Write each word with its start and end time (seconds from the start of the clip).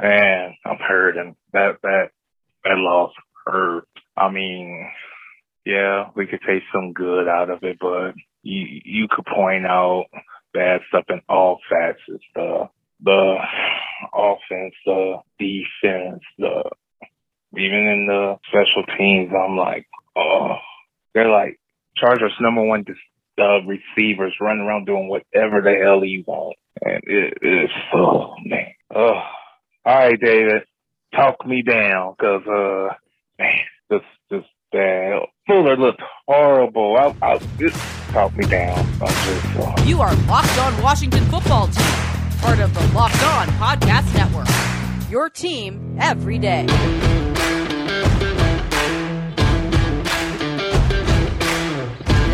Man, 0.00 0.54
I'm 0.64 0.78
hurting. 0.78 1.36
That 1.52 1.76
that 1.82 2.10
that 2.64 2.76
loss 2.76 3.12
hurt. 3.46 3.88
I 4.16 4.30
mean, 4.30 4.88
yeah, 5.64 6.10
we 6.14 6.26
could 6.26 6.40
take 6.46 6.62
some 6.72 6.92
good 6.92 7.28
out 7.28 7.50
of 7.50 7.62
it, 7.62 7.78
but 7.80 8.12
you 8.42 8.80
you 8.84 9.08
could 9.10 9.26
point 9.26 9.66
out 9.66 10.06
bad 10.54 10.80
stuff 10.88 11.04
in 11.08 11.20
all 11.28 11.58
facets. 11.68 12.24
The 12.34 12.68
the 13.02 13.36
offense, 14.14 14.74
the 14.86 15.16
defense, 15.38 16.22
the 16.38 16.62
even 17.56 17.86
in 17.86 18.06
the 18.06 18.36
special 18.48 18.84
teams. 18.96 19.32
I'm 19.32 19.56
like, 19.56 19.86
oh, 20.16 20.56
they're 21.14 21.30
like 21.30 21.58
Chargers 21.96 22.32
number 22.40 22.62
one 22.62 22.84
uh, 23.38 23.60
receivers 23.66 24.34
running 24.40 24.64
around 24.64 24.86
doing 24.86 25.08
whatever 25.08 25.60
the 25.60 25.74
hell 25.82 26.04
you 26.04 26.22
want, 26.26 26.56
and 26.82 27.02
it 27.04 27.38
is 27.42 27.70
oh 27.94 28.34
man, 28.44 28.72
oh 28.94 29.22
all 29.88 29.94
right, 29.94 30.20
David, 30.20 30.62
talk 31.14 31.46
me 31.46 31.62
down, 31.62 32.14
cause 32.20 32.42
uh, 32.46 32.88
man, 33.38 33.58
just 33.90 34.04
just 34.30 34.46
bad. 34.70 35.22
Fuller 35.46 35.78
looked 35.78 36.02
horrible. 36.26 36.94
I, 36.98 37.16
I 37.22 37.38
just 37.58 37.76
talk 38.10 38.36
me 38.36 38.44
down. 38.44 38.76
Just, 38.98 39.56
uh... 39.56 39.74
You 39.86 40.02
are 40.02 40.14
locked 40.26 40.58
on 40.58 40.82
Washington 40.82 41.24
football 41.30 41.68
team, 41.68 41.86
part 42.40 42.58
of 42.58 42.74
the 42.74 42.86
Locked 42.94 43.22
On 43.22 43.48
Podcast 43.56 44.14
Network. 44.14 44.48
Your 45.10 45.30
team 45.30 45.96
every 45.98 46.38
day. 46.38 46.66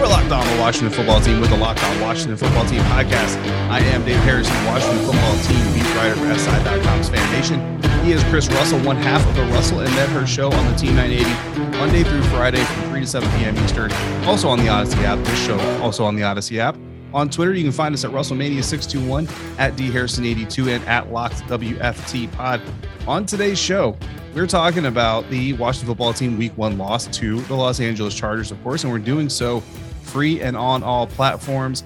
We're 0.05 0.11
locked 0.11 0.33
on 0.33 0.47
the 0.55 0.61
Washington 0.61 0.91
football 0.91 1.19
team 1.19 1.41
with 1.41 1.49
the 1.49 1.57
Locked 1.57 1.83
On 1.83 1.99
Washington 2.03 2.37
football 2.37 2.67
team 2.67 2.83
podcast. 2.83 3.39
I 3.71 3.79
am 3.79 4.05
Dave 4.05 4.21
Harrison, 4.21 4.55
Washington 4.67 4.99
football 4.99 5.35
team 5.45 5.73
beat 5.73 5.97
writer 5.97 6.15
for 6.15 6.39
SI.com's 6.39 7.09
Fan 7.09 7.33
Nation. 7.33 8.05
He 8.05 8.13
is 8.13 8.23
Chris 8.25 8.47
Russell, 8.49 8.81
one 8.81 8.97
half 8.97 9.27
of 9.27 9.35
the 9.35 9.45
Russell 9.45 9.81
and 9.81 9.91
Medhurst 9.95 10.31
show 10.31 10.53
on 10.53 10.71
the 10.71 10.77
Team 10.77 10.95
980, 10.95 11.79
Monday 11.79 12.03
through 12.03 12.23
Friday 12.25 12.63
from 12.63 12.91
3 12.91 13.01
to 13.01 13.07
7 13.07 13.31
p.m. 13.39 13.57
Eastern. 13.65 13.91
Also 14.27 14.47
on 14.47 14.59
the 14.59 14.69
Odyssey 14.69 14.99
app. 15.07 15.25
This 15.25 15.47
show 15.47 15.59
also 15.81 16.05
on 16.05 16.17
the 16.17 16.23
Odyssey 16.23 16.61
app. 16.61 16.77
On 17.15 17.31
Twitter, 17.31 17.55
you 17.55 17.63
can 17.63 17.73
find 17.73 17.95
us 17.95 18.05
at 18.05 18.11
Russellmania621, 18.11 19.59
at 19.59 19.73
DHarrison82, 19.73 20.77
and 20.77 20.85
at 20.85 21.09
LockedWFT 21.09 22.31
Pod. 22.33 22.61
On 23.07 23.25
today's 23.25 23.59
show, 23.59 23.97
we're 24.35 24.47
talking 24.47 24.85
about 24.85 25.31
the 25.31 25.55
Washington 25.55 25.87
football 25.87 26.13
team 26.13 26.37
week 26.37 26.53
one 26.59 26.77
loss 26.77 27.07
to 27.07 27.41
the 27.43 27.55
Los 27.55 27.81
Angeles 27.81 28.15
Chargers, 28.15 28.51
of 28.51 28.63
course, 28.63 28.85
and 28.85 28.93
we're 28.93 28.99
doing 28.99 29.31
so 29.31 29.63
free 30.05 30.41
and 30.41 30.57
on 30.57 30.83
all 30.83 31.07
platforms. 31.07 31.85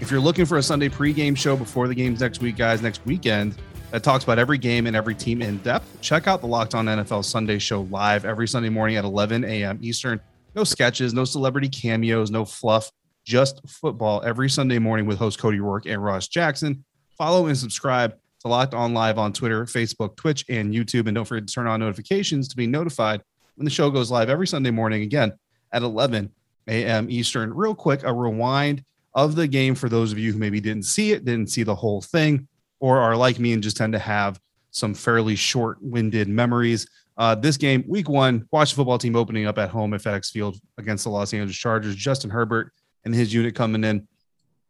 If 0.00 0.10
you're 0.10 0.20
looking 0.20 0.46
for 0.46 0.58
a 0.58 0.62
Sunday 0.62 0.88
pregame 0.88 1.36
show 1.36 1.56
before 1.56 1.88
the 1.88 1.94
games 1.94 2.20
next 2.20 2.40
week, 2.40 2.56
guys, 2.56 2.82
next 2.82 3.04
weekend, 3.06 3.54
that 3.90 4.02
talks 4.02 4.24
about 4.24 4.38
every 4.38 4.58
game 4.58 4.86
and 4.86 4.96
every 4.96 5.14
team 5.14 5.42
in 5.42 5.58
depth, 5.58 6.00
check 6.00 6.26
out 6.26 6.40
the 6.40 6.46
Locked 6.46 6.74
On 6.74 6.86
NFL 6.86 7.24
Sunday 7.24 7.58
show 7.58 7.82
live 7.82 8.24
every 8.24 8.48
Sunday 8.48 8.68
morning 8.68 8.96
at 8.96 9.04
11 9.04 9.44
a.m. 9.44 9.78
Eastern. 9.82 10.20
No 10.54 10.64
sketches, 10.64 11.12
no 11.12 11.24
celebrity 11.24 11.68
cameos, 11.68 12.30
no 12.30 12.44
fluff, 12.44 12.90
just 13.24 13.60
football 13.68 14.22
every 14.24 14.48
Sunday 14.48 14.78
morning 14.78 15.06
with 15.06 15.18
host 15.18 15.38
Cody 15.38 15.60
Rourke 15.60 15.86
and 15.86 16.02
Ross 16.02 16.28
Jackson. 16.28 16.84
Follow 17.16 17.46
and 17.46 17.56
subscribe 17.56 18.16
to 18.40 18.48
Locked 18.48 18.74
On 18.74 18.94
Live 18.94 19.18
on 19.18 19.32
Twitter, 19.32 19.66
Facebook, 19.66 20.16
Twitch, 20.16 20.44
and 20.48 20.72
YouTube. 20.72 21.06
And 21.06 21.14
don't 21.14 21.24
forget 21.24 21.46
to 21.46 21.52
turn 21.52 21.66
on 21.66 21.80
notifications 21.80 22.48
to 22.48 22.56
be 22.56 22.66
notified 22.66 23.22
when 23.56 23.64
the 23.64 23.70
show 23.70 23.90
goes 23.90 24.10
live 24.10 24.30
every 24.30 24.46
Sunday 24.46 24.70
morning, 24.70 25.02
again 25.02 25.32
at 25.72 25.82
11 25.82 26.32
a.m. 26.70 27.10
Eastern. 27.10 27.52
Real 27.52 27.74
quick, 27.74 28.02
a 28.04 28.12
rewind 28.12 28.84
of 29.14 29.34
the 29.34 29.46
game 29.46 29.74
for 29.74 29.88
those 29.88 30.12
of 30.12 30.18
you 30.18 30.32
who 30.32 30.38
maybe 30.38 30.60
didn't 30.60 30.84
see 30.84 31.12
it, 31.12 31.24
didn't 31.24 31.50
see 31.50 31.64
the 31.64 31.74
whole 31.74 32.00
thing, 32.00 32.48
or 32.78 32.98
are 32.98 33.16
like 33.16 33.38
me 33.38 33.52
and 33.52 33.62
just 33.62 33.76
tend 33.76 33.92
to 33.92 33.98
have 33.98 34.40
some 34.70 34.94
fairly 34.94 35.36
short 35.36 35.78
winded 35.82 36.28
memories. 36.28 36.88
Uh, 37.16 37.34
this 37.34 37.56
game, 37.56 37.84
week 37.86 38.08
one, 38.08 38.46
Washington 38.50 38.76
football 38.76 38.98
team 38.98 39.16
opening 39.16 39.46
up 39.46 39.58
at 39.58 39.68
home 39.68 39.92
at 39.92 40.00
FedEx 40.00 40.30
Field 40.30 40.58
against 40.78 41.04
the 41.04 41.10
Los 41.10 41.34
Angeles 41.34 41.56
Chargers. 41.56 41.96
Justin 41.96 42.30
Herbert 42.30 42.72
and 43.04 43.14
his 43.14 43.34
unit 43.34 43.54
coming 43.54 43.84
in, 43.84 44.06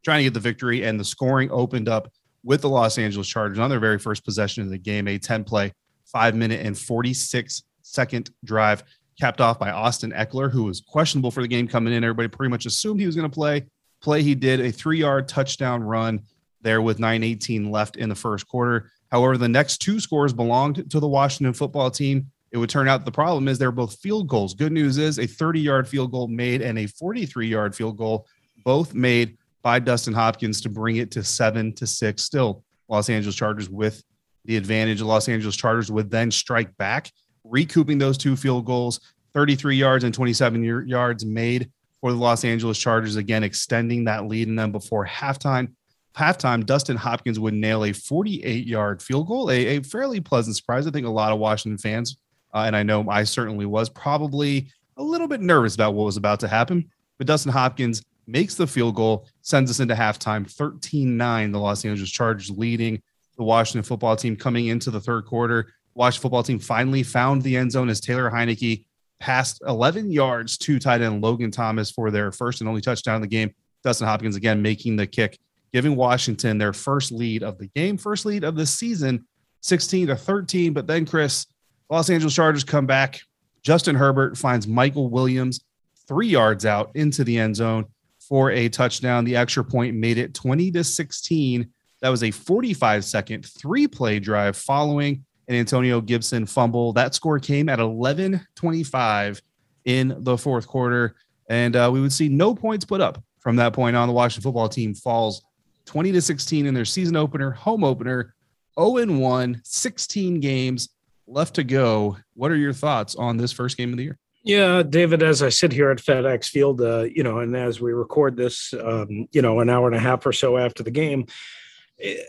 trying 0.03 0.19
to 0.19 0.25
get 0.25 0.35
the 0.35 0.41
victory, 0.41 0.85
and 0.85 0.99
the 0.99 1.05
scoring 1.05 1.51
opened 1.53 1.89
up 1.89 2.11
with 2.43 2.63
the 2.63 2.69
Los 2.69 2.99
Angeles 2.99 3.29
Chargers 3.29 3.59
on 3.59 3.71
their 3.71 3.79
very 3.79 3.99
first 3.99 4.25
possession 4.25 4.65
of 4.65 4.71
the 4.71 4.79
game, 4.79 5.07
a 5.07 5.19
10 5.19 5.45
play, 5.45 5.73
five 6.07 6.35
minute, 6.35 6.65
and 6.65 6.77
46 6.77 7.63
second 7.83 8.31
drive, 8.45 8.83
capped 9.21 9.41
off 9.41 9.59
by 9.59 9.71
Austin 9.71 10.13
Ekeler, 10.13 10.51
who 10.51 10.65
was 10.65 10.81
questionable 10.81 11.31
for 11.31 11.43
the 11.43 11.49
game 11.49 11.69
coming 11.69 11.93
in. 11.93 12.03
Everybody 12.03 12.29
pretty 12.29 12.51
much 12.51 12.67
assumed 12.67 13.01
he 13.01 13.07
was 13.07 13.17
going 13.17 13.31
to 13.31 13.35
play. 13.35 13.67
Play 14.01 14.23
he 14.23 14.35
did 14.35 14.61
a 14.61 14.73
three 14.73 14.99
yard 14.99 15.29
touchdown 15.29 15.83
run 15.83 16.23
there 16.63 16.81
with 16.83 16.99
918 16.99 17.71
left 17.71 17.97
in 17.97 18.09
the 18.09 18.15
first 18.15 18.49
quarter. 18.49 18.91
However, 19.11 19.37
the 19.37 19.49
next 19.49 19.79
two 19.79 20.01
scores 20.01 20.33
belonged 20.33 20.91
to 20.91 21.01
the 21.01 21.09
Washington 21.09 21.53
football 21.53 21.91
team. 21.91 22.31
It 22.53 22.59
would 22.59 22.71
turn 22.71 22.89
out 22.89 23.05
the 23.05 23.13
problem 23.13 23.47
is 23.49 23.59
they're 23.59 23.71
both 23.71 23.99
field 23.99 24.29
goals. 24.29 24.55
Good 24.55 24.73
news 24.73 24.99
is 24.99 25.19
a 25.19 25.27
30 25.27 25.61
yard 25.61 25.89
field 25.89 26.11
goal 26.11 26.27
made 26.27 26.63
and 26.63 26.79
a 26.79 26.87
43 26.87 27.47
yard 27.47 27.75
field 27.75 27.97
goal, 27.97 28.27
both 28.65 28.95
made 28.95 29.37
by 29.63 29.79
Dustin 29.79 30.15
Hopkins 30.15 30.61
to 30.63 30.69
bring 30.69 30.97
it 30.97 31.11
to 31.13 31.23
seven 31.23 31.73
to 31.75 31.87
six. 31.87 32.25
Still, 32.25 32.65
Los 32.89 33.11
Angeles 33.11 33.37
Chargers 33.37 33.69
with 33.69 34.03
the 34.45 34.57
advantage. 34.57 35.03
Los 35.03 35.29
Angeles 35.29 35.57
Chargers 35.57 35.93
would 35.93 36.11
then 36.11 36.31
strike 36.31 36.77
back, 36.77 37.11
recouping 37.51 37.99
those 37.99 38.17
two 38.17 38.37
field 38.37 38.65
goals, 38.65 39.01
33 39.35 39.77
yards 39.77 40.05
and 40.05 40.15
27 40.15 40.89
yards 40.89 41.25
made 41.25 41.71
for 42.01 42.13
the 42.13 42.19
Los 42.19 42.45
Angeles 42.45 42.79
Chargers, 42.79 43.17
again, 43.17 43.45
extending 43.45 44.05
that 44.05 44.27
lead 44.27 44.49
in 44.49 44.57
them 44.57 44.73
before 44.73 45.07
halftime 45.07 45.73
halftime, 46.17 46.65
Dustin 46.67 46.97
Hopkins 46.97 47.39
would 47.39 47.55
nail 47.55 47.85
a 47.85 47.93
48 47.93 48.67
yard 48.67 49.03
field 49.03 49.29
goal, 49.29 49.51
a, 49.51 49.79
a, 49.79 49.83
fairly 49.83 50.21
pleasant 50.21 50.57
surprise. 50.57 50.87
I 50.87 50.91
think 50.91 51.07
a 51.07 51.11
lot 51.11 51.33
of 51.33 51.39
Washington 51.39 51.79
fans, 51.79 52.17
uh, 52.55 52.65
and 52.67 52.77
I 52.77 52.83
know 52.83 53.09
I 53.09 53.25
certainly 53.25 53.67
was, 53.67 53.89
probably 53.89 54.69
a 54.97 55.03
little 55.03 55.29
bit 55.29 55.41
nervous 55.41 55.75
about 55.75 55.95
what 55.95 56.05
was 56.05 56.17
about 56.17 56.41
to 56.41 56.49
happen. 56.49 56.91
But 57.19 57.27
Dustin 57.27 57.53
Hopkins 57.53 58.03
makes 58.27 58.55
the 58.55 58.67
field 58.67 58.95
goal, 58.95 59.27
sends 59.43 59.71
us 59.71 59.81
into 59.81 59.95
halftime 59.95 60.51
13 60.51 61.17
9, 61.17 61.53
the 61.53 61.59
Los 61.59 61.85
Angeles 61.85 62.11
Chargers 62.11 62.51
leading 62.51 63.01
the 63.37 63.45
Washington 63.45 63.83
football 63.83 64.17
team 64.17 64.37
coming 64.37 64.67
into 64.67 64.91
the 64.91 65.01
third 65.01 65.25
quarter. 65.27 65.73
Washington 66.01 66.23
football 66.23 66.43
team 66.43 66.59
finally 66.59 67.03
found 67.03 67.43
the 67.43 67.59
end 67.59 67.71
zone 67.71 67.91
as 67.91 68.01
Taylor 68.01 68.31
Heinicke 68.31 68.87
passed 69.21 69.61
11 69.69 70.11
yards 70.11 70.57
to 70.57 70.79
tight 70.79 71.03
end 71.03 71.23
Logan 71.23 71.51
Thomas 71.51 71.91
for 71.91 72.11
their 72.11 72.33
first 72.33 72.63
and 72.63 72.69
only 72.69 72.81
touchdown 72.81 73.17
of 73.17 73.21
the 73.21 73.29
game. 73.29 73.55
Dustin 73.85 74.07
Hopkins 74.07 74.35
again 74.35 74.63
making 74.63 74.97
the 74.97 75.07
kick 75.07 75.39
giving 75.75 75.97
Washington 75.97 76.57
their 76.57 76.73
first 76.73 77.13
lead 77.13 77.43
of 77.43 77.59
the 77.59 77.67
game, 77.67 77.99
first 77.99 78.25
lead 78.25 78.45
of 78.45 78.57
the 78.57 78.65
season, 78.65 79.27
16 79.61 80.07
to 80.07 80.17
13. 80.17 80.73
But 80.73 80.87
then, 80.87 81.05
Chris, 81.05 81.47
Los 81.91 82.09
Angeles 82.09 82.35
Chargers 82.35 82.65
come 82.65 82.87
back. 82.87 83.21
Justin 83.63 83.95
Herbert 83.95 84.39
finds 84.39 84.67
Michael 84.67 85.11
Williams 85.11 85.61
three 86.09 86.29
yards 86.29 86.65
out 86.65 86.91
into 86.95 87.25
the 87.25 87.39
end 87.39 87.57
zone 87.57 87.85
for 88.19 88.51
a 88.51 88.71
touchdown. 88.71 89.27
The 89.27 89.37
extra 89.37 89.63
point 89.63 89.95
made 89.95 90.17
it 90.17 90.33
20 90.33 90.71
to 90.73 90.83
16. 90.83 91.71
That 92.01 92.09
was 92.09 92.23
a 92.23 92.31
45 92.31 93.05
second 93.05 93.45
three 93.45 93.87
play 93.87 94.19
drive 94.19 94.57
following 94.57 95.27
an 95.51 95.57
Antonio 95.57 96.01
Gibson 96.01 96.47
fumble. 96.47 96.93
That 96.93 97.13
score 97.13 97.41
came 97.41 97.69
at 97.69 97.81
11 97.81 98.47
25 98.55 99.43
in 99.85 100.15
the 100.19 100.39
fourth 100.39 100.67
quarter. 100.69 101.17
And 101.49 101.75
uh, 101.75 101.91
we 101.93 102.01
would 102.01 102.13
see 102.13 102.29
no 102.29 102.55
points 102.55 102.85
put 102.85 103.01
up 103.01 103.23
from 103.41 103.57
that 103.57 103.73
point 103.73 103.97
on. 103.97 104.07
The 104.07 104.15
Washington 104.15 104.45
football 104.45 104.69
team 104.69 104.95
falls 104.95 105.43
20 105.87 106.13
to 106.13 106.23
16 106.23 106.67
in 106.67 106.73
their 106.73 106.85
season 106.85 107.17
opener, 107.17 107.51
home 107.51 107.83
opener, 107.83 108.33
0 108.79 108.99
and 108.99 109.21
1, 109.21 109.61
16 109.65 110.39
games 110.39 110.91
left 111.27 111.57
to 111.57 111.65
go. 111.65 112.17
What 112.35 112.53
are 112.53 112.57
your 112.57 112.73
thoughts 112.73 113.17
on 113.17 113.37
this 113.37 113.51
first 113.51 113.77
game 113.77 113.91
of 113.91 113.97
the 113.97 114.05
year? 114.05 114.19
Yeah, 114.45 114.85
David, 114.85 115.25
as 115.25 115.43
I 115.43 115.49
sit 115.49 115.73
here 115.73 115.91
at 115.91 115.99
FedEx 115.99 116.47
Field, 116.47 116.81
uh, 116.81 117.03
you 117.03 117.25
know, 117.25 117.41
and 117.41 117.57
as 117.57 117.81
we 117.81 117.93
record 117.93 118.37
this, 118.37 118.73
um, 118.73 119.27
you 119.33 119.43
know, 119.43 119.59
an 119.59 119.69
hour 119.69 119.89
and 119.89 119.97
a 119.97 120.01
half 120.01 120.25
or 120.25 120.33
so 120.33 120.57
after 120.57 120.85
the 120.85 120.93
game, 120.93 121.27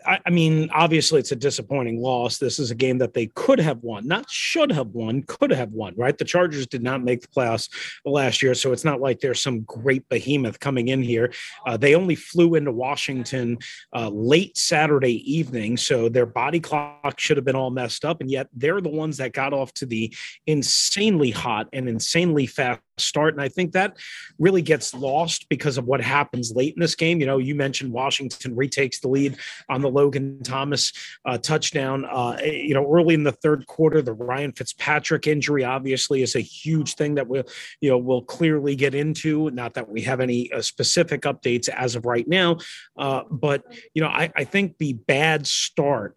I, 0.05 0.19
I 0.25 0.29
mean, 0.29 0.69
obviously, 0.73 1.19
it's 1.19 1.31
a 1.31 1.35
disappointing 1.35 2.01
loss. 2.01 2.37
This 2.37 2.59
is 2.59 2.71
a 2.71 2.75
game 2.75 2.97
that 2.97 3.13
they 3.13 3.27
could 3.27 3.59
have 3.59 3.83
won, 3.83 4.07
not 4.07 4.29
should 4.29 4.71
have 4.71 4.87
won, 4.87 5.23
could 5.23 5.51
have 5.51 5.71
won, 5.71 5.93
right? 5.95 6.17
The 6.17 6.25
Chargers 6.25 6.67
did 6.67 6.83
not 6.83 7.03
make 7.03 7.21
the 7.21 7.27
playoffs 7.27 7.69
last 8.05 8.41
year, 8.41 8.53
so 8.53 8.71
it's 8.73 8.83
not 8.83 8.99
like 8.99 9.19
there's 9.19 9.41
some 9.41 9.61
great 9.61 10.07
behemoth 10.09 10.59
coming 10.59 10.89
in 10.89 11.01
here. 11.01 11.33
Uh, 11.65 11.77
they 11.77 11.95
only 11.95 12.15
flew 12.15 12.55
into 12.55 12.71
Washington 12.71 13.57
uh, 13.95 14.09
late 14.09 14.57
Saturday 14.57 15.21
evening, 15.31 15.77
so 15.77 16.09
their 16.09 16.25
body 16.25 16.59
clock 16.59 17.19
should 17.19 17.37
have 17.37 17.45
been 17.45 17.55
all 17.55 17.71
messed 17.71 18.03
up, 18.03 18.21
and 18.21 18.29
yet 18.29 18.47
they're 18.53 18.81
the 18.81 18.89
ones 18.89 19.17
that 19.17 19.31
got 19.31 19.53
off 19.53 19.73
to 19.73 19.85
the 19.85 20.13
insanely 20.47 21.31
hot 21.31 21.67
and 21.71 21.87
insanely 21.87 22.45
fast 22.45 22.81
start. 22.97 23.33
And 23.33 23.41
I 23.41 23.49
think 23.49 23.71
that 23.73 23.97
really 24.39 24.61
gets 24.61 24.93
lost 24.93 25.47
because 25.49 25.77
of 25.77 25.85
what 25.85 26.01
happens 26.01 26.53
late 26.55 26.73
in 26.75 26.79
this 26.79 26.95
game. 26.95 27.19
You 27.19 27.25
know, 27.25 27.37
you 27.37 27.55
mentioned 27.55 27.91
Washington 27.91 28.55
retakes 28.55 28.99
the 28.99 29.07
lead 29.07 29.37
on 29.69 29.81
the 29.81 29.89
Logan 29.89 30.41
Thomas 30.43 30.93
uh, 31.25 31.37
touchdown. 31.37 32.05
Uh, 32.05 32.37
you 32.43 32.73
know, 32.73 32.91
early 32.93 33.13
in 33.13 33.23
the 33.23 33.31
third 33.31 33.65
quarter, 33.67 34.01
the 34.01 34.13
Ryan 34.13 34.51
Fitzpatrick 34.51 35.27
injury 35.27 35.63
obviously 35.63 36.21
is 36.21 36.35
a 36.35 36.41
huge 36.41 36.95
thing 36.95 37.15
that 37.15 37.27
we'll, 37.27 37.43
you 37.79 37.89
know, 37.89 37.97
we'll 37.97 38.23
clearly 38.23 38.75
get 38.75 38.95
into. 38.95 39.49
Not 39.51 39.73
that 39.75 39.89
we 39.89 40.01
have 40.01 40.19
any 40.19 40.51
uh, 40.51 40.61
specific 40.61 41.21
updates 41.21 41.69
as 41.69 41.95
of 41.95 42.05
right 42.05 42.27
now, 42.27 42.57
uh, 42.97 43.23
but 43.29 43.63
you 43.93 44.01
know, 44.01 44.09
I, 44.09 44.31
I 44.35 44.43
think 44.43 44.77
the 44.77 44.93
bad 44.93 45.47
start 45.47 46.15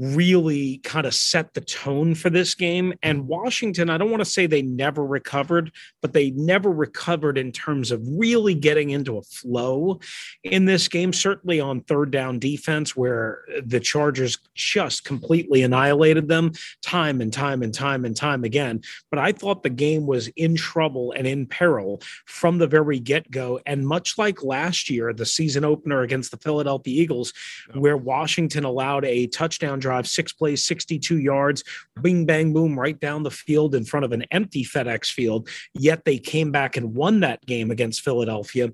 really 0.00 0.78
kind 0.78 1.04
of 1.04 1.12
set 1.12 1.52
the 1.52 1.60
tone 1.60 2.14
for 2.14 2.30
this 2.30 2.54
game. 2.54 2.94
And 3.02 3.28
Washington, 3.28 3.90
I 3.90 3.98
don't 3.98 4.10
want 4.10 4.22
to 4.22 4.30
say 4.30 4.46
they 4.46 4.62
never 4.62 5.04
recovered, 5.04 5.70
but 6.00 6.14
they 6.14 6.30
never 6.30 6.70
recovered 6.70 7.36
in 7.36 7.52
terms 7.52 7.90
of 7.90 8.00
really 8.04 8.54
getting 8.54 8.90
into 8.90 9.18
a 9.18 9.22
flow 9.22 10.00
in 10.42 10.64
this 10.64 10.88
game, 10.88 11.12
certainly 11.12 11.60
on 11.60 11.82
third 11.82 12.10
down 12.10 12.38
defense, 12.38 12.96
where 12.96 13.42
the 13.62 13.78
Chargers 13.78 14.38
just 14.54 15.04
completely 15.04 15.62
annihilated 15.62 16.28
them 16.28 16.52
time 16.82 17.20
and 17.20 17.32
time 17.32 17.62
and 17.62 17.74
time 17.74 18.06
and 18.06 18.16
time 18.16 18.42
again. 18.42 18.80
But 19.10 19.18
I 19.18 19.32
thought 19.32 19.62
the 19.62 19.68
game 19.68 20.06
was 20.06 20.28
in 20.28 20.56
trouble 20.56 21.12
and 21.12 21.26
in 21.26 21.46
peril 21.46 22.00
from 22.24 22.56
the 22.56 22.66
very 22.66 23.00
get 23.00 23.30
go. 23.30 23.60
And 23.66 23.86
much 23.86 24.16
like 24.16 24.42
last 24.42 24.88
year, 24.88 25.12
the 25.12 25.26
season 25.26 25.64
opener 25.64 26.00
against 26.00 26.30
the 26.30 26.38
Philadelphia 26.38 27.02
Eagles, 27.02 27.34
where 27.74 27.98
Washington 27.98 28.64
allowed 28.64 29.04
a 29.04 29.26
touchdown 29.26 29.78
drive 29.78 29.89
drive, 29.90 30.06
six 30.06 30.32
plays, 30.32 30.64
62 30.64 31.18
yards, 31.18 31.64
bing, 32.00 32.24
bang, 32.24 32.52
boom, 32.52 32.78
right 32.78 32.98
down 32.98 33.24
the 33.24 33.30
field 33.30 33.74
in 33.74 33.84
front 33.84 34.04
of 34.04 34.12
an 34.12 34.24
empty 34.30 34.64
FedEx 34.64 35.10
field. 35.10 35.48
Yet 35.74 36.04
they 36.04 36.18
came 36.18 36.52
back 36.52 36.76
and 36.76 36.94
won 36.94 37.20
that 37.20 37.44
game 37.44 37.70
against 37.70 38.02
Philadelphia. 38.02 38.70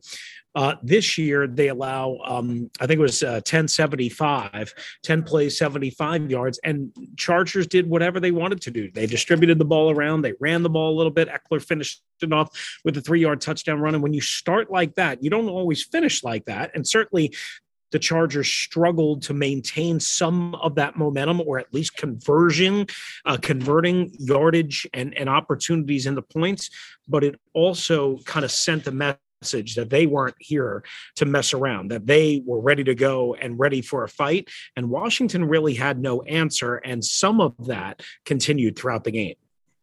Uh, 0.54 0.74
this 0.82 1.18
year, 1.18 1.46
they 1.46 1.68
allow, 1.68 2.18
um, 2.24 2.70
I 2.80 2.86
think 2.86 2.98
it 2.98 3.02
was 3.02 3.22
uh, 3.22 3.42
1075, 3.44 4.72
10 5.02 5.22
plays, 5.22 5.58
75 5.58 6.30
yards, 6.30 6.58
and 6.64 6.90
Chargers 7.18 7.66
did 7.66 7.86
whatever 7.86 8.20
they 8.20 8.30
wanted 8.30 8.62
to 8.62 8.70
do. 8.70 8.90
They 8.90 9.04
distributed 9.04 9.58
the 9.58 9.66
ball 9.66 9.90
around, 9.90 10.22
they 10.22 10.32
ran 10.40 10.62
the 10.62 10.70
ball 10.70 10.94
a 10.94 10.96
little 10.96 11.12
bit. 11.12 11.28
Ekeler 11.28 11.62
finished 11.62 12.00
it 12.22 12.32
off 12.32 12.80
with 12.86 12.96
a 12.96 13.02
three 13.02 13.20
yard 13.20 13.42
touchdown 13.42 13.80
run. 13.80 13.94
And 13.94 14.02
when 14.02 14.14
you 14.14 14.22
start 14.22 14.70
like 14.70 14.94
that, 14.94 15.22
you 15.22 15.28
don't 15.28 15.48
always 15.48 15.82
finish 15.82 16.24
like 16.24 16.46
that. 16.46 16.70
And 16.74 16.86
certainly 16.86 17.34
the 17.92 17.98
Chargers 17.98 18.48
struggled 18.48 19.22
to 19.22 19.34
maintain 19.34 20.00
some 20.00 20.54
of 20.56 20.74
that 20.76 20.96
momentum 20.96 21.40
or 21.40 21.58
at 21.58 21.72
least 21.72 21.96
conversion, 21.96 22.86
uh, 23.24 23.36
converting 23.40 24.10
yardage 24.18 24.86
and, 24.92 25.16
and 25.16 25.28
opportunities 25.28 26.06
into 26.06 26.22
points. 26.22 26.70
But 27.08 27.24
it 27.24 27.40
also 27.52 28.18
kind 28.24 28.44
of 28.44 28.50
sent 28.50 28.86
a 28.86 28.92
message 28.92 29.74
that 29.76 29.90
they 29.90 30.06
weren't 30.06 30.36
here 30.38 30.82
to 31.16 31.24
mess 31.24 31.52
around, 31.54 31.90
that 31.90 32.06
they 32.06 32.42
were 32.44 32.60
ready 32.60 32.84
to 32.84 32.94
go 32.94 33.34
and 33.34 33.58
ready 33.58 33.82
for 33.82 34.04
a 34.04 34.08
fight. 34.08 34.48
And 34.76 34.90
Washington 34.90 35.44
really 35.44 35.74
had 35.74 36.00
no 36.00 36.22
answer. 36.22 36.76
And 36.76 37.04
some 37.04 37.40
of 37.40 37.54
that 37.66 38.02
continued 38.24 38.76
throughout 38.76 39.04
the 39.04 39.10
game. 39.10 39.34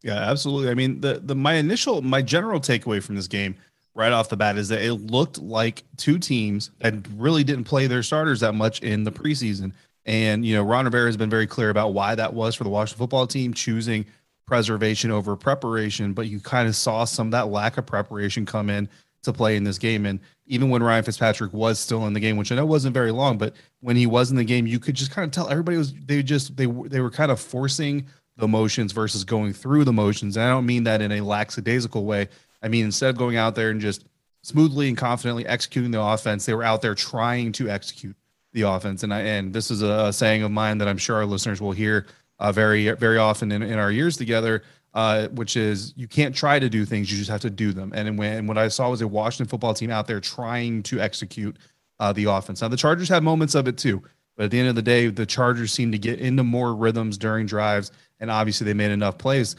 Yeah, 0.02 0.16
absolutely. 0.18 0.70
I 0.70 0.74
mean, 0.74 1.00
the 1.00 1.18
the 1.24 1.34
my 1.34 1.54
initial 1.54 2.02
my 2.02 2.20
general 2.20 2.60
takeaway 2.60 3.02
from 3.02 3.16
this 3.16 3.26
game 3.26 3.56
right 3.94 4.12
off 4.12 4.28
the 4.28 4.36
bat 4.36 4.56
is 4.56 4.68
that 4.68 4.82
it 4.82 4.94
looked 4.94 5.38
like 5.38 5.84
two 5.96 6.18
teams 6.18 6.70
that 6.80 6.94
really 7.16 7.44
didn't 7.44 7.64
play 7.64 7.86
their 7.86 8.02
starters 8.02 8.40
that 8.40 8.54
much 8.54 8.80
in 8.80 9.04
the 9.04 9.12
preseason. 9.12 9.72
And, 10.04 10.44
you 10.44 10.54
know, 10.54 10.62
Ron 10.62 10.84
Rivera 10.84 11.06
has 11.06 11.16
been 11.16 11.30
very 11.30 11.46
clear 11.46 11.70
about 11.70 11.94
why 11.94 12.14
that 12.14 12.34
was 12.34 12.54
for 12.54 12.64
the 12.64 12.70
Washington 12.70 12.98
football 12.98 13.26
team, 13.26 13.54
choosing 13.54 14.04
preservation 14.46 15.10
over 15.10 15.36
preparation. 15.36 16.12
But 16.12 16.26
you 16.28 16.40
kind 16.40 16.68
of 16.68 16.76
saw 16.76 17.04
some 17.04 17.28
of 17.28 17.32
that 17.32 17.48
lack 17.48 17.78
of 17.78 17.86
preparation 17.86 18.44
come 18.44 18.68
in 18.68 18.88
to 19.22 19.32
play 19.32 19.56
in 19.56 19.64
this 19.64 19.78
game. 19.78 20.04
And 20.04 20.20
even 20.46 20.68
when 20.68 20.82
Ryan 20.82 21.04
Fitzpatrick 21.04 21.52
was 21.54 21.78
still 21.78 22.06
in 22.06 22.12
the 22.12 22.20
game, 22.20 22.36
which 22.36 22.52
I 22.52 22.56
know 22.56 22.66
wasn't 22.66 22.92
very 22.92 23.12
long, 23.12 23.38
but 23.38 23.54
when 23.80 23.96
he 23.96 24.06
was 24.06 24.30
in 24.30 24.36
the 24.36 24.44
game, 24.44 24.66
you 24.66 24.78
could 24.78 24.94
just 24.94 25.10
kind 25.10 25.24
of 25.24 25.30
tell 25.30 25.48
everybody 25.48 25.78
was, 25.78 25.94
they 25.94 26.22
just, 26.22 26.56
they, 26.56 26.66
they 26.66 27.00
were 27.00 27.10
kind 27.10 27.30
of 27.32 27.40
forcing 27.40 28.06
the 28.36 28.48
motions 28.48 28.92
versus 28.92 29.24
going 29.24 29.52
through 29.52 29.84
the 29.84 29.92
motions. 29.92 30.36
And 30.36 30.44
I 30.44 30.50
don't 30.50 30.66
mean 30.66 30.84
that 30.84 31.00
in 31.00 31.12
a 31.12 31.22
lackadaisical 31.22 32.04
way. 32.04 32.28
I 32.64 32.68
mean, 32.68 32.86
instead 32.86 33.10
of 33.10 33.18
going 33.18 33.36
out 33.36 33.54
there 33.54 33.68
and 33.68 33.80
just 33.80 34.06
smoothly 34.42 34.88
and 34.88 34.96
confidently 34.96 35.46
executing 35.46 35.90
the 35.90 36.00
offense, 36.00 36.46
they 36.46 36.54
were 36.54 36.64
out 36.64 36.80
there 36.80 36.94
trying 36.94 37.52
to 37.52 37.68
execute 37.68 38.16
the 38.52 38.62
offense. 38.62 39.02
And 39.02 39.12
I 39.12 39.20
and 39.20 39.52
this 39.52 39.70
is 39.70 39.82
a, 39.82 40.12
saying 40.12 40.42
of 40.42 40.50
mine 40.50 40.78
that 40.78 40.88
I'm 40.88 40.96
sure 40.96 41.16
our 41.16 41.26
listeners 41.26 41.60
will 41.60 41.72
hear 41.72 42.06
uh, 42.38 42.52
very 42.52 42.90
very 42.92 43.18
often 43.18 43.52
in, 43.52 43.62
in 43.62 43.78
our 43.78 43.90
years 43.90 44.16
together, 44.16 44.62
uh, 44.94 45.28
which 45.28 45.56
is 45.56 45.92
you 45.94 46.08
can't 46.08 46.34
try 46.34 46.58
to 46.58 46.70
do 46.70 46.86
things, 46.86 47.12
you 47.12 47.18
just 47.18 47.30
have 47.30 47.42
to 47.42 47.50
do 47.50 47.72
them. 47.72 47.92
And 47.94 48.18
when 48.18 48.46
what 48.46 48.56
I 48.56 48.68
saw 48.68 48.88
was 48.88 49.02
a 49.02 49.08
Washington 49.08 49.46
football 49.46 49.74
team 49.74 49.90
out 49.90 50.06
there 50.06 50.20
trying 50.20 50.82
to 50.84 51.00
execute 51.00 51.58
uh, 52.00 52.12
the 52.14 52.24
offense. 52.24 52.62
Now 52.62 52.68
the 52.68 52.76
Chargers 52.78 53.10
had 53.10 53.22
moments 53.22 53.54
of 53.54 53.68
it 53.68 53.76
too, 53.76 54.02
but 54.36 54.44
at 54.44 54.50
the 54.50 54.58
end 54.58 54.68
of 54.68 54.74
the 54.74 54.82
day, 54.82 55.08
the 55.08 55.26
Chargers 55.26 55.72
seemed 55.72 55.92
to 55.92 55.98
get 55.98 56.18
into 56.18 56.42
more 56.42 56.74
rhythms 56.74 57.18
during 57.18 57.46
drives, 57.46 57.92
and 58.20 58.30
obviously 58.30 58.64
they 58.64 58.74
made 58.74 58.90
enough 58.90 59.18
plays 59.18 59.54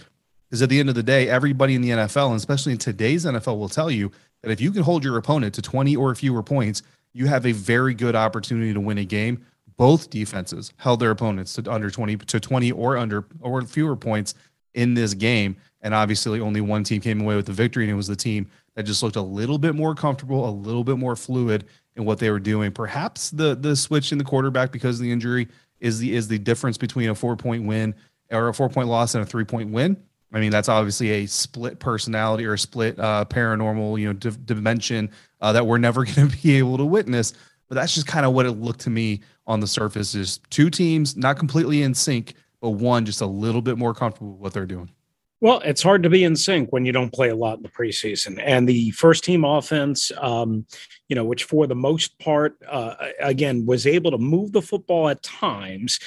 because 0.50 0.62
at 0.62 0.70
the 0.70 0.80
end 0.80 0.90
of 0.90 0.96
the 0.96 1.04
day, 1.04 1.30
everybody 1.30 1.76
in 1.76 1.82
the 1.82 1.90
NFL, 1.90 2.28
and 2.28 2.36
especially 2.36 2.72
in 2.72 2.78
today's 2.78 3.26
NFL, 3.26 3.58
will 3.58 3.70
tell 3.70 3.90
you 3.90 4.12
that 4.42 4.52
if 4.52 4.62
you 4.62 4.72
can 4.72 4.84
hold 4.84 5.04
your 5.04 5.18
opponent 5.18 5.54
to 5.56 5.62
20 5.62 5.96
or 5.96 6.14
fewer 6.16 6.44
points, 6.44 6.84
you 7.14 7.28
have 7.28 7.46
a 7.46 7.52
very 7.52 7.94
good 7.94 8.16
opportunity 8.16 8.74
to 8.74 8.80
win 8.80 8.98
a 8.98 9.06
game. 9.06 9.46
Both 9.78 10.10
defenses 10.10 10.72
held 10.78 11.00
their 11.00 11.12
opponents 11.12 11.54
to 11.54 11.72
under 11.72 11.90
20 11.90 12.18
to 12.18 12.40
20 12.40 12.72
or 12.72 12.98
under 12.98 13.26
or 13.42 13.62
fewer 13.64 13.96
points 13.96 14.36
in 14.74 14.94
this 14.94 15.14
game. 15.14 15.58
And 15.82 15.94
obviously, 15.94 16.40
only 16.40 16.62
one 16.62 16.84
team 16.84 17.02
came 17.02 17.22
away 17.22 17.36
with 17.36 17.46
the 17.46 17.54
victory, 17.54 17.84
and 17.84 17.92
it 17.92 17.96
was 17.96 18.08
the 18.08 18.16
team 18.16 18.48
that 18.76 18.84
just 18.84 19.02
looked 19.04 19.16
a 19.16 19.22
little 19.22 19.58
bit 19.58 19.76
more 19.76 19.96
comfortable, 19.96 20.48
a 20.48 20.52
little 20.52 20.84
bit 20.84 20.98
more 20.98 21.16
fluid 21.16 21.66
in 21.96 22.06
what 22.06 22.20
they 22.20 22.30
were 22.30 22.40
doing. 22.40 22.72
Perhaps 22.72 23.32
the 23.32 23.56
the 23.56 23.76
switch 23.76 24.12
in 24.12 24.18
the 24.18 24.24
quarterback 24.24 24.72
because 24.72 25.00
of 25.00 25.04
the 25.04 25.12
injury 25.12 25.48
is 25.80 26.00
the 26.00 26.14
is 26.14 26.28
the 26.28 26.38
difference 26.38 26.78
between 26.78 27.10
a 27.10 27.16
four 27.16 27.36
point 27.36 27.66
win 27.66 27.96
or 28.32 28.50
a 28.50 28.54
four 28.54 28.70
point 28.70 28.88
loss 28.88 29.16
and 29.16 29.24
a 29.24 29.26
three 29.26 29.46
point 29.46 29.72
win. 29.72 29.98
I 30.34 30.40
mean, 30.40 30.52
that's 30.52 30.70
obviously 30.70 31.12
a 31.12 31.26
split 31.28 31.80
personality 31.80 32.46
or 32.46 32.54
a 32.54 32.60
split 32.60 33.00
uh, 33.00 33.26
paranormal, 33.30 34.00
you 34.00 34.08
know, 34.08 34.14
d- 34.14 34.32
dimension 34.46 35.10
uh, 35.42 35.54
that 35.54 35.66
we're 35.66 35.78
never 35.78 36.04
going 36.06 36.30
to 36.30 36.38
be 36.42 36.58
able 36.58 36.78
to 36.78 36.86
witness. 36.86 37.34
But 37.68 37.76
that's 37.76 37.96
just 37.96 38.08
kind 38.08 38.26
of 38.26 38.34
what 38.34 38.46
it 38.46 38.52
looked 38.52 38.82
to 38.82 38.90
me 38.90 39.22
on 39.48 39.60
the 39.60 39.68
surface: 39.68 40.14
is 40.14 40.40
two 40.50 40.70
teams 40.70 41.16
not 41.16 41.38
completely 41.38 41.82
in 41.84 41.94
sync, 41.94 42.36
but 42.62 42.72
one 42.72 43.06
just 43.06 43.22
a 43.22 43.26
little 43.26 43.62
bit 43.62 43.78
more 43.78 43.94
comfortable 43.94 44.34
with 44.34 44.42
what 44.42 44.54
they're 44.54 44.66
doing. 44.66 44.90
Well, 45.42 45.60
it's 45.66 45.84
hard 45.84 46.02
to 46.04 46.10
be 46.10 46.24
in 46.24 46.36
sync 46.36 46.72
when 46.72 46.86
you 46.86 46.92
don't 46.92 47.14
play 47.14 47.30
a 47.30 47.36
lot 47.36 47.58
in 47.58 47.64
the 47.64 47.70
preseason. 47.70 48.42
And 48.44 48.68
the 48.68 48.92
first 48.92 49.24
team 49.24 49.44
offense, 49.44 50.12
um, 50.18 50.66
you 51.10 51.16
know, 51.16 51.26
which 51.26 51.44
for 51.44 51.68
the 51.68 51.76
most 51.76 52.18
part, 52.20 52.58
uh, 52.68 52.96
again, 53.20 53.66
was 53.66 53.86
able 53.86 54.12
to 54.12 54.18
move 54.18 54.54
the 54.54 54.62
football 54.62 55.10
at 55.10 55.22
times, 55.24 56.00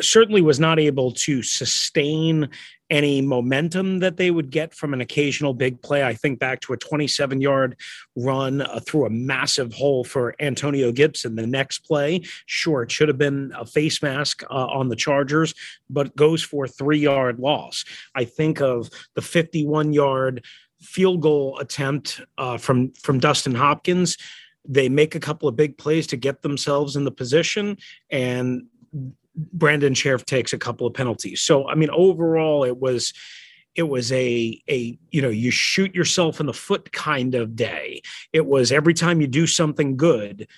certainly 0.00 0.40
was 0.40 0.60
not 0.60 0.78
able 0.78 1.12
to 1.12 1.42
sustain 1.42 2.48
any 2.92 3.22
momentum 3.22 4.00
that 4.00 4.18
they 4.18 4.30
would 4.30 4.50
get 4.50 4.74
from 4.74 4.92
an 4.92 5.00
occasional 5.00 5.54
big 5.54 5.80
play. 5.80 6.04
I 6.04 6.12
think 6.12 6.38
back 6.38 6.60
to 6.60 6.74
a 6.74 6.76
27 6.76 7.40
yard 7.40 7.74
run 8.16 8.60
uh, 8.60 8.80
through 8.80 9.06
a 9.06 9.10
massive 9.10 9.72
hole 9.72 10.04
for 10.04 10.34
Antonio 10.40 10.92
Gibson. 10.92 11.34
The 11.34 11.46
next 11.46 11.78
play, 11.80 12.20
sure, 12.44 12.82
it 12.82 12.92
should 12.92 13.08
have 13.08 13.16
been 13.16 13.50
a 13.56 13.64
face 13.64 14.02
mask 14.02 14.42
uh, 14.50 14.66
on 14.66 14.90
the 14.90 14.96
Chargers, 14.96 15.54
but 15.88 16.14
goes 16.16 16.42
for 16.42 16.68
three 16.68 16.98
yard 16.98 17.38
loss. 17.38 17.84
I 18.14 18.24
think 18.24 18.60
of 18.60 18.90
the 19.14 19.22
51 19.22 19.94
yard 19.94 20.44
field 20.82 21.22
goal 21.22 21.58
attempt 21.60 22.20
uh, 22.36 22.58
from 22.58 22.92
from 22.92 23.18
Dustin 23.18 23.54
Hopkins. 23.54 24.18
They 24.68 24.90
make 24.90 25.14
a 25.14 25.20
couple 25.20 25.48
of 25.48 25.56
big 25.56 25.78
plays 25.78 26.06
to 26.08 26.16
get 26.16 26.42
themselves 26.42 26.94
in 26.94 27.04
the 27.04 27.10
position, 27.10 27.78
and 28.10 28.66
Brandon 29.34 29.94
Scherff 29.94 30.24
takes 30.24 30.52
a 30.52 30.58
couple 30.58 30.86
of 30.86 30.94
penalties. 30.94 31.40
So 31.40 31.68
I 31.68 31.74
mean, 31.74 31.90
overall, 31.90 32.64
it 32.64 32.78
was 32.78 33.12
it 33.74 33.84
was 33.84 34.12
a 34.12 34.62
a 34.68 34.98
you 35.10 35.22
know 35.22 35.30
you 35.30 35.50
shoot 35.50 35.94
yourself 35.94 36.40
in 36.40 36.46
the 36.46 36.52
foot 36.52 36.92
kind 36.92 37.34
of 37.34 37.56
day. 37.56 38.02
It 38.32 38.46
was 38.46 38.72
every 38.72 38.94
time 38.94 39.20
you 39.20 39.26
do 39.26 39.46
something 39.46 39.96
good 39.96 40.48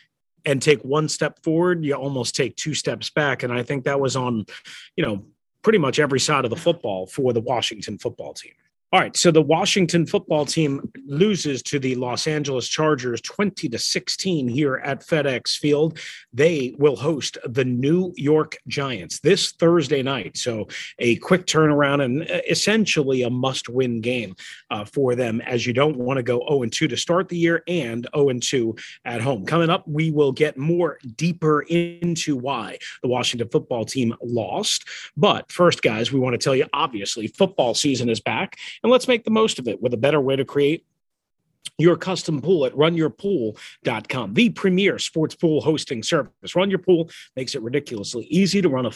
and 0.45 0.61
take 0.61 0.83
one 0.83 1.09
step 1.09 1.43
forward, 1.43 1.85
you 1.85 1.95
almost 1.95 2.37
take 2.37 2.57
two 2.57 2.75
steps 2.75 3.11
back. 3.11 3.43
And 3.43 3.53
I 3.53 3.63
think 3.63 3.85
that 3.85 4.01
was 4.01 4.15
on, 4.15 4.45
you 4.97 5.05
know, 5.05 5.25
pretty 5.63 5.79
much 5.79 5.99
every 5.99 6.21
side 6.21 6.45
of 6.45 6.51
the 6.51 6.57
football 6.57 7.07
for 7.07 7.33
the 7.33 7.41
Washington 7.41 7.99
football 7.99 8.35
team. 8.35 8.53
All 8.93 9.01
right, 9.01 9.17
so 9.17 9.33
the 9.33 9.43
Washington 9.43 10.07
football 10.07 10.47
team 10.47 10.81
loses 11.05 11.65
to 11.65 11.81
the 11.81 11.97
Los 11.97 12.29
Angeles 12.29 12.69
Chargers 12.69 13.21
20 13.23 13.69
to 13.71 13.77
16 13.77 14.47
here 14.47 14.77
at 14.85 15.01
FedEx 15.01 15.59
Field. 15.59 15.99
They 16.33 16.77
will 16.79 16.95
host 16.95 17.37
the 17.45 17.65
New 17.65 18.13
York 18.17 18.57
Giants 18.69 19.19
this 19.19 19.51
Thursday 19.51 20.01
night. 20.05 20.37
So, 20.37 20.69
a 21.01 21.17
quick 21.17 21.47
turnaround 21.47 22.05
and 22.05 22.23
uh, 22.23 22.41
essentially 22.49 23.23
a 23.23 23.31
must 23.31 23.69
win 23.69 24.01
game 24.01 24.37
uh, 24.71 24.85
for 24.85 25.17
them 25.17 25.41
as 25.41 25.67
you 25.67 25.73
don't 25.73 25.97
want 25.97 26.19
to 26.19 26.23
go 26.23 26.47
0 26.49 26.65
2 26.67 26.87
to 26.87 26.97
start 26.97 27.29
the 27.29 27.37
year 27.37 27.65
and 27.67 28.07
0 28.15 28.39
2 28.39 28.77
at 29.05 29.21
home. 29.21 29.45
Coming 29.45 29.71
up, 29.71 29.89
we 29.89 30.13
will 30.13 30.31
get 30.31 30.57
more 30.57 30.99
deeper 31.17 31.63
into 31.63 32.37
why 32.37 32.79
the 33.03 33.09
Washington 33.09 33.49
football 33.49 33.85
team 33.85 34.15
lost. 34.23 34.85
But 35.17 35.51
first, 35.51 35.83
guys, 35.83 36.13
we 36.13 36.21
want 36.21 36.35
to 36.35 36.39
tell 36.39 36.55
you 36.55 36.67
obviously, 36.73 37.27
football 37.27 37.75
season 37.75 38.09
is 38.09 38.21
back 38.21 38.57
and 38.85 38.93
let's 38.93 39.09
make 39.09 39.25
the 39.25 39.31
most 39.31 39.59
of 39.59 39.67
it 39.67 39.83
with 39.83 39.93
a 39.95 39.97
better 39.97 40.21
way 40.21 40.37
to 40.37 40.45
create 40.45 40.87
your 41.79 41.97
custom 41.97 42.41
pool 42.41 42.67
at 42.67 42.73
runyourpool.com, 42.75 44.35
the 44.35 44.51
premier 44.51 44.99
sports 44.99 45.35
pool 45.35 45.61
hosting 45.61 46.03
service. 46.03 46.55
Run 46.55 46.71
Your 46.71 46.79
Pool 46.79 47.11
makes 47.35 47.57
it 47.57 47.63
ridiculously 47.63 48.27
easy 48.27 48.63
to 48.63 48.69
run 48.69 48.87
a 48.87 48.93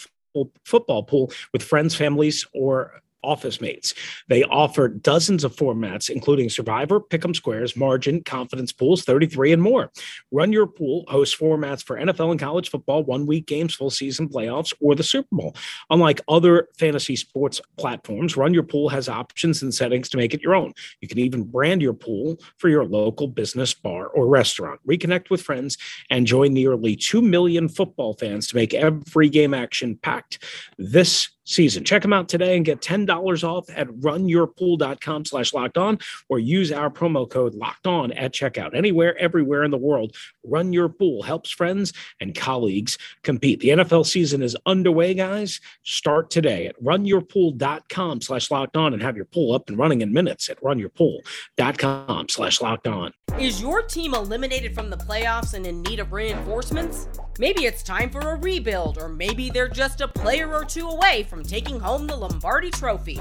football 0.64 1.02
pool 1.02 1.32
with 1.52 1.62
friends, 1.62 1.94
families, 1.94 2.46
or 2.52 3.00
office 3.22 3.60
mates. 3.60 3.94
They 4.28 4.44
offer 4.44 4.88
dozens 4.88 5.44
of 5.44 5.54
formats, 5.54 6.10
including 6.10 6.50
Survivor, 6.50 7.00
Pick'em 7.00 7.34
Squares, 7.34 7.76
Margin, 7.76 8.22
Confidence 8.22 8.72
Pools, 8.72 9.04
33, 9.04 9.52
and 9.52 9.62
more. 9.62 9.90
Run 10.30 10.52
Your 10.52 10.66
Pool 10.66 11.04
hosts 11.08 11.36
formats 11.36 11.82
for 11.82 11.98
NFL 11.98 12.30
and 12.30 12.40
college 12.40 12.70
football, 12.70 13.04
one 13.04 13.26
week 13.26 13.46
games, 13.46 13.74
full 13.74 13.90
season 13.90 14.28
playoffs, 14.28 14.72
or 14.80 14.94
the 14.94 15.02
Super 15.02 15.28
Bowl. 15.32 15.56
Unlike 15.90 16.20
other 16.28 16.68
fantasy 16.78 17.16
sports 17.16 17.60
platforms, 17.76 18.36
Run 18.36 18.54
Your 18.54 18.62
Pool 18.62 18.88
has 18.88 19.08
options 19.08 19.62
and 19.62 19.74
settings 19.74 20.08
to 20.10 20.16
make 20.16 20.34
it 20.34 20.42
your 20.42 20.54
own. 20.54 20.72
You 21.00 21.08
can 21.08 21.18
even 21.18 21.44
brand 21.44 21.82
your 21.82 21.94
pool 21.94 22.38
for 22.58 22.68
your 22.68 22.84
local 22.84 23.28
business, 23.28 23.74
bar, 23.74 24.06
or 24.08 24.26
restaurant. 24.26 24.80
Reconnect 24.86 25.30
with 25.30 25.42
friends 25.42 25.76
and 26.10 26.26
join 26.26 26.52
nearly 26.52 26.96
2 26.96 27.22
million 27.22 27.68
football 27.68 28.14
fans 28.14 28.46
to 28.48 28.56
make 28.56 28.74
every 28.74 29.28
game 29.28 29.54
action 29.54 29.98
packed 30.02 30.44
this 30.78 31.28
season. 31.48 31.84
Check 31.84 32.02
them 32.02 32.12
out 32.12 32.28
today 32.28 32.56
and 32.56 32.64
get 32.64 32.80
$10 32.80 33.44
off 33.44 33.68
at 33.70 33.88
runyourpool.com 33.88 35.24
slash 35.24 35.52
locked 35.52 35.78
on 35.78 35.98
or 36.28 36.38
use 36.38 36.70
our 36.70 36.90
promo 36.90 37.28
code 37.28 37.54
locked 37.54 37.86
on 37.86 38.12
at 38.12 38.32
checkout. 38.32 38.74
Anywhere, 38.74 39.16
everywhere 39.18 39.64
in 39.64 39.70
the 39.70 39.78
world, 39.78 40.14
Run 40.44 40.72
Your 40.72 40.88
Pool 40.88 41.22
helps 41.22 41.50
friends 41.50 41.92
and 42.20 42.34
colleagues 42.34 42.98
compete. 43.22 43.60
The 43.60 43.68
NFL 43.68 44.06
season 44.06 44.42
is 44.42 44.56
underway, 44.66 45.14
guys. 45.14 45.60
Start 45.84 46.30
today 46.30 46.66
at 46.66 46.80
runyourpool.com 46.82 48.20
slash 48.20 48.50
locked 48.50 48.76
on 48.76 48.92
and 48.92 49.02
have 49.02 49.16
your 49.16 49.24
pool 49.24 49.54
up 49.54 49.68
and 49.68 49.78
running 49.78 50.02
in 50.02 50.12
minutes 50.12 50.48
at 50.48 50.60
runyourpool.com 50.60 52.28
slash 52.28 52.60
locked 52.60 52.86
on. 52.86 53.12
Is 53.38 53.62
your 53.62 53.82
team 53.82 54.14
eliminated 54.14 54.74
from 54.74 54.90
the 54.90 54.96
playoffs 54.96 55.54
and 55.54 55.66
in 55.66 55.82
need 55.82 56.00
of 56.00 56.12
reinforcements? 56.12 57.08
Maybe 57.38 57.66
it's 57.66 57.84
time 57.84 58.10
for 58.10 58.18
a 58.18 58.34
rebuild, 58.34 58.98
or 58.98 59.08
maybe 59.08 59.48
they're 59.48 59.68
just 59.68 60.00
a 60.00 60.08
player 60.08 60.52
or 60.52 60.64
two 60.64 60.88
away 60.88 61.22
from 61.22 61.37
taking 61.42 61.80
home 61.80 62.06
the 62.06 62.16
Lombardi 62.16 62.70
Trophy. 62.70 63.20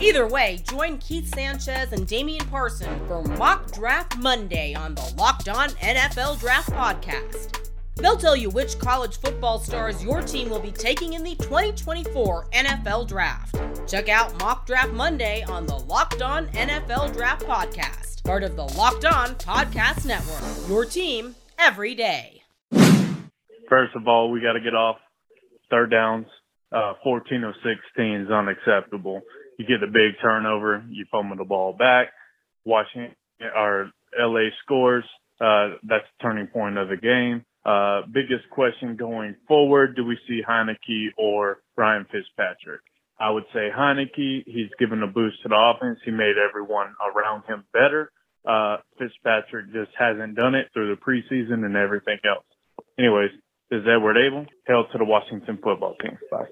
Either 0.00 0.26
way, 0.26 0.60
join 0.68 0.98
Keith 0.98 1.34
Sanchez 1.34 1.92
and 1.92 2.06
Damian 2.06 2.46
Parson 2.46 3.00
for 3.06 3.22
Mock 3.22 3.72
Draft 3.72 4.16
Monday 4.18 4.74
on 4.74 4.94
the 4.94 5.14
Locked 5.16 5.48
On 5.48 5.68
NFL 5.70 6.40
Draft 6.40 6.70
Podcast. 6.70 7.70
They'll 7.96 8.16
tell 8.16 8.36
you 8.36 8.50
which 8.50 8.78
college 8.78 9.18
football 9.18 9.58
stars 9.58 10.04
your 10.04 10.20
team 10.22 10.50
will 10.50 10.60
be 10.60 10.72
taking 10.72 11.14
in 11.14 11.22
the 11.22 11.34
2024 11.36 12.48
NFL 12.52 13.08
Draft. 13.08 13.56
Check 13.88 14.08
out 14.08 14.38
Mock 14.40 14.66
Draft 14.66 14.92
Monday 14.92 15.44
on 15.44 15.66
the 15.66 15.78
Locked 15.78 16.22
On 16.22 16.48
NFL 16.48 17.14
Draft 17.14 17.46
Podcast, 17.46 18.22
part 18.24 18.42
of 18.42 18.56
the 18.56 18.64
Locked 18.76 19.06
On 19.06 19.34
Podcast 19.36 20.04
Network. 20.04 20.68
Your 20.68 20.84
team 20.84 21.34
every 21.58 21.94
day 21.94 22.36
first 23.68 23.94
of 23.96 24.06
all, 24.08 24.30
we 24.30 24.40
got 24.40 24.52
to 24.52 24.60
get 24.60 24.74
off 24.74 24.96
third 25.70 25.90
downs. 25.90 26.26
Uh, 26.72 26.94
14 27.04 27.44
of 27.44 27.54
16 27.62 28.26
is 28.26 28.30
unacceptable. 28.30 29.22
You 29.58 29.66
get 29.66 29.82
a 29.82 29.90
big 29.90 30.20
turnover, 30.20 30.84
you 30.90 31.06
fumble 31.10 31.36
the 31.36 31.44
ball 31.44 31.72
back. 31.72 32.08
Washington 32.64 33.14
or 33.54 33.90
LA 34.18 34.48
scores. 34.64 35.04
Uh, 35.40 35.76
that's 35.82 36.04
the 36.18 36.22
turning 36.22 36.46
point 36.48 36.78
of 36.78 36.88
the 36.88 36.96
game. 36.96 37.44
Uh, 37.64 38.02
biggest 38.12 38.48
question 38.50 38.96
going 38.96 39.34
forward: 39.48 39.96
Do 39.96 40.04
we 40.04 40.18
see 40.28 40.40
Heinicke 40.46 41.08
or 41.18 41.58
Ryan 41.76 42.06
Fitzpatrick? 42.10 42.80
I 43.18 43.30
would 43.30 43.44
say 43.52 43.68
Heinicke. 43.76 44.44
He's 44.46 44.70
given 44.78 45.02
a 45.02 45.06
boost 45.06 45.42
to 45.42 45.48
the 45.48 45.56
offense. 45.56 45.98
He 46.04 46.10
made 46.10 46.36
everyone 46.36 46.94
around 47.14 47.44
him 47.46 47.64
better. 47.72 48.10
Uh, 48.46 48.78
Fitzpatrick 48.98 49.72
just 49.72 49.90
hasn't 49.98 50.36
done 50.36 50.54
it 50.54 50.68
through 50.72 50.94
the 50.94 51.00
preseason 51.00 51.64
and 51.64 51.76
everything 51.76 52.18
else. 52.24 52.46
Anyways, 52.98 53.30
is 53.70 53.82
Edward 53.86 54.16
Abel. 54.16 54.46
Hail 54.66 54.86
to 54.92 54.98
the 54.98 55.04
Washington 55.04 55.58
football 55.62 55.94
team. 56.02 56.18
Bye. 56.30 56.46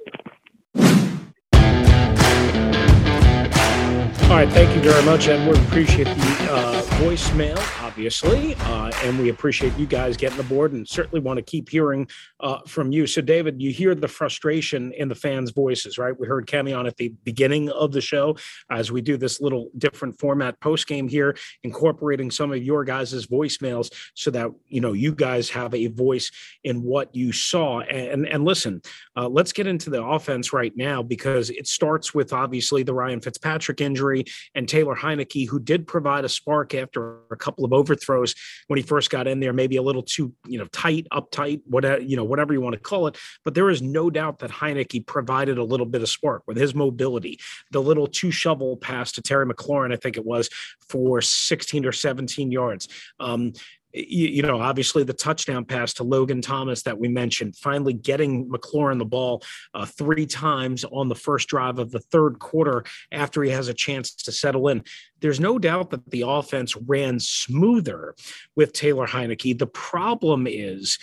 All 4.24 4.40
right, 4.40 4.48
thank 4.48 4.74
you 4.74 4.82
very 4.82 5.04
much, 5.04 5.28
Edward. 5.28 5.58
Appreciate 5.68 6.04
the 6.04 6.48
uh, 6.50 6.82
voicemail, 6.98 7.56
obviously, 7.94 8.56
uh, 8.56 8.90
and 9.04 9.16
we 9.20 9.28
appreciate 9.28 9.72
you 9.78 9.86
guys 9.86 10.16
getting 10.16 10.40
aboard, 10.40 10.72
and 10.72 10.86
certainly 10.86 11.20
want 11.20 11.36
to 11.36 11.42
keep 11.42 11.68
hearing 11.68 12.08
uh, 12.40 12.58
from 12.66 12.90
you. 12.90 13.06
So, 13.06 13.20
David, 13.20 13.62
you 13.62 13.70
hear 13.70 13.94
the 13.94 14.08
frustration 14.08 14.90
in 14.94 15.06
the 15.06 15.14
fans' 15.14 15.52
voices, 15.52 15.96
right? 15.96 16.18
We 16.18 16.26
heard 16.26 16.48
Camion 16.48 16.88
at 16.88 16.96
the 16.96 17.10
beginning 17.22 17.70
of 17.70 17.92
the 17.92 18.00
show 18.00 18.36
as 18.68 18.90
we 18.90 19.00
do 19.00 19.16
this 19.16 19.40
little 19.40 19.70
different 19.78 20.18
format 20.18 20.58
post 20.58 20.88
game 20.88 21.06
here, 21.06 21.36
incorporating 21.62 22.32
some 22.32 22.50
of 22.50 22.60
your 22.64 22.82
guys' 22.82 23.26
voicemails 23.26 23.94
so 24.14 24.32
that 24.32 24.50
you 24.66 24.80
know 24.80 24.92
you 24.92 25.14
guys 25.14 25.48
have 25.50 25.72
a 25.72 25.86
voice 25.86 26.32
in 26.64 26.82
what 26.82 27.14
you 27.14 27.30
saw. 27.30 27.78
And 27.82 28.26
and 28.26 28.44
listen, 28.44 28.82
uh, 29.16 29.28
let's 29.28 29.52
get 29.52 29.68
into 29.68 29.88
the 29.88 30.02
offense 30.02 30.52
right 30.52 30.72
now 30.74 31.00
because 31.00 31.48
it 31.50 31.68
starts 31.68 32.12
with 32.12 32.32
obviously 32.32 32.82
the 32.82 32.92
Ryan 32.92 33.20
Fitzpatrick 33.20 33.80
injury 33.80 34.24
and 34.56 34.68
Taylor 34.68 34.96
Heinicke, 34.96 35.48
who 35.48 35.60
did 35.60 35.86
provide 35.86 36.24
a 36.24 36.28
spark 36.28 36.74
after 36.74 37.18
a 37.30 37.36
couple 37.36 37.64
of 37.64 37.72
overthrows 37.84 38.34
when 38.68 38.78
he 38.78 38.82
first 38.82 39.10
got 39.10 39.26
in 39.26 39.40
there, 39.40 39.52
maybe 39.52 39.76
a 39.76 39.82
little 39.82 40.02
too 40.02 40.32
you 40.46 40.58
know 40.58 40.66
tight, 40.72 41.06
uptight, 41.12 41.60
whatever 41.66 42.00
you 42.00 42.16
know 42.16 42.24
whatever 42.24 42.52
you 42.52 42.60
want 42.60 42.74
to 42.74 42.80
call 42.80 43.06
it. 43.06 43.16
But 43.44 43.54
there 43.54 43.70
is 43.70 43.82
no 43.82 44.10
doubt 44.10 44.38
that 44.38 44.50
Heinicke 44.50 45.06
provided 45.06 45.58
a 45.58 45.64
little 45.64 45.86
bit 45.86 46.02
of 46.02 46.08
spark 46.08 46.42
with 46.46 46.56
his 46.56 46.74
mobility, 46.74 47.38
the 47.70 47.82
little 47.82 48.06
two 48.06 48.30
shovel 48.30 48.76
pass 48.76 49.12
to 49.12 49.22
Terry 49.22 49.46
McLaurin, 49.46 49.92
I 49.92 49.96
think 49.96 50.16
it 50.16 50.24
was 50.24 50.48
for 50.88 51.20
16 51.20 51.86
or 51.86 51.92
17 51.92 52.50
yards. 52.50 52.88
Um, 53.20 53.52
you, 53.94 54.28
you, 54.28 54.42
know, 54.42 54.60
obviously 54.60 55.04
the 55.04 55.12
touchdown 55.12 55.64
pass 55.64 55.94
to 55.94 56.04
Logan 56.04 56.42
Thomas 56.42 56.82
that 56.82 56.98
we 56.98 57.08
mentioned, 57.08 57.56
finally 57.56 57.92
getting 57.92 58.48
McLaurin 58.48 58.98
the 58.98 59.04
ball 59.04 59.42
uh, 59.72 59.86
three 59.86 60.26
times 60.26 60.84
on 60.84 61.08
the 61.08 61.14
first 61.14 61.48
drive 61.48 61.78
of 61.78 61.92
the 61.92 62.00
third 62.00 62.38
quarter 62.40 62.84
after 63.12 63.42
he 63.42 63.50
has 63.50 63.68
a 63.68 63.74
chance 63.74 64.12
to 64.14 64.32
settle 64.32 64.68
in. 64.68 64.82
There's 65.20 65.40
no 65.40 65.58
doubt 65.58 65.90
that 65.90 66.10
the 66.10 66.24
offense 66.26 66.76
ran 66.76 67.20
smoother 67.20 68.14
with 68.56 68.72
Taylor 68.72 69.06
Heinicke. 69.06 69.58
The 69.58 69.66
problem 69.66 70.46
is, 70.48 70.98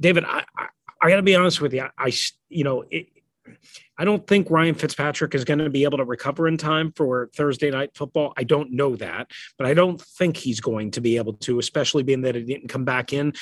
David, 0.00 0.24
I, 0.24 0.44
I, 0.56 0.66
I 1.02 1.10
got 1.10 1.16
to 1.16 1.22
be 1.22 1.36
honest 1.36 1.60
with 1.60 1.74
you. 1.74 1.82
I, 1.82 2.06
I 2.06 2.12
you 2.48 2.64
know, 2.64 2.84
I 3.98 4.04
don't 4.04 4.26
think 4.26 4.50
Ryan 4.50 4.74
Fitzpatrick 4.74 5.34
is 5.34 5.44
going 5.44 5.58
to 5.58 5.70
be 5.70 5.84
able 5.84 5.98
to 5.98 6.04
recover 6.04 6.48
in 6.48 6.56
time 6.56 6.92
for 6.94 7.30
Thursday 7.34 7.70
night 7.70 7.90
football. 7.94 8.32
I 8.36 8.44
don't 8.44 8.72
know 8.72 8.96
that, 8.96 9.30
but 9.56 9.66
I 9.66 9.74
don't 9.74 10.00
think 10.00 10.36
he's 10.36 10.60
going 10.60 10.92
to 10.92 11.00
be 11.00 11.16
able 11.16 11.34
to, 11.34 11.58
especially 11.58 12.02
being 12.02 12.22
that 12.22 12.34
he 12.34 12.42
didn't 12.42 12.68
come 12.68 12.84
back 12.84 13.12
in 13.12 13.32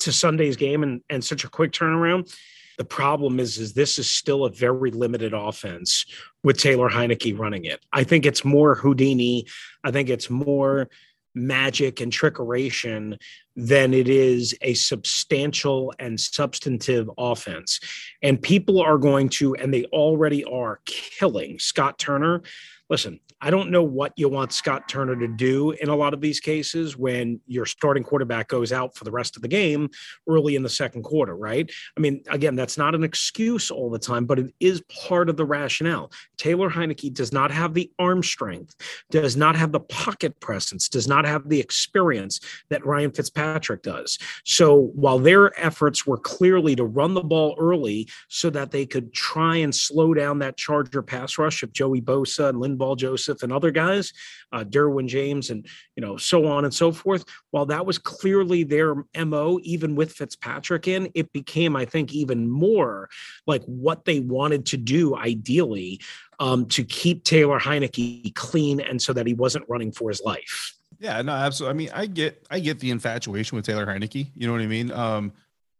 to 0.00 0.12
Sunday's 0.12 0.56
game 0.56 0.82
and, 0.82 1.02
and 1.08 1.24
such 1.24 1.44
a 1.44 1.48
quick 1.48 1.72
turnaround. 1.72 2.34
The 2.78 2.84
problem 2.84 3.38
is, 3.38 3.58
is 3.58 3.74
this 3.74 3.98
is 3.98 4.10
still 4.10 4.44
a 4.44 4.50
very 4.50 4.90
limited 4.90 5.34
offense 5.34 6.06
with 6.42 6.58
Taylor 6.58 6.88
Heinicke 6.88 7.38
running 7.38 7.64
it. 7.64 7.80
I 7.92 8.02
think 8.02 8.26
it's 8.26 8.44
more 8.44 8.74
Houdini. 8.74 9.46
I 9.84 9.90
think 9.90 10.08
it's 10.08 10.30
more 10.30 10.88
magic 11.34 12.00
and 12.00 12.12
trickeration 12.12 13.18
than 13.56 13.92
it 13.94 14.08
is 14.08 14.54
a 14.62 14.74
substantial 14.74 15.92
and 15.98 16.18
substantive 16.18 17.10
offense. 17.18 17.80
And 18.22 18.40
people 18.40 18.80
are 18.80 18.98
going 18.98 19.28
to, 19.30 19.54
and 19.54 19.72
they 19.72 19.84
already 19.86 20.44
are 20.44 20.80
killing 20.84 21.58
Scott 21.58 21.98
Turner. 21.98 22.42
Listen, 22.88 23.20
I 23.44 23.50
don't 23.50 23.70
know 23.70 23.82
what 23.82 24.12
you 24.14 24.28
want 24.28 24.52
Scott 24.52 24.88
Turner 24.88 25.16
to 25.16 25.26
do 25.26 25.72
in 25.72 25.88
a 25.88 25.96
lot 25.96 26.14
of 26.14 26.20
these 26.20 26.38
cases 26.38 26.96
when 26.96 27.40
your 27.48 27.66
starting 27.66 28.04
quarterback 28.04 28.46
goes 28.46 28.72
out 28.72 28.94
for 28.94 29.02
the 29.02 29.10
rest 29.10 29.34
of 29.34 29.42
the 29.42 29.48
game 29.48 29.90
early 30.28 30.54
in 30.54 30.62
the 30.62 30.68
second 30.68 31.02
quarter, 31.02 31.34
right? 31.34 31.68
I 31.96 32.00
mean, 32.00 32.22
again, 32.28 32.54
that's 32.54 32.78
not 32.78 32.94
an 32.94 33.02
excuse 33.02 33.68
all 33.68 33.90
the 33.90 33.98
time, 33.98 34.26
but 34.26 34.38
it 34.38 34.54
is 34.60 34.80
part 35.08 35.28
of 35.28 35.36
the 35.36 35.44
rationale. 35.44 36.12
Taylor 36.38 36.70
Heinicke 36.70 37.12
does 37.12 37.32
not 37.32 37.50
have 37.50 37.74
the 37.74 37.90
arm 37.98 38.22
strength, 38.22 38.76
does 39.10 39.36
not 39.36 39.56
have 39.56 39.72
the 39.72 39.80
pocket 39.80 40.38
presence, 40.38 40.88
does 40.88 41.08
not 41.08 41.24
have 41.24 41.48
the 41.48 41.58
experience 41.58 42.38
that 42.70 42.86
Ryan 42.86 43.10
Fitzpatrick 43.10 43.82
does. 43.82 44.18
So 44.44 44.92
while 44.94 45.18
their 45.18 45.58
efforts 45.60 46.06
were 46.06 46.18
clearly 46.18 46.76
to 46.76 46.84
run 46.84 47.14
the 47.14 47.24
ball 47.24 47.56
early 47.58 48.08
so 48.28 48.50
that 48.50 48.70
they 48.70 48.86
could 48.86 49.12
try 49.12 49.56
and 49.56 49.74
slow 49.74 50.14
down 50.14 50.38
that 50.38 50.56
Charger 50.56 51.02
pass 51.02 51.38
rush 51.38 51.64
of 51.64 51.72
Joey 51.72 52.00
Bosa 52.00 52.48
and 52.48 52.58
Linval 52.58 52.96
Joseph 52.96 53.31
and 53.42 53.52
other 53.52 53.70
guys, 53.70 54.12
uh, 54.52 54.64
Derwin 54.64 55.06
James, 55.06 55.50
and 55.50 55.66
you 55.96 56.02
know 56.02 56.16
so 56.16 56.46
on 56.46 56.64
and 56.64 56.74
so 56.74 56.92
forth. 56.92 57.24
While 57.50 57.66
that 57.66 57.86
was 57.86 57.98
clearly 57.98 58.64
their 58.64 58.94
mo, 59.16 59.58
even 59.62 59.94
with 59.94 60.12
Fitzpatrick 60.12 60.88
in, 60.88 61.10
it 61.14 61.32
became, 61.32 61.76
I 61.76 61.84
think, 61.84 62.12
even 62.12 62.50
more 62.50 63.08
like 63.46 63.62
what 63.64 64.04
they 64.04 64.20
wanted 64.20 64.66
to 64.66 64.76
do 64.76 65.16
ideally 65.16 66.00
um, 66.38 66.66
to 66.66 66.84
keep 66.84 67.24
Taylor 67.24 67.58
Heinicke 67.58 68.34
clean 68.34 68.80
and 68.80 69.00
so 69.00 69.12
that 69.12 69.26
he 69.26 69.34
wasn't 69.34 69.64
running 69.68 69.92
for 69.92 70.10
his 70.10 70.20
life. 70.22 70.74
Yeah, 70.98 71.20
no, 71.22 71.32
absolutely. 71.32 71.74
I 71.74 71.76
mean, 71.76 71.90
I 71.94 72.06
get 72.06 72.46
I 72.50 72.60
get 72.60 72.78
the 72.78 72.90
infatuation 72.90 73.56
with 73.56 73.66
Taylor 73.66 73.86
Heinicke. 73.86 74.28
You 74.36 74.46
know 74.46 74.52
what 74.52 74.62
I 74.62 74.66
mean? 74.66 74.92
Um, 74.92 75.32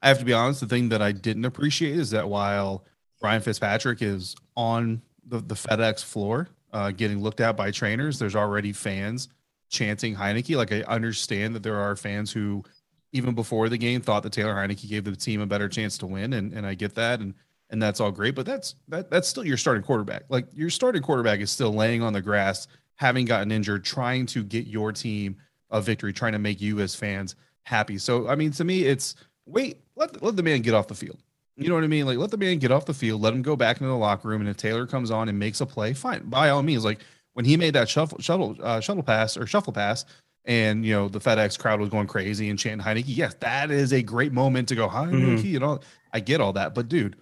I 0.02 0.08
have 0.08 0.18
to 0.18 0.24
be 0.24 0.32
honest. 0.32 0.60
The 0.60 0.66
thing 0.66 0.88
that 0.88 1.00
I 1.00 1.12
didn't 1.12 1.44
appreciate 1.44 1.96
is 1.96 2.10
that 2.10 2.28
while 2.28 2.84
Ryan 3.22 3.40
Fitzpatrick 3.40 4.02
is 4.02 4.34
on 4.56 5.00
the, 5.24 5.38
the 5.38 5.54
FedEx 5.54 6.02
floor, 6.04 6.48
uh, 6.72 6.90
getting 6.90 7.22
looked 7.22 7.40
at 7.40 7.56
by 7.56 7.70
trainers, 7.70 8.18
there's 8.18 8.36
already 8.36 8.72
fans 8.72 9.28
chanting 9.68 10.14
Heinicke. 10.14 10.56
Like 10.56 10.72
I 10.72 10.82
understand 10.82 11.54
that 11.54 11.62
there 11.62 11.78
are 11.78 11.96
fans 11.96 12.32
who, 12.32 12.64
even 13.12 13.34
before 13.34 13.68
the 13.68 13.78
game, 13.78 14.00
thought 14.00 14.22
that 14.22 14.32
Taylor 14.32 14.54
Heinicke 14.54 14.88
gave 14.88 15.04
the 15.04 15.16
team 15.16 15.40
a 15.40 15.46
better 15.46 15.68
chance 15.68 15.98
to 15.98 16.06
win, 16.06 16.32
and 16.32 16.52
and 16.52 16.66
I 16.66 16.74
get 16.74 16.94
that, 16.94 17.20
and 17.20 17.34
and 17.70 17.82
that's 17.82 18.00
all 18.00 18.10
great. 18.10 18.34
But 18.34 18.46
that's 18.46 18.74
that 18.88 19.10
that's 19.10 19.28
still 19.28 19.44
your 19.44 19.56
starting 19.56 19.82
quarterback. 19.82 20.24
Like 20.28 20.46
your 20.54 20.70
starting 20.70 21.02
quarterback 21.02 21.40
is 21.40 21.50
still 21.50 21.72
laying 21.72 22.02
on 22.02 22.12
the 22.12 22.22
grass 22.22 22.66
having 22.96 23.24
gotten 23.24 23.50
injured, 23.50 23.84
trying 23.84 24.26
to 24.26 24.44
get 24.44 24.66
your 24.66 24.92
team 24.92 25.36
a 25.70 25.80
victory, 25.80 26.12
trying 26.12 26.32
to 26.32 26.38
make 26.38 26.60
you 26.60 26.80
as 26.80 26.94
fans 26.94 27.34
happy. 27.64 27.98
So, 27.98 28.28
I 28.28 28.36
mean, 28.36 28.52
to 28.52 28.64
me, 28.64 28.84
it's 28.84 29.16
wait, 29.46 29.80
let, 29.96 30.22
let 30.22 30.36
the 30.36 30.42
man 30.42 30.62
get 30.62 30.74
off 30.74 30.86
the 30.86 30.94
field. 30.94 31.18
You 31.62 31.68
know 31.68 31.74
what 31.76 31.84
I 31.84 31.88
mean? 31.88 32.06
Like, 32.06 32.18
let 32.18 32.30
the 32.30 32.36
man 32.36 32.58
get 32.58 32.70
off 32.70 32.86
the 32.86 32.94
field, 32.94 33.20
let 33.20 33.32
him 33.32 33.42
go 33.42 33.56
back 33.56 33.78
into 33.78 33.88
the 33.88 33.96
locker 33.96 34.28
room. 34.28 34.40
And 34.40 34.50
if 34.50 34.56
Taylor 34.56 34.86
comes 34.86 35.10
on 35.10 35.28
and 35.28 35.38
makes 35.38 35.60
a 35.60 35.66
play, 35.66 35.92
fine, 35.92 36.22
by 36.24 36.50
all 36.50 36.62
means. 36.62 36.84
Like 36.84 37.00
when 37.34 37.44
he 37.44 37.56
made 37.56 37.74
that 37.74 37.88
shuffle, 37.88 38.18
shuttle, 38.20 38.56
uh, 38.62 38.80
shuttle 38.80 39.02
pass 39.02 39.36
or 39.36 39.46
shuffle 39.46 39.72
pass, 39.72 40.04
and 40.44 40.84
you 40.84 40.92
know 40.92 41.08
the 41.08 41.20
FedEx 41.20 41.58
crowd 41.58 41.80
was 41.80 41.88
going 41.88 42.06
crazy 42.06 42.50
and 42.50 42.58
chanting 42.58 42.84
Heinicke. 42.84 43.04
Yes, 43.06 43.34
that 43.40 43.70
is 43.70 43.92
a 43.92 44.02
great 44.02 44.32
moment 44.32 44.68
to 44.68 44.74
go 44.74 44.88
Heinicke. 44.88 45.38
Mm-hmm. 45.38 45.46
You 45.46 45.60
know, 45.60 45.80
I 46.12 46.20
get 46.20 46.40
all 46.40 46.52
that, 46.54 46.74
but 46.74 46.88
dude, 46.88 47.16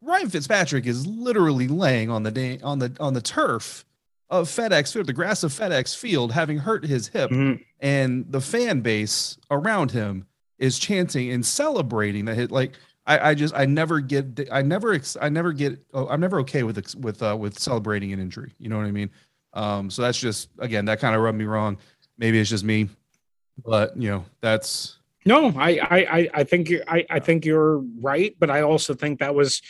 Ryan 0.00 0.30
Fitzpatrick 0.30 0.86
is 0.86 1.06
literally 1.06 1.68
laying 1.68 2.10
on 2.10 2.22
the 2.22 2.30
day 2.30 2.58
on 2.62 2.78
the 2.78 2.96
on 3.00 3.14
the 3.14 3.20
turf 3.20 3.84
of 4.30 4.48
FedEx 4.48 4.92
Field, 4.92 5.06
the 5.06 5.12
grass 5.12 5.42
of 5.42 5.52
FedEx 5.52 5.96
Field, 5.96 6.32
having 6.32 6.58
hurt 6.58 6.84
his 6.84 7.08
hip, 7.08 7.30
mm-hmm. 7.30 7.62
and 7.80 8.30
the 8.30 8.40
fan 8.40 8.80
base 8.80 9.38
around 9.50 9.90
him 9.90 10.26
is 10.58 10.78
chanting 10.78 11.30
and 11.30 11.44
celebrating 11.44 12.26
that 12.26 12.36
hit. 12.36 12.50
Like 12.50 12.72
I, 13.08 13.30
I 13.30 13.34
just 13.34 13.54
I 13.56 13.64
never 13.64 14.00
get 14.00 14.48
I 14.52 14.60
never 14.60 15.00
I 15.20 15.28
never 15.30 15.52
get 15.52 15.78
oh, 15.94 16.06
I'm 16.08 16.20
never 16.20 16.40
okay 16.40 16.62
with 16.62 16.94
with 16.96 17.22
uh, 17.22 17.34
with 17.36 17.58
celebrating 17.58 18.12
an 18.12 18.20
injury. 18.20 18.52
You 18.58 18.68
know 18.68 18.76
what 18.76 18.84
I 18.84 18.90
mean? 18.90 19.10
Um, 19.54 19.90
so 19.90 20.02
that's 20.02 20.20
just 20.20 20.50
again 20.58 20.84
that 20.84 21.00
kind 21.00 21.16
of 21.16 21.22
rubbed 21.22 21.38
me 21.38 21.46
wrong. 21.46 21.78
Maybe 22.18 22.38
it's 22.38 22.50
just 22.50 22.64
me, 22.64 22.90
but 23.64 23.96
you 23.96 24.10
know 24.10 24.26
that's 24.42 24.98
no. 25.24 25.54
I 25.56 25.78
I 25.80 26.28
I 26.34 26.44
think 26.44 26.68
you 26.68 26.82
I 26.86 27.06
I 27.08 27.18
think 27.18 27.46
you're 27.46 27.78
right, 27.78 28.36
but 28.38 28.50
I 28.50 28.60
also 28.60 28.92
think 28.92 29.20
that 29.20 29.34
was 29.34 29.62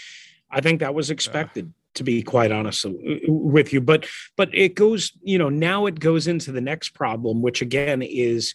I 0.50 0.60
think 0.60 0.80
that 0.80 0.94
was 0.94 1.10
expected 1.10 1.72
to 1.94 2.02
be 2.02 2.22
quite 2.22 2.52
honest 2.52 2.84
with 3.26 3.72
you 3.72 3.80
but 3.80 4.06
but 4.36 4.54
it 4.54 4.76
goes 4.76 5.10
you 5.22 5.36
know 5.36 5.48
now 5.48 5.86
it 5.86 5.98
goes 5.98 6.28
into 6.28 6.52
the 6.52 6.60
next 6.60 6.90
problem 6.90 7.42
which 7.42 7.60
again 7.60 8.02
is 8.02 8.54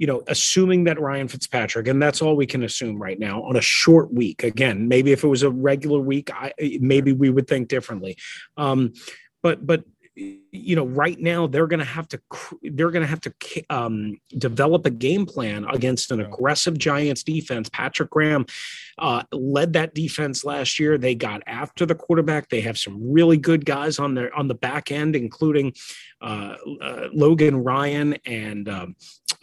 you 0.00 0.06
know 0.06 0.22
assuming 0.28 0.84
that 0.84 0.98
Ryan 0.98 1.28
Fitzpatrick 1.28 1.86
and 1.86 2.02
that's 2.02 2.22
all 2.22 2.34
we 2.34 2.46
can 2.46 2.62
assume 2.62 3.00
right 3.00 3.18
now 3.18 3.42
on 3.42 3.54
a 3.54 3.60
short 3.60 4.10
week 4.12 4.42
again 4.42 4.88
maybe 4.88 5.12
if 5.12 5.22
it 5.22 5.28
was 5.28 5.42
a 5.42 5.50
regular 5.50 6.00
week 6.00 6.30
I 6.32 6.52
maybe 6.80 7.12
we 7.12 7.28
would 7.28 7.46
think 7.46 7.68
differently. 7.68 8.16
Um 8.56 8.94
but 9.42 9.66
but 9.66 9.84
you 10.16 10.76
know 10.76 10.86
right 10.86 11.18
now 11.20 11.46
they're 11.46 11.66
going 11.66 11.80
to 11.80 11.84
have 11.84 12.08
to 12.08 12.20
they're 12.62 12.90
going 12.90 13.02
to 13.02 13.08
have 13.08 13.20
to 13.20 13.32
um, 13.70 14.18
develop 14.36 14.84
a 14.84 14.90
game 14.90 15.24
plan 15.24 15.64
against 15.70 16.10
an 16.10 16.20
aggressive 16.20 16.76
giants 16.76 17.22
defense. 17.22 17.68
Patrick 17.68 18.10
graham 18.10 18.44
uh, 18.98 19.22
led 19.32 19.72
that 19.74 19.94
defense 19.94 20.44
last 20.44 20.78
year. 20.78 20.98
They 20.98 21.14
got 21.14 21.42
after 21.46 21.86
the 21.86 21.94
quarterback. 21.94 22.48
They 22.48 22.60
have 22.62 22.76
some 22.76 23.12
really 23.12 23.36
good 23.36 23.64
guys 23.64 23.98
on 23.98 24.14
their 24.14 24.34
on 24.34 24.48
the 24.48 24.54
back 24.54 24.90
end 24.90 25.14
including 25.16 25.72
uh, 26.20 26.56
uh, 26.82 27.08
logan 27.12 27.56
ryan 27.56 28.14
and 28.26 28.68
um, 28.68 28.96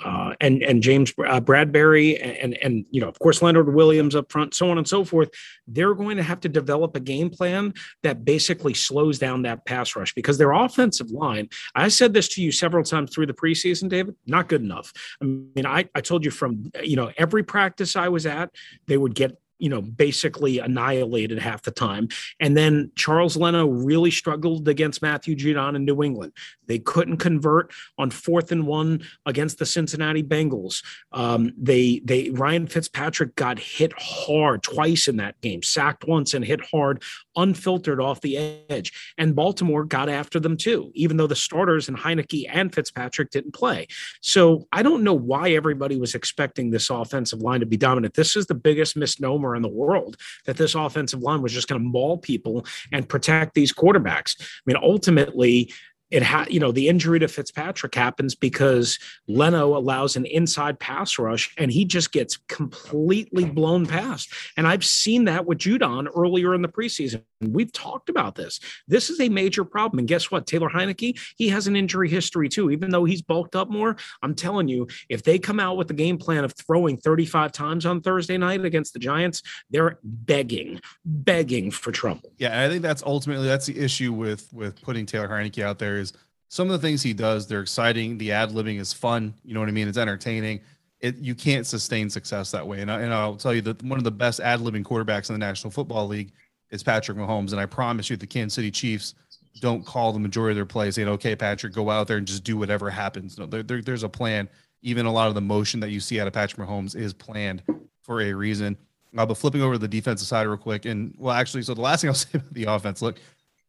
uh, 0.03 0.33
and 0.41 0.61
and 0.63 0.83
James 0.83 1.11
uh, 1.17 1.41
Bradberry 1.41 2.19
and 2.43 2.55
and 2.57 2.85
you 2.91 3.01
know 3.01 3.07
of 3.07 3.17
course 3.19 3.41
Leonard 3.41 3.73
Williams 3.73 4.15
up 4.15 4.31
front, 4.31 4.53
so 4.53 4.69
on 4.69 4.77
and 4.77 4.87
so 4.87 5.03
forth. 5.03 5.29
They're 5.67 5.95
going 5.95 6.17
to 6.17 6.23
have 6.23 6.39
to 6.41 6.49
develop 6.49 6.95
a 6.95 6.99
game 6.99 7.29
plan 7.29 7.73
that 8.03 8.23
basically 8.23 8.73
slows 8.73 9.17
down 9.17 9.41
that 9.43 9.65
pass 9.65 9.95
rush 9.95 10.13
because 10.13 10.37
their 10.37 10.51
offensive 10.51 11.09
line. 11.11 11.49
I 11.75 11.87
said 11.87 12.13
this 12.13 12.27
to 12.29 12.41
you 12.41 12.51
several 12.51 12.83
times 12.83 13.13
through 13.13 13.25
the 13.25 13.33
preseason, 13.33 13.89
David. 13.89 14.15
Not 14.25 14.49
good 14.49 14.61
enough. 14.61 14.93
I 15.21 15.25
mean, 15.25 15.65
I 15.65 15.89
I 15.95 16.01
told 16.01 16.23
you 16.23 16.31
from 16.31 16.71
you 16.83 16.95
know 16.95 17.11
every 17.17 17.43
practice 17.43 17.95
I 17.95 18.09
was 18.09 18.25
at, 18.25 18.51
they 18.87 18.97
would 18.97 19.15
get 19.15 19.37
you 19.59 19.69
know, 19.69 19.81
basically 19.81 20.59
annihilated 20.59 21.39
half 21.39 21.63
the 21.63 21.71
time. 21.71 22.07
And 22.39 22.55
then 22.55 22.91
Charles 22.95 23.37
Leno 23.37 23.67
really 23.67 24.11
struggled 24.11 24.67
against 24.67 25.01
Matthew 25.01 25.35
Judon 25.35 25.75
in 25.75 25.85
New 25.85 26.03
England. 26.03 26.33
They 26.67 26.79
couldn't 26.79 27.17
convert 27.17 27.71
on 27.97 28.11
fourth 28.11 28.51
and 28.51 28.67
one 28.67 29.01
against 29.25 29.57
the 29.57 29.65
Cincinnati 29.65 30.23
Bengals. 30.23 30.83
Um, 31.11 31.53
they 31.57 32.01
they 32.03 32.29
Ryan 32.29 32.67
Fitzpatrick 32.67 33.35
got 33.35 33.57
hit 33.57 33.93
hard 33.97 34.63
twice 34.63 35.07
in 35.07 35.17
that 35.17 35.39
game, 35.41 35.63
sacked 35.63 36.05
once 36.07 36.33
and 36.33 36.43
hit 36.43 36.63
hard, 36.63 37.01
unfiltered 37.35 38.01
off 38.01 38.21
the 38.21 38.37
edge. 38.69 38.91
And 39.17 39.35
Baltimore 39.35 39.85
got 39.85 40.09
after 40.09 40.39
them 40.39 40.57
too, 40.57 40.91
even 40.93 41.17
though 41.17 41.27
the 41.27 41.35
starters 41.35 41.87
and 41.87 41.97
Heinicke 41.97 42.45
and 42.49 42.73
Fitzpatrick 42.73 43.31
didn't 43.31 43.53
play. 43.53 43.87
So 44.21 44.67
I 44.71 44.83
don't 44.83 45.03
know 45.03 45.13
why 45.13 45.51
everybody 45.51 45.97
was 45.97 46.15
expecting 46.15 46.69
this 46.69 46.89
offensive 46.89 47.41
line 47.41 47.61
to 47.61 47.65
be 47.65 47.77
dominant. 47.77 48.13
This 48.13 48.35
is 48.35 48.47
the 48.47 48.55
biggest 48.55 48.97
misnomer 48.97 49.46
in 49.55 49.61
the 49.61 49.67
world 49.67 50.17
that 50.45 50.57
this 50.57 50.75
offensive 50.75 51.21
line 51.21 51.41
was 51.41 51.53
just 51.53 51.67
going 51.67 51.81
to 51.81 51.87
maul 51.87 52.17
people 52.17 52.65
and 52.91 53.07
protect 53.07 53.53
these 53.53 53.73
quarterbacks. 53.73 54.35
I 54.39 54.45
mean, 54.65 54.77
ultimately, 54.81 55.71
it 56.11 56.23
had 56.23 56.51
you 56.51 56.59
know 56.59 56.71
the 56.71 56.87
injury 56.87 57.19
to 57.19 57.27
Fitzpatrick 57.27 57.93
happens 57.95 58.35
because 58.35 58.99
Leno 59.27 59.77
allows 59.77 60.15
an 60.15 60.25
inside 60.25 60.79
pass 60.79 61.19
rush 61.19 61.53
and 61.57 61.71
he 61.71 61.85
just 61.85 62.11
gets 62.11 62.37
completely 62.47 63.45
blown 63.45 63.85
past. 63.85 64.31
And 64.55 64.67
I've 64.67 64.85
seen 64.85 65.25
that 65.25 65.45
with 65.45 65.59
Judon 65.59 66.07
earlier 66.15 66.53
in 66.53 66.61
the 66.61 66.67
preseason. 66.67 67.23
We've 67.41 67.71
talked 67.71 68.09
about 68.09 68.35
this. 68.35 68.59
This 68.87 69.09
is 69.09 69.19
a 69.19 69.29
major 69.29 69.63
problem. 69.63 69.99
And 69.99 70.07
guess 70.07 70.31
what? 70.31 70.47
Taylor 70.47 70.69
Heinicke, 70.69 71.19
he 71.35 71.49
has 71.49 71.67
an 71.67 71.75
injury 71.75 72.09
history 72.09 72.49
too. 72.49 72.71
Even 72.71 72.89
though 72.89 73.05
he's 73.05 73.21
bulked 73.21 73.55
up 73.55 73.69
more, 73.69 73.95
I'm 74.23 74.33
telling 74.33 74.67
you, 74.67 74.87
if 75.09 75.23
they 75.23 75.37
come 75.37 75.59
out 75.59 75.77
with 75.77 75.87
the 75.87 75.93
game 75.93 76.17
plan 76.17 76.43
of 76.43 76.53
throwing 76.53 76.97
35 76.97 77.51
times 77.51 77.85
on 77.85 78.01
Thursday 78.01 78.37
night 78.37 78.65
against 78.65 78.93
the 78.93 78.99
Giants, 78.99 79.43
they're 79.69 79.99
begging, 80.03 80.81
begging 81.05 81.69
for 81.69 81.91
trouble. 81.91 82.31
Yeah, 82.37 82.63
I 82.63 82.69
think 82.69 82.81
that's 82.81 83.03
ultimately 83.03 83.47
that's 83.47 83.65
the 83.65 83.77
issue 83.77 84.13
with 84.13 84.51
with 84.53 84.81
putting 84.81 85.05
Taylor 85.05 85.27
Heinicke 85.27 85.63
out 85.63 85.79
there 85.79 85.96
is 85.97 86.13
some 86.49 86.69
of 86.69 86.79
the 86.79 86.87
things 86.87 87.01
he 87.01 87.13
does, 87.13 87.47
they're 87.47 87.61
exciting. 87.61 88.17
The 88.17 88.31
ad 88.31 88.51
libbing 88.51 88.79
is 88.79 88.93
fun. 88.93 89.33
You 89.43 89.53
know 89.53 89.59
what 89.59 89.69
I 89.69 89.73
mean? 89.73 89.87
It's 89.87 89.97
entertaining. 89.97 90.61
It 90.99 91.17
you 91.17 91.35
can't 91.35 91.67
sustain 91.67 92.09
success 92.09 92.51
that 92.51 92.65
way. 92.65 92.81
And, 92.81 92.91
I, 92.91 93.01
and 93.01 93.13
I'll 93.13 93.35
tell 93.35 93.53
you 93.53 93.61
that 93.61 93.83
one 93.83 93.97
of 93.97 94.03
the 94.03 94.11
best 94.11 94.39
ad 94.39 94.61
libbing 94.61 94.83
quarterbacks 94.83 95.29
in 95.29 95.33
the 95.33 95.39
National 95.39 95.71
Football 95.71 96.07
League 96.07 96.31
is 96.71 96.83
Patrick 96.83 97.17
Mahomes. 97.17 97.51
And 97.51 97.59
I 97.59 97.65
promise 97.65 98.09
you, 98.09 98.17
the 98.17 98.27
Kansas 98.27 98.55
City 98.55 98.71
Chiefs 98.71 99.13
don't 99.59 99.85
call 99.85 100.13
the 100.13 100.19
majority 100.19 100.51
of 100.51 100.55
their 100.55 100.65
plays 100.65 100.95
saying, 100.95 101.07
okay, 101.07 101.35
Patrick, 101.35 101.73
go 101.73 101.89
out 101.89 102.07
there 102.07 102.17
and 102.17 102.27
just 102.27 102.43
do 102.43 102.57
whatever 102.57 102.89
happens. 102.89 103.37
No, 103.37 103.45
there, 103.45 103.63
there, 103.63 103.81
there's 103.81 104.03
a 104.03 104.09
plan. 104.09 104.47
Even 104.83 105.05
a 105.05 105.11
lot 105.11 105.27
of 105.27 105.35
the 105.35 105.41
motion 105.41 105.79
that 105.79 105.89
you 105.89 105.99
see 105.99 106.19
out 106.19 106.27
of 106.27 106.33
Patrick 106.33 106.67
Mahomes 106.67 106.95
is 106.95 107.13
planned 107.13 107.63
for 108.01 108.21
a 108.21 108.33
reason. 108.33 108.77
Uh, 109.17 109.25
but 109.25 109.37
flipping 109.37 109.61
over 109.61 109.73
to 109.73 109.79
the 109.79 109.87
defensive 109.87 110.27
side 110.27 110.45
real 110.45 110.57
quick. 110.57 110.85
And 110.85 111.15
well, 111.17 111.33
actually, 111.33 111.63
so 111.63 111.73
the 111.73 111.81
last 111.81 112.01
thing 112.01 112.09
I'll 112.09 112.13
say 112.15 112.29
about 112.33 112.53
the 112.53 112.65
offense 112.65 113.01
look, 113.01 113.19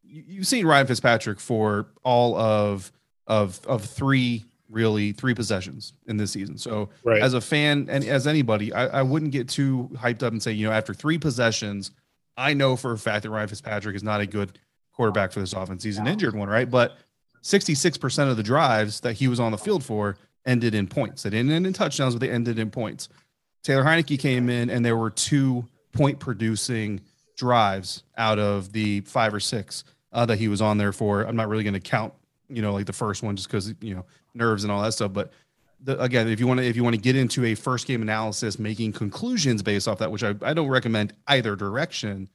you've 0.09 0.47
seen 0.47 0.67
Ryan 0.67 0.87
Fitzpatrick 0.87 1.41
for 1.41 1.87
all 2.03 2.37
of 2.37 2.91
of 3.27 3.61
of 3.67 3.85
three 3.85 4.45
really 4.71 5.13
three 5.13 5.35
possessions 5.35 5.95
in 6.07 6.17
this 6.17 6.33
season. 6.33 6.59
So 6.59 6.91
right. 7.05 7.23
as 7.23 7.35
a 7.35 7.41
fan 7.41 7.89
and 7.91 8.05
as 8.05 8.27
anybody, 8.27 8.73
I, 8.73 9.01
I 9.01 9.03
wouldn't 9.03 9.33
get 9.33 9.49
too 9.49 9.91
hyped 9.95 10.23
up 10.23 10.33
and 10.33 10.43
say, 10.43 10.53
you 10.53 10.67
know, 10.67 10.73
after 10.73 10.93
three 10.93 11.19
possessions, 11.19 11.91
I 12.37 12.55
know 12.55 12.77
for 12.77 12.93
a 12.93 12.99
fact 12.99 13.23
that 13.23 13.31
Ryan 13.31 13.49
Fitzpatrick 13.49 13.97
is 13.97 14.03
not 14.03 14.21
a 14.21 14.27
good 14.27 14.59
quarterback 14.93 15.33
for 15.33 15.41
this 15.41 15.53
offense. 15.53 15.83
He's 15.83 15.99
an 15.99 16.07
injured 16.07 16.35
one, 16.35 16.49
right? 16.49 16.71
But 16.71 16.99
66% 17.43 18.31
of 18.31 18.37
the 18.37 18.43
drives 18.43 19.01
that 19.01 19.15
he 19.15 19.29
was 19.29 19.41
on 19.41 19.53
the 19.53 19.59
field 19.59 19.85
for 19.85 20.17
ended 20.45 20.75
in 20.75 20.87
points. 20.87 21.23
They 21.23 21.31
didn't 21.31 21.51
end 21.51 21.67
in 21.67 21.73
touchdowns, 21.73 22.15
but 22.15 22.21
they 22.21 22.31
ended 22.31 22.59
in 22.59 22.71
points. 22.71 23.09
Taylor 23.63 23.85
Heinicke 23.85 24.19
came 24.19 24.51
in 24.51 24.71
and 24.71 24.85
there 24.85 24.97
were 24.97 25.11
two 25.11 25.67
point 25.93 26.19
producing 26.19 27.01
drives 27.37 28.03
out 28.17 28.39
of 28.39 28.73
the 28.73 29.01
five 29.03 29.33
or 29.33 29.41
six 29.41 29.85
uh, 30.13 30.27
that 30.27 30.39
he 30.39 30.49
was 30.49 30.61
on 30.61 30.79
there 30.79 30.93
for. 30.93 31.23
I'm 31.23 31.37
not 31.37 31.49
really 31.49 31.65
going 31.65 31.75
to 31.75 31.81
count, 31.81 32.15
you 32.49 32.63
know, 32.63 32.73
like 32.73 32.87
the 32.87 32.93
first 32.93 33.23
one 33.23 33.37
just 33.37 33.49
because, 33.49 33.75
you 33.81 33.95
know, 33.95 34.05
nerves 34.35 34.65
and 34.65 34.73
all 34.73 34.83
that 34.83 34.93
stuff. 34.93 35.13
But 35.13 35.33
the, 35.83 36.01
again, 36.01 36.29
if 36.29 36.41
you 36.41 36.47
want 36.47 36.61
to 36.61 36.67
if 36.67 36.77
you 36.77 36.83
want 36.83 36.97
to 36.97 37.01
get 37.01 37.15
into 37.17 37.45
a 37.45 37.55
first 37.55 37.87
game 37.87 38.03
analysis, 38.03 38.59
making 38.59 38.93
conclusions 38.93 39.63
based 39.63 39.87
off 39.87 39.99
that, 39.99 40.11
which 40.11 40.25
I, 40.25 40.35
I 40.43 40.55
don't 40.55 40.69
recommend 40.69 41.13
either 41.27 41.57
direction. 41.57 42.29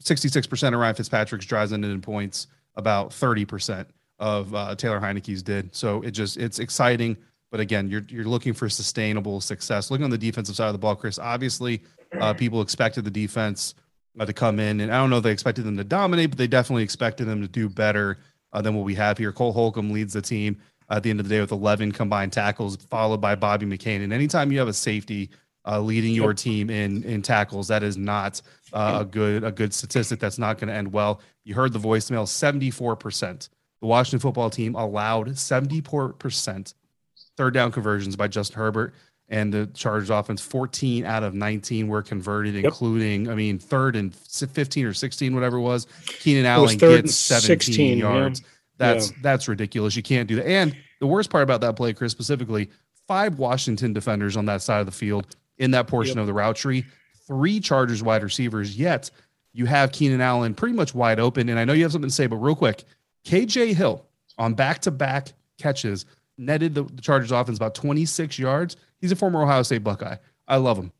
Sixty 0.00 0.28
six 0.28 0.46
percent 0.46 0.74
of 0.74 0.80
Ryan 0.80 0.94
Fitzpatrick's 0.94 1.46
drives 1.46 1.72
ended 1.72 1.90
in 1.90 2.00
points. 2.00 2.46
about 2.76 3.10
30% 3.10 3.86
of 4.18 4.54
uh, 4.54 4.74
Taylor 4.76 5.00
Heinicke's 5.00 5.42
did. 5.42 5.74
So 5.74 6.02
it 6.02 6.12
just 6.12 6.36
it's 6.36 6.58
exciting. 6.58 7.16
But 7.50 7.60
again, 7.60 7.88
you're 7.88 8.04
you're 8.08 8.24
looking 8.24 8.52
for 8.52 8.68
sustainable 8.68 9.40
success. 9.40 9.90
Looking 9.90 10.04
on 10.04 10.10
the 10.10 10.18
defensive 10.18 10.56
side 10.56 10.66
of 10.68 10.72
the 10.74 10.78
ball, 10.78 10.96
Chris. 10.96 11.18
Obviously, 11.18 11.82
uh, 12.20 12.34
people 12.34 12.60
expected 12.60 13.04
the 13.04 13.10
defense 13.10 13.74
to 14.24 14.32
come 14.32 14.58
in, 14.58 14.80
and 14.80 14.92
I 14.92 14.96
don't 14.96 15.10
know 15.10 15.18
if 15.18 15.22
they 15.22 15.30
expected 15.30 15.64
them 15.64 15.76
to 15.76 15.84
dominate, 15.84 16.30
but 16.30 16.38
they 16.38 16.46
definitely 16.46 16.82
expected 16.82 17.26
them 17.26 17.42
to 17.42 17.48
do 17.48 17.68
better 17.68 18.18
uh, 18.52 18.62
than 18.62 18.74
what 18.74 18.84
we 18.84 18.94
have 18.94 19.18
here. 19.18 19.32
Cole 19.32 19.52
Holcomb 19.52 19.90
leads 19.90 20.14
the 20.14 20.22
team 20.22 20.56
at 20.88 21.02
the 21.02 21.10
end 21.10 21.20
of 21.20 21.28
the 21.28 21.34
day 21.34 21.40
with 21.40 21.52
11 21.52 21.92
combined 21.92 22.32
tackles, 22.32 22.76
followed 22.76 23.20
by 23.20 23.34
Bobby 23.34 23.66
McCain. 23.66 24.02
And 24.02 24.12
anytime 24.12 24.50
you 24.50 24.58
have 24.58 24.68
a 24.68 24.72
safety 24.72 25.30
uh, 25.66 25.80
leading 25.80 26.14
your 26.14 26.32
team 26.32 26.70
in 26.70 27.02
in 27.02 27.22
tackles, 27.22 27.68
that 27.68 27.82
is 27.82 27.96
not 27.96 28.40
uh, 28.72 28.98
a 29.00 29.04
good 29.04 29.44
a 29.44 29.52
good 29.52 29.74
statistic. 29.74 30.20
That's 30.20 30.38
not 30.38 30.58
going 30.58 30.68
to 30.68 30.74
end 30.74 30.92
well. 30.92 31.20
You 31.44 31.54
heard 31.54 31.72
the 31.72 31.80
voicemail: 31.80 32.26
74 32.26 32.96
percent. 32.96 33.48
The 33.80 33.86
Washington 33.86 34.20
football 34.20 34.48
team 34.48 34.74
allowed 34.74 35.36
74 35.36 36.14
percent 36.14 36.74
third 37.36 37.52
down 37.52 37.72
conversions 37.72 38.16
by 38.16 38.28
Justin 38.28 38.56
Herbert 38.56 38.94
and 39.28 39.52
the 39.52 39.66
Chargers 39.74 40.10
offense 40.10 40.40
14 40.40 41.04
out 41.04 41.22
of 41.22 41.34
19 41.34 41.88
were 41.88 42.02
converted, 42.02 42.54
yep. 42.54 42.64
including, 42.64 43.28
I 43.28 43.34
mean, 43.34 43.58
third 43.58 43.96
and 43.96 44.14
15 44.14 44.86
or 44.86 44.94
16, 44.94 45.34
whatever 45.34 45.56
it 45.56 45.62
was. 45.62 45.86
Keenan 46.06 46.46
Allen 46.46 46.76
gets 46.76 47.14
17 47.14 47.60
16, 47.60 47.98
yards. 47.98 48.40
Yeah. 48.40 48.46
That's 48.78 49.10
yeah. 49.10 49.16
that's 49.22 49.48
ridiculous. 49.48 49.96
You 49.96 50.02
can't 50.02 50.28
do 50.28 50.36
that. 50.36 50.46
And 50.46 50.76
the 51.00 51.06
worst 51.06 51.30
part 51.30 51.42
about 51.42 51.60
that 51.62 51.76
play, 51.76 51.92
Chris, 51.92 52.12
specifically, 52.12 52.70
five 53.06 53.38
Washington 53.38 53.92
defenders 53.92 54.36
on 54.36 54.46
that 54.46 54.62
side 54.62 54.80
of 54.80 54.86
the 54.86 54.92
field 54.92 55.34
in 55.58 55.70
that 55.72 55.86
portion 55.86 56.16
yep. 56.16 56.22
of 56.22 56.26
the 56.26 56.34
route 56.34 56.56
tree, 56.56 56.84
three 57.26 57.60
Chargers 57.60 58.02
wide 58.02 58.22
receivers, 58.22 58.76
yet 58.76 59.10
you 59.52 59.66
have 59.66 59.92
Keenan 59.92 60.20
Allen 60.20 60.54
pretty 60.54 60.74
much 60.74 60.94
wide 60.94 61.18
open. 61.18 61.48
And 61.48 61.58
I 61.58 61.64
know 61.64 61.72
you 61.72 61.82
have 61.84 61.92
something 61.92 62.10
to 62.10 62.14
say, 62.14 62.26
but 62.26 62.36
real 62.36 62.54
quick, 62.54 62.84
KJ 63.24 63.74
Hill 63.74 64.04
on 64.38 64.54
back-to-back 64.54 65.32
catches 65.58 66.04
netted 66.36 66.74
the, 66.74 66.82
the 66.82 67.00
Chargers 67.00 67.32
offense 67.32 67.56
about 67.56 67.74
26 67.74 68.38
yards. 68.38 68.76
He's 69.00 69.12
a 69.12 69.16
former 69.16 69.42
Ohio 69.42 69.62
State 69.62 69.84
Buckeye. 69.84 70.16
I 70.48 70.56
love 70.56 70.78
him. 70.78 70.92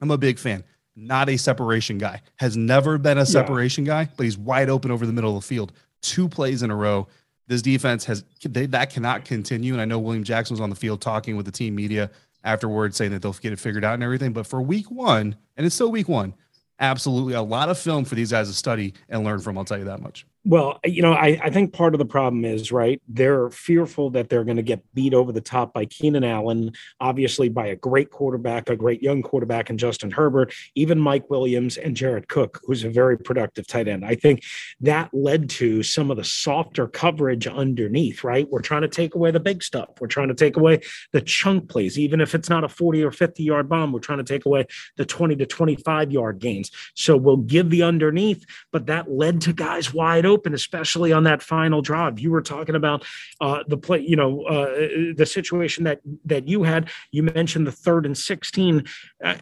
I'm 0.00 0.10
a 0.10 0.18
big 0.18 0.38
fan. 0.38 0.64
Not 0.94 1.28
a 1.28 1.36
separation 1.36 1.98
guy. 1.98 2.22
Has 2.36 2.56
never 2.56 2.98
been 2.98 3.18
a 3.18 3.26
separation 3.26 3.84
yeah. 3.84 4.04
guy, 4.04 4.12
but 4.16 4.24
he's 4.24 4.38
wide 4.38 4.70
open 4.70 4.90
over 4.90 5.06
the 5.06 5.12
middle 5.12 5.36
of 5.36 5.42
the 5.42 5.46
field. 5.46 5.72
Two 6.00 6.28
plays 6.28 6.62
in 6.62 6.70
a 6.70 6.76
row. 6.76 7.06
This 7.48 7.62
defense 7.62 8.04
has 8.06 8.24
they, 8.42 8.66
that 8.66 8.90
cannot 8.90 9.24
continue. 9.24 9.72
And 9.72 9.80
I 9.80 9.84
know 9.84 9.98
William 9.98 10.24
Jackson 10.24 10.54
was 10.54 10.60
on 10.60 10.70
the 10.70 10.76
field 10.76 11.00
talking 11.00 11.36
with 11.36 11.46
the 11.46 11.52
team 11.52 11.74
media 11.74 12.10
afterwards, 12.44 12.96
saying 12.96 13.12
that 13.12 13.22
they'll 13.22 13.32
get 13.34 13.52
it 13.52 13.58
figured 13.58 13.84
out 13.84 13.94
and 13.94 14.02
everything. 14.02 14.32
But 14.32 14.46
for 14.46 14.62
week 14.62 14.90
one, 14.90 15.36
and 15.56 15.66
it's 15.66 15.74
still 15.74 15.90
week 15.90 16.08
one, 16.08 16.34
absolutely 16.80 17.34
a 17.34 17.42
lot 17.42 17.68
of 17.68 17.78
film 17.78 18.04
for 18.04 18.14
these 18.14 18.32
guys 18.32 18.48
to 18.48 18.54
study 18.54 18.94
and 19.08 19.22
learn 19.24 19.40
from. 19.40 19.58
I'll 19.58 19.64
tell 19.64 19.78
you 19.78 19.84
that 19.84 20.00
much. 20.00 20.26
Well, 20.48 20.78
you 20.84 21.02
know, 21.02 21.12
I, 21.12 21.40
I 21.42 21.50
think 21.50 21.72
part 21.72 21.92
of 21.92 21.98
the 21.98 22.04
problem 22.04 22.44
is 22.44 22.70
right. 22.70 23.02
They're 23.08 23.50
fearful 23.50 24.10
that 24.10 24.28
they're 24.28 24.44
going 24.44 24.58
to 24.58 24.62
get 24.62 24.80
beat 24.94 25.12
over 25.12 25.32
the 25.32 25.40
top 25.40 25.72
by 25.74 25.86
Keenan 25.86 26.22
Allen, 26.22 26.70
obviously 27.00 27.48
by 27.48 27.66
a 27.66 27.74
great 27.74 28.12
quarterback, 28.12 28.70
a 28.70 28.76
great 28.76 29.02
young 29.02 29.22
quarterback, 29.22 29.70
and 29.70 29.78
Justin 29.78 30.12
Herbert, 30.12 30.54
even 30.76 31.00
Mike 31.00 31.28
Williams 31.30 31.76
and 31.78 31.96
Jared 31.96 32.28
Cook, 32.28 32.60
who's 32.62 32.84
a 32.84 32.88
very 32.88 33.18
productive 33.18 33.66
tight 33.66 33.88
end. 33.88 34.04
I 34.04 34.14
think 34.14 34.44
that 34.78 35.10
led 35.12 35.50
to 35.50 35.82
some 35.82 36.12
of 36.12 36.16
the 36.16 36.22
softer 36.22 36.86
coverage 36.86 37.48
underneath. 37.48 38.22
Right, 38.22 38.48
we're 38.48 38.60
trying 38.60 38.82
to 38.82 38.88
take 38.88 39.16
away 39.16 39.32
the 39.32 39.40
big 39.40 39.64
stuff. 39.64 39.88
We're 40.00 40.06
trying 40.06 40.28
to 40.28 40.34
take 40.34 40.56
away 40.56 40.80
the 41.10 41.22
chunk 41.22 41.68
plays, 41.68 41.98
even 41.98 42.20
if 42.20 42.36
it's 42.36 42.48
not 42.48 42.62
a 42.62 42.68
forty 42.68 43.02
or 43.02 43.10
fifty 43.10 43.42
yard 43.42 43.68
bomb. 43.68 43.92
We're 43.92 43.98
trying 43.98 44.18
to 44.18 44.24
take 44.24 44.46
away 44.46 44.66
the 44.96 45.04
twenty 45.04 45.34
to 45.34 45.46
twenty 45.46 45.74
five 45.74 46.12
yard 46.12 46.38
gains. 46.38 46.70
So 46.94 47.16
we'll 47.16 47.38
give 47.38 47.68
the 47.70 47.82
underneath, 47.82 48.46
but 48.70 48.86
that 48.86 49.10
led 49.10 49.40
to 49.40 49.52
guys 49.52 49.92
wide 49.92 50.24
open 50.24 50.35
open, 50.36 50.54
especially 50.54 51.12
on 51.12 51.24
that 51.24 51.42
final 51.42 51.80
drive. 51.80 52.20
You 52.20 52.30
were 52.30 52.42
talking 52.42 52.74
about 52.74 53.04
uh, 53.40 53.64
the 53.66 53.78
play, 53.78 54.00
you 54.00 54.16
know, 54.16 54.42
uh, 54.42 55.14
the 55.16 55.26
situation 55.26 55.84
that 55.84 56.00
that 56.24 56.46
you 56.46 56.62
had. 56.62 56.90
You 57.10 57.22
mentioned 57.22 57.66
the 57.66 57.72
third 57.72 58.04
and 58.04 58.16
sixteen. 58.16 58.84
Uh, 59.24 59.36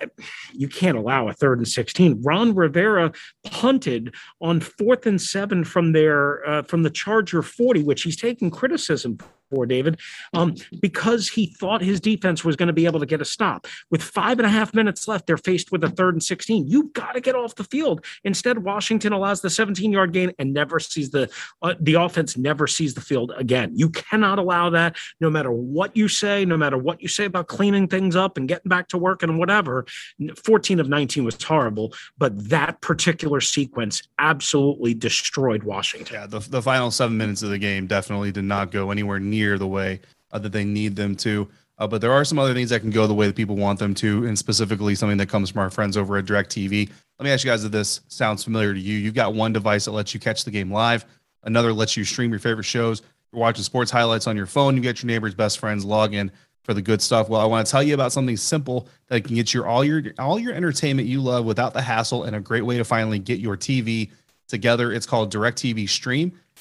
you 0.53 0.69
can't 0.69 0.97
allow 0.97 1.29
a 1.29 1.33
third 1.33 1.59
and 1.59 1.69
sixteen. 1.69 2.23
Ron 2.23 2.55
Rivera 2.55 3.13
punted 3.45 4.15
on 4.41 4.61
fourth 4.61 5.07
and 5.07 5.21
seven 5.21 5.65
from 5.65 5.93
their 5.93 6.49
uh, 6.49 6.63
from 6.63 6.85
the 6.85 6.91
Charger 6.91 7.43
forty, 7.43 7.83
which 7.83 8.03
he's 8.03 8.17
taking 8.17 8.51
criticism 8.51 9.19
for, 9.51 9.67
David, 9.67 10.01
um, 10.33 10.55
because 10.81 11.29
he 11.29 11.47
thought 11.47 11.83
his 11.83 12.01
defense 12.01 12.45
was 12.45 12.57
going 12.57 12.67
to 12.69 12.73
be 12.73 12.87
able 12.87 13.01
to 13.01 13.07
get 13.07 13.21
a 13.21 13.25
stop. 13.25 13.67
With 13.91 14.03
five 14.03 14.39
and 14.39 14.47
a 14.47 14.51
half 14.51 14.75
minutes 14.75 15.07
left, 15.07 15.27
they're 15.27 15.37
faced 15.37 15.73
with 15.73 15.85
a 15.85 15.91
third 15.91 16.15
and 16.15 16.23
16. 16.23 16.69
You've 16.69 16.93
got 16.93 17.13
to 17.13 17.21
get 17.21 17.35
off 17.35 17.55
the 17.55 17.65
field. 17.65 18.05
Instead, 18.25 18.59
Washington 18.59 19.13
allows 19.13 19.41
the 19.41 19.51
17 19.51 19.93
yard 19.93 20.13
gain 20.13 20.33
and 20.39 20.53
never 20.53 20.81
sees 20.81 21.11
the 21.11 21.31
uh, 21.63 21.75
the 21.81 21.95
offense 21.95 22.37
never 22.37 22.67
sees 22.67 22.95
the 22.95 23.01
field 23.01 23.33
again. 23.37 23.73
You 23.75 23.91
cannot 23.91 24.39
allow 24.39 24.71
that 24.71 24.97
no 25.21 25.31
matter 25.31 25.53
what 25.53 25.97
you 25.97 26.09
say, 26.09 26.45
no 26.45 26.57
matter 26.57 26.79
what 26.79 27.03
you 27.03 27.09
say 27.09 27.25
about 27.27 27.49
cleaning 27.49 27.89
things 27.89 28.17
up 28.17 28.37
and 28.37 28.49
getting 28.49 28.69
back 28.69 28.89
to 28.89 28.99
work 28.99 29.23
and 29.23 29.39
whatever. 29.39 29.85
14 30.45 30.81
of 30.81 30.89
19 30.89 31.25
was 31.25 31.43
horrible, 31.43 31.93
but 32.19 32.49
that 32.49 32.81
particular 32.81 33.41
sequence 33.41 34.03
absolutely 34.19 34.95
destroyed 34.95 35.63
Washington. 35.63 36.15
Yeah, 36.15 36.27
the, 36.27 36.41
the 36.41 36.63
final 36.63 36.91
seven 36.91 37.17
minutes 37.17 37.43
of 37.43 37.51
the 37.51 37.59
game 37.59 37.87
definitely 37.87 38.33
did 38.33 38.45
not 38.45 38.71
go 38.71 38.91
anywhere 38.91 39.21
near 39.21 39.34
near 39.35 39.59
the 39.59 39.67
way 39.67 40.01
uh, 40.33 40.39
that 40.39 40.53
they 40.53 40.65
need 40.65 40.95
them 40.95 41.17
to. 41.17 41.49
Uh, 41.77 41.89
but 41.89 42.01
there 42.01 42.13
are 42.13 42.25
some 42.25 42.39
other 42.39 42.55
things 42.55 42.71
that 42.71 42.81
can 42.81 42.91
go 42.91 43.07
the 43.07 43.15
way 43.15 43.27
that 43.27 43.35
people 43.35 43.57
want 43.57 43.79
them 43.81 43.95
to, 43.95 44.27
and 44.27 44.39
specifically 44.39 44.95
something 44.95 45.19
that 45.19 45.29
comes 45.29 45.51
from 45.51 45.61
our 45.61 45.71
friends 45.71 45.97
over 45.97 46.17
at 46.17 46.25
DirecTV. 46.25 46.89
Let 47.19 47.25
me 47.25 47.31
ask 47.31 47.45
you 47.45 47.51
guys 47.51 47.65
if 47.65 47.73
this 47.73 48.01
sounds 48.09 48.45
familiar 48.45 48.73
to 48.73 48.79
you. 48.79 48.97
You've 48.97 49.15
got 49.15 49.35
one 49.35 49.53
device 49.53 49.87
that 49.87 49.91
lets 49.91 50.15
you 50.15 50.21
catch 50.21 50.45
the 50.45 50.53
game 50.53 50.71
live, 50.73 51.05
another 51.43 51.73
lets 51.73 51.97
you 51.97 52.05
stream 52.05 52.31
your 52.31 52.39
favorite 52.39 52.65
shows. 52.65 53.03
You're 53.33 53.41
watching 53.41 53.65
sports 53.65 53.91
highlights 53.91 54.29
on 54.29 54.37
your 54.37 54.47
phone. 54.47 54.77
You 54.77 54.83
get 54.83 55.03
your 55.03 55.09
neighbor's 55.09 55.35
best 55.35 55.59
friends 55.59 55.85
log 55.85 56.15
in 56.15 56.31
for 56.63 56.75
the 56.75 56.83
good 56.83 57.03
stuff. 57.03 57.29
Well, 57.29 57.41
I 57.41 57.45
want 57.45 57.67
to 57.67 57.71
tell 57.71 57.83
you 57.83 57.95
about 57.95 58.13
something 58.13 58.37
simple 58.37 58.89
that 59.09 59.25
can 59.25 59.35
get 59.35 59.53
you 59.53 59.65
all 59.65 59.85
your 59.85 60.03
all 60.19 60.39
your 60.39 60.55
entertainment 60.55 61.09
you 61.09 61.21
love 61.21 61.45
without 61.45 61.75
the 61.75 61.83
hassle, 61.83 62.23
and 62.23 62.37
a 62.37 62.41
great 62.41 62.65
way 62.65 62.79
to 62.79 62.85
finally 62.85 63.19
get 63.19 63.41
your 63.41 63.57
TV 63.57 64.11
together. 64.47 64.93
It's 64.93 65.07
called 65.07 65.33
DirecTV 65.33 65.89
Stream 65.89 66.39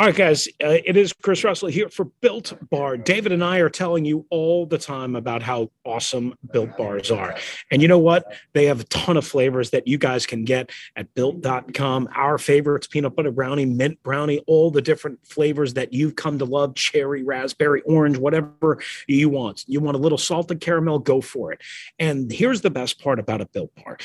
All 0.00 0.06
right, 0.06 0.16
guys, 0.16 0.48
uh, 0.64 0.78
it 0.82 0.96
is 0.96 1.12
Chris 1.12 1.44
Russell 1.44 1.68
here 1.68 1.90
for 1.90 2.06
Built 2.22 2.54
Bar. 2.70 2.96
David 2.96 3.32
and 3.32 3.44
I 3.44 3.58
are 3.58 3.68
telling 3.68 4.06
you 4.06 4.24
all 4.30 4.64
the 4.64 4.78
time 4.78 5.14
about 5.14 5.42
how 5.42 5.70
awesome 5.84 6.32
Built 6.54 6.74
Bars 6.78 7.10
are. 7.10 7.36
And 7.70 7.82
you 7.82 7.88
know 7.88 7.98
what? 7.98 8.34
They 8.54 8.64
have 8.64 8.80
a 8.80 8.84
ton 8.84 9.18
of 9.18 9.26
flavors 9.26 9.68
that 9.72 9.86
you 9.86 9.98
guys 9.98 10.24
can 10.24 10.46
get 10.46 10.70
at 10.96 11.12
built.com. 11.12 12.08
Our 12.16 12.38
favorites 12.38 12.86
peanut 12.86 13.14
butter 13.14 13.30
brownie, 13.30 13.66
mint 13.66 14.02
brownie, 14.02 14.38
all 14.46 14.70
the 14.70 14.80
different 14.80 15.18
flavors 15.26 15.74
that 15.74 15.92
you've 15.92 16.16
come 16.16 16.38
to 16.38 16.46
love 16.46 16.74
cherry, 16.76 17.22
raspberry, 17.22 17.82
orange, 17.82 18.16
whatever 18.16 18.82
you 19.06 19.28
want. 19.28 19.66
You 19.68 19.80
want 19.80 19.98
a 19.98 20.00
little 20.00 20.16
salted 20.16 20.62
caramel, 20.62 21.00
go 21.00 21.20
for 21.20 21.52
it. 21.52 21.60
And 21.98 22.32
here's 22.32 22.62
the 22.62 22.70
best 22.70 23.02
part 23.02 23.18
about 23.18 23.42
a 23.42 23.44
Built 23.44 23.74
Bar 23.74 23.98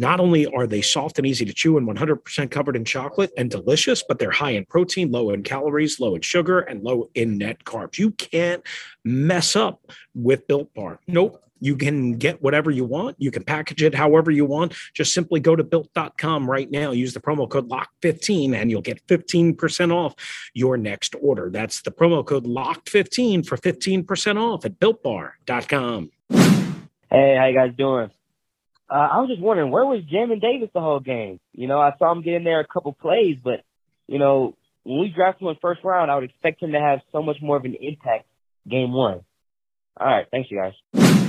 not 0.00 0.18
only 0.18 0.46
are 0.46 0.66
they 0.66 0.80
soft 0.80 1.18
and 1.18 1.26
easy 1.26 1.44
to 1.44 1.52
chew 1.52 1.76
and 1.76 1.86
100% 1.86 2.50
covered 2.50 2.74
in 2.74 2.86
chocolate 2.86 3.30
and 3.36 3.50
delicious, 3.50 4.02
but 4.02 4.18
they're 4.18 4.30
high 4.30 4.52
in 4.52 4.64
protein, 4.64 5.12
low 5.12 5.28
in 5.28 5.42
calories, 5.42 6.00
low 6.00 6.14
in 6.14 6.22
sugar, 6.22 6.60
and 6.60 6.82
low 6.82 7.10
in 7.14 7.36
net 7.36 7.64
carbs. 7.64 7.98
You 7.98 8.12
can't 8.12 8.62
mess 9.04 9.54
up 9.54 9.92
with 10.14 10.48
Built 10.48 10.72
Bar. 10.72 11.00
Nope. 11.06 11.44
You 11.62 11.76
can 11.76 12.12
get 12.12 12.42
whatever 12.42 12.70
you 12.70 12.86
want. 12.86 13.16
You 13.18 13.30
can 13.30 13.44
package 13.44 13.82
it 13.82 13.94
however 13.94 14.30
you 14.30 14.46
want. 14.46 14.72
Just 14.94 15.12
simply 15.12 15.38
go 15.38 15.54
to 15.54 15.62
built.com 15.62 16.50
right 16.50 16.70
now. 16.70 16.92
Use 16.92 17.12
the 17.12 17.20
promo 17.20 17.46
code 17.46 17.68
LOCKED15 17.68 18.54
and 18.54 18.70
you'll 18.70 18.80
get 18.80 19.06
15% 19.06 19.94
off 19.94 20.14
your 20.54 20.78
next 20.78 21.14
order. 21.20 21.50
That's 21.50 21.82
the 21.82 21.90
promo 21.90 22.24
code 22.24 22.46
LOCKED15 22.46 23.46
for 23.46 23.58
15% 23.58 24.40
off 24.40 24.64
at 24.64 24.80
builtbar.com. 24.80 26.10
Hey, 27.10 27.36
how 27.36 27.44
you 27.44 27.54
guys 27.54 27.74
doing? 27.76 28.10
Uh, 28.90 28.94
I 28.94 29.20
was 29.20 29.28
just 29.28 29.40
wondering 29.40 29.70
where 29.70 29.84
was 29.84 30.02
Jamin 30.12 30.40
Davis 30.40 30.70
the 30.74 30.80
whole 30.80 30.98
game? 30.98 31.38
You 31.52 31.68
know, 31.68 31.78
I 31.78 31.92
saw 31.98 32.10
him 32.10 32.22
get 32.22 32.34
in 32.34 32.44
there 32.44 32.60
a 32.60 32.66
couple 32.66 32.92
plays, 32.92 33.36
but 33.42 33.62
you 34.08 34.18
know, 34.18 34.56
when 34.82 34.98
we 34.98 35.12
draft 35.14 35.40
him 35.40 35.48
in 35.48 35.56
first 35.62 35.84
round, 35.84 36.10
I 36.10 36.16
would 36.16 36.24
expect 36.24 36.62
him 36.62 36.72
to 36.72 36.80
have 36.80 37.00
so 37.12 37.22
much 37.22 37.36
more 37.40 37.56
of 37.56 37.64
an 37.64 37.76
impact 37.80 38.26
game 38.68 38.92
one. 38.92 39.20
All 39.98 40.06
right, 40.06 40.26
thanks 40.30 40.50
you 40.50 40.60
guys. 40.60 41.19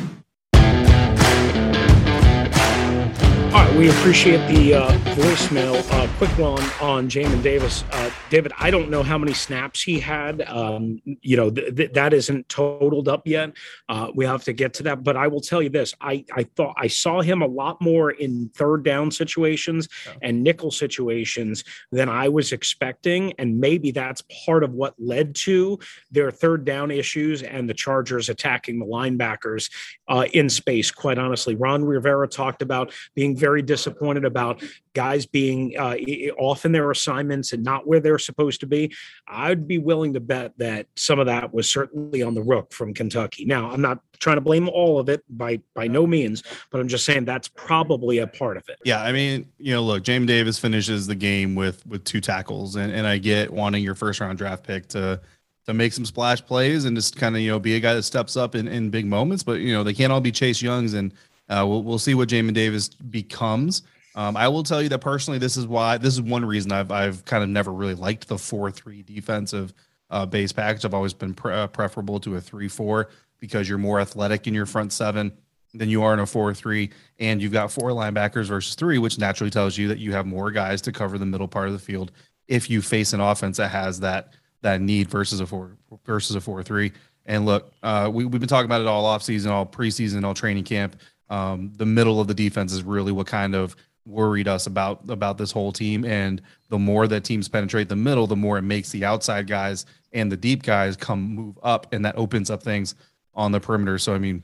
We 3.78 3.90
appreciate 3.90 4.46
the 4.48 4.74
uh, 4.74 4.92
voicemail. 5.16 5.76
Uh, 5.92 6.08
quick 6.18 6.30
one 6.38 6.64
on 6.82 7.10
Jamin 7.10 7.42
Davis. 7.42 7.84
Uh, 7.92 8.12
David, 8.30 8.52
I 8.58 8.70
don't 8.70 8.90
know 8.90 9.02
how 9.02 9.18
many 9.18 9.34
snaps 9.34 9.82
he 9.82 10.00
had. 10.00 10.42
Um, 10.48 11.02
you 11.06 11.38
know, 11.38 11.50
th- 11.50 11.76
th- 11.76 11.94
that 11.94 12.14
isn't 12.14 12.50
totaled 12.50 13.08
up 13.08 13.26
yet. 13.26 13.54
Uh, 13.88 14.12
we 14.14 14.26
have 14.26 14.44
to 14.44 14.54
get 14.54 14.74
to 14.76 14.84
that. 14.84 15.04
But 15.04 15.16
I 15.16 15.28
will 15.28 15.42
tell 15.42 15.62
you 15.62 15.70
this 15.70 15.94
I, 16.02 16.26
I 16.34 16.44
thought 16.44 16.76
I 16.78 16.88
saw 16.88 17.22
him 17.22 17.42
a 17.42 17.48
lot 17.48 17.82
more 17.82 18.12
in 18.12 18.50
third 18.56 18.84
down 18.84 19.10
situations 19.10 19.88
and 20.22 20.44
nickel 20.44 20.72
situations 20.72 21.64
than 21.92 22.10
I 22.10 22.30
was 22.30 22.52
expecting. 22.52 23.34
And 23.38 23.60
maybe 23.60 23.92
that's 23.92 24.24
part 24.46 24.64
of 24.64 24.74
what 24.74 24.96
led 25.00 25.34
to 25.36 25.80
their 26.12 26.30
third 26.30 26.66
down 26.66 26.92
issues 26.92 27.42
and 27.42 27.70
the 27.70 27.74
Chargers 27.74 28.30
attacking 28.30 28.80
the 28.80 28.86
linebackers 28.86 29.72
uh, 30.08 30.26
in 30.34 30.50
space, 30.50 30.92
quite 30.92 31.18
honestly. 31.18 31.56
Ron 31.56 31.84
Rivera 31.86 32.28
talked 32.28 32.62
about 32.62 32.94
being 33.16 33.36
very 33.36 33.61
disappointed 33.62 34.26
about 34.26 34.64
guys 34.94 35.26
being 35.26 35.78
uh, 35.78 35.96
off 36.38 36.66
in 36.66 36.72
their 36.72 36.92
assignments 36.92 37.54
and 37.54 37.64
not 37.64 37.88
where 37.88 38.00
they're 38.00 38.20
supposed 38.20 38.60
to 38.62 38.68
be. 38.68 38.94
I'd 39.28 39.68
be 39.68 39.78
willing 39.78 40.14
to 40.14 40.20
bet 40.20 40.54
that 40.58 40.88
some 40.96 41.20
of 41.20 41.28
that 41.28 41.54
was 41.54 41.70
certainly 41.70 42.22
on 42.22 42.34
the 42.34 42.44
rook 42.44 42.74
from 42.74 42.94
Kentucky. 42.94 43.46
Now, 43.46 43.72
I'm 43.72 43.82
not 43.82 44.00
trying 44.20 44.38
to 44.38 44.42
blame 44.42 44.70
all 44.70 45.00
of 45.00 45.10
it 45.10 45.24
by 45.30 45.60
by 45.74 45.88
no 45.88 46.08
means, 46.08 46.44
but 46.70 46.80
I'm 46.80 46.88
just 46.88 47.06
saying 47.06 47.26
that's 47.26 47.48
probably 47.48 48.20
a 48.20 48.28
part 48.28 48.58
of 48.58 48.64
it. 48.70 48.78
Yeah, 48.86 49.02
I 49.02 49.12
mean, 49.12 49.48
you 49.58 49.74
know, 49.74 49.82
look, 49.82 50.04
Jamin 50.04 50.28
Davis 50.28 50.58
finishes 50.60 51.08
the 51.08 51.16
game 51.16 51.56
with 51.56 51.86
with 51.86 52.04
two 52.04 52.22
tackles, 52.22 52.76
and 52.76 52.94
and 52.94 53.06
I 53.06 53.18
get 53.18 53.52
wanting 53.52 53.84
your 53.84 53.96
first 53.96 54.20
round 54.20 54.38
draft 54.38 54.64
pick 54.64 54.88
to 54.90 55.20
to 55.66 55.74
make 55.74 55.94
some 55.94 56.06
splash 56.06 56.44
plays 56.44 56.86
and 56.86 56.96
just 56.96 57.18
kind 57.18 57.36
of 57.36 57.42
you 57.42 57.52
know 57.52 57.60
be 57.60 57.76
a 57.76 57.80
guy 57.80 57.94
that 57.94 58.04
steps 58.04 58.36
up 58.38 58.56
in, 58.56 58.68
in 58.68 58.90
big 58.90 59.06
moments. 59.06 59.44
But 59.44 59.60
you 59.60 59.74
know 59.74 59.84
they 59.84 59.94
can't 59.94 60.12
all 60.12 60.22
be 60.22 60.32
Chase 60.32 60.62
Youngs, 60.62 60.94
and 60.94 61.14
uh, 61.52 61.66
we'll 61.68 61.84
we'll 61.84 62.00
see 62.00 62.16
what 62.16 62.30
Jamin 62.30 62.54
Davis 62.54 62.90
becomes. 62.90 63.84
Um, 64.16 64.36
I 64.36 64.48
will 64.48 64.64
tell 64.64 64.82
you 64.82 64.90
that 64.90 65.00
personally, 65.00 65.38
this 65.38 65.58
is 65.58 65.68
why 65.68 65.98
this 65.98 66.14
is 66.14 66.22
one 66.22 66.46
reason 66.46 66.72
I've 66.72 66.92
I've 66.92 67.24
kind 67.26 67.44
of 67.44 67.50
never 67.50 67.72
really 67.72 67.94
liked 67.94 68.28
the 68.28 68.38
four 68.38 68.72
three 68.72 69.04
defensive 69.04 69.74
uh, 70.10 70.26
base 70.26 70.52
package. 70.52 70.86
I've 70.86 70.94
always 70.94 71.14
been 71.14 71.34
pre- 71.34 71.54
uh, 71.54 71.68
preferable 71.68 72.20
to 72.22 72.36
a 72.36 72.42
three 72.42 72.68
four 72.68 73.10
because 73.40 73.68
you're 73.68 73.78
more 73.78 74.00
athletic 74.00 74.48
in 74.48 74.54
your 74.54 74.66
front 74.66 74.94
seven 74.94 75.32
than 75.74 75.90
you 75.90 76.04
are 76.04 76.14
in 76.14 76.20
a 76.20 76.26
four 76.26 76.54
three, 76.54 76.90
and 77.20 77.42
you've 77.42 77.54
got 77.54 77.72
four 77.72 77.92
linebackers 77.92 78.46
versus 78.46 78.76
three, 78.76 78.98
which 78.98 79.18
naturally 79.20 79.52
tells 79.52 79.78
you 79.78 79.88
that 79.90 80.00
you 80.00 80.14
have 80.14 80.26
more 80.26 80.52
guys 80.52 80.82
to 80.82 80.92
cover 80.92 81.18
the 81.18 81.26
middle 81.26 81.48
part 81.48 81.68
of 81.68 81.74
the 81.74 81.80
field 81.80 82.12
if 82.48 82.70
you 82.70 82.82
face 82.82 83.14
an 83.14 83.20
offense 83.20 83.58
that 83.58 83.70
has 83.70 84.00
that 84.00 84.34
that 84.62 84.82
need 84.82 85.10
versus 85.10 85.40
a 85.42 85.46
four 85.46 85.78
versus 86.06 86.36
a 86.36 86.42
four 86.42 86.64
three. 86.64 86.92
And 87.26 87.46
look, 87.46 87.72
uh, 87.84 88.10
we 88.12 88.26
we've 88.26 88.42
been 88.42 88.50
talking 88.50 88.66
about 88.66 88.82
it 88.82 88.88
all 88.88 89.06
off 89.06 89.24
season, 89.24 89.52
all 89.52 89.66
preseason, 89.66 90.26
all 90.26 90.34
training 90.34 90.64
camp. 90.64 90.98
Um, 91.32 91.72
the 91.78 91.86
middle 91.86 92.20
of 92.20 92.28
the 92.28 92.34
defense 92.34 92.74
is 92.74 92.84
really 92.84 93.12
what 93.12 93.26
kind 93.26 93.56
of 93.56 93.76
worried 94.06 94.48
us 94.48 94.68
about 94.68 95.10
about 95.10 95.38
this 95.38 95.52
whole 95.52 95.72
team. 95.72 96.06
And 96.06 96.42
the 96.70 96.78
more 96.78 97.08
that 97.08 97.24
teams 97.24 97.48
penetrate 97.48 97.90
the 97.90 97.96
middle, 97.96 98.28
the 98.28 98.36
more 98.36 98.58
it 98.58 98.64
makes 98.64 98.92
the 98.92 99.06
outside 99.06 99.48
guys 99.48 99.86
and 100.12 100.32
the 100.32 100.38
deep 100.38 100.62
guys 100.62 100.98
come 100.98 101.22
move 101.22 101.58
up, 101.64 101.94
and 101.94 102.06
that 102.06 102.18
opens 102.18 102.52
up 102.52 102.62
things 102.62 102.96
on 103.34 103.52
the 103.52 103.60
perimeter. 103.60 103.98
So 103.98 104.14
I 104.14 104.20
mean, 104.20 104.44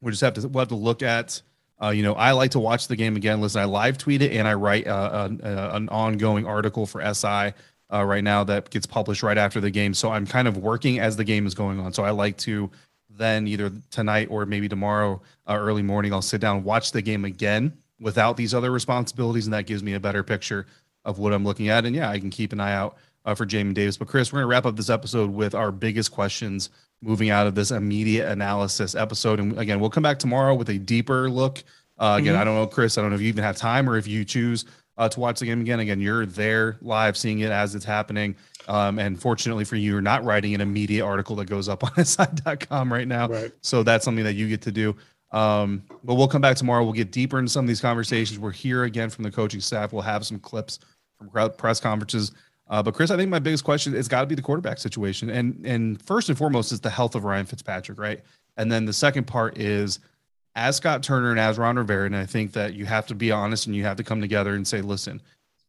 we 0.00 0.10
just 0.12 0.20
have 0.20 0.34
to 0.34 0.46
we'll 0.46 0.60
have 0.60 0.68
to 0.68 0.76
look 0.76 1.02
at. 1.02 1.42
Uh, 1.80 1.90
you 1.90 2.02
know, 2.02 2.14
I 2.14 2.32
like 2.32 2.50
to 2.52 2.58
watch 2.58 2.88
the 2.88 2.96
game 2.96 3.16
again. 3.16 3.40
Listen, 3.40 3.62
I 3.62 3.64
live 3.64 3.98
tweet 3.98 4.20
it 4.20 4.32
and 4.32 4.48
I 4.48 4.54
write 4.54 4.86
uh, 4.86 5.28
an, 5.30 5.40
uh, 5.40 5.70
an 5.74 5.88
ongoing 5.90 6.44
article 6.44 6.86
for 6.86 7.00
SI 7.14 7.54
uh, 7.92 8.04
right 8.04 8.24
now 8.24 8.44
that 8.44 8.70
gets 8.70 8.84
published 8.84 9.22
right 9.22 9.38
after 9.38 9.60
the 9.60 9.70
game. 9.70 9.94
So 9.94 10.10
I'm 10.10 10.26
kind 10.26 10.48
of 10.48 10.56
working 10.56 10.98
as 10.98 11.16
the 11.16 11.24
game 11.24 11.46
is 11.46 11.54
going 11.54 11.78
on. 11.78 11.92
So 11.92 12.02
I 12.02 12.10
like 12.10 12.36
to 12.38 12.68
then 13.18 13.46
either 13.46 13.70
tonight 13.90 14.28
or 14.30 14.46
maybe 14.46 14.68
tomorrow 14.68 15.20
uh, 15.46 15.56
early 15.56 15.82
morning, 15.82 16.12
I'll 16.12 16.22
sit 16.22 16.40
down, 16.40 16.64
watch 16.64 16.92
the 16.92 17.02
game 17.02 17.24
again 17.24 17.76
without 18.00 18.36
these 18.36 18.54
other 18.54 18.70
responsibilities, 18.70 19.46
and 19.46 19.54
that 19.54 19.66
gives 19.66 19.82
me 19.82 19.94
a 19.94 20.00
better 20.00 20.22
picture 20.22 20.66
of 21.04 21.18
what 21.18 21.32
I'm 21.32 21.44
looking 21.44 21.68
at. 21.68 21.84
And 21.84 21.94
yeah, 21.94 22.10
I 22.10 22.18
can 22.18 22.30
keep 22.30 22.52
an 22.52 22.60
eye 22.60 22.74
out 22.74 22.96
uh, 23.24 23.34
for 23.34 23.44
Jamin 23.44 23.74
Davis. 23.74 23.96
But 23.96 24.08
Chris, 24.08 24.32
we're 24.32 24.38
going 24.38 24.48
to 24.48 24.50
wrap 24.50 24.66
up 24.66 24.76
this 24.76 24.90
episode 24.90 25.30
with 25.30 25.54
our 25.54 25.72
biggest 25.72 26.12
questions 26.12 26.70
moving 27.02 27.30
out 27.30 27.46
of 27.46 27.54
this 27.54 27.70
immediate 27.70 28.28
analysis 28.28 28.94
episode. 28.94 29.40
And 29.40 29.58
again, 29.58 29.80
we'll 29.80 29.90
come 29.90 30.02
back 30.02 30.18
tomorrow 30.18 30.54
with 30.54 30.68
a 30.68 30.78
deeper 30.78 31.30
look. 31.30 31.62
Uh, 31.98 32.16
again, 32.18 32.34
mm-hmm. 32.34 32.40
I 32.40 32.44
don't 32.44 32.54
know, 32.54 32.66
Chris. 32.66 32.96
I 32.96 33.00
don't 33.00 33.10
know 33.10 33.16
if 33.16 33.22
you 33.22 33.28
even 33.28 33.44
have 33.44 33.56
time 33.56 33.88
or 33.88 33.96
if 33.96 34.06
you 34.06 34.24
choose 34.24 34.64
uh, 34.98 35.08
to 35.08 35.20
watch 35.20 35.40
the 35.40 35.46
game 35.46 35.60
again. 35.60 35.80
Again, 35.80 36.00
you're 36.00 36.26
there 36.26 36.76
live, 36.82 37.16
seeing 37.16 37.40
it 37.40 37.50
as 37.50 37.74
it's 37.74 37.84
happening. 37.84 38.36
Um, 38.66 38.98
and 38.98 39.18
fortunately 39.18 39.64
for 39.64 39.76
you, 39.76 39.92
you're 39.92 40.02
not 40.02 40.24
writing 40.24 40.54
an 40.54 40.60
immediate 40.60 41.04
article 41.04 41.36
that 41.36 41.46
goes 41.46 41.68
up 41.68 41.84
on 41.98 42.04
SI.com 42.04 42.92
right 42.92 43.08
now. 43.08 43.28
Right. 43.28 43.52
So 43.62 43.82
that's 43.82 44.04
something 44.04 44.24
that 44.24 44.34
you 44.34 44.48
get 44.48 44.60
to 44.62 44.72
do. 44.72 44.96
Um, 45.30 45.84
but 46.04 46.14
we'll 46.16 46.28
come 46.28 46.42
back 46.42 46.56
tomorrow. 46.56 46.82
We'll 46.84 46.92
get 46.92 47.12
deeper 47.12 47.38
into 47.38 47.50
some 47.50 47.64
of 47.64 47.68
these 47.68 47.80
conversations. 47.80 48.38
We're 48.38 48.50
here 48.50 48.84
again 48.84 49.08
from 49.08 49.24
the 49.24 49.30
coaching 49.30 49.60
staff. 49.60 49.92
We'll 49.92 50.02
have 50.02 50.26
some 50.26 50.38
clips 50.38 50.80
from 51.18 51.50
press 51.52 51.80
conferences. 51.80 52.32
Uh, 52.68 52.82
but 52.82 52.94
Chris, 52.94 53.10
I 53.10 53.16
think 53.16 53.30
my 53.30 53.38
biggest 53.38 53.64
question 53.64 53.94
is 53.94 54.08
got 54.08 54.20
to 54.20 54.26
be 54.26 54.34
the 54.34 54.42
quarterback 54.42 54.78
situation, 54.78 55.30
and 55.30 55.64
and 55.64 56.00
first 56.02 56.28
and 56.28 56.36
foremost 56.36 56.70
is 56.70 56.80
the 56.80 56.90
health 56.90 57.14
of 57.14 57.24
Ryan 57.24 57.46
Fitzpatrick, 57.46 57.98
right? 57.98 58.20
And 58.58 58.70
then 58.70 58.84
the 58.84 58.92
second 58.92 59.26
part 59.26 59.56
is 59.56 60.00
as 60.58 60.76
Scott 60.76 61.04
Turner 61.04 61.30
and 61.30 61.38
as 61.38 61.56
Ron 61.56 61.76
Rivera, 61.76 62.04
and 62.04 62.16
I 62.16 62.26
think 62.26 62.52
that 62.52 62.74
you 62.74 62.84
have 62.84 63.06
to 63.06 63.14
be 63.14 63.30
honest 63.30 63.66
and 63.66 63.76
you 63.76 63.84
have 63.84 63.96
to 63.98 64.02
come 64.02 64.20
together 64.20 64.54
and 64.54 64.66
say, 64.66 64.80
listen, 64.80 65.22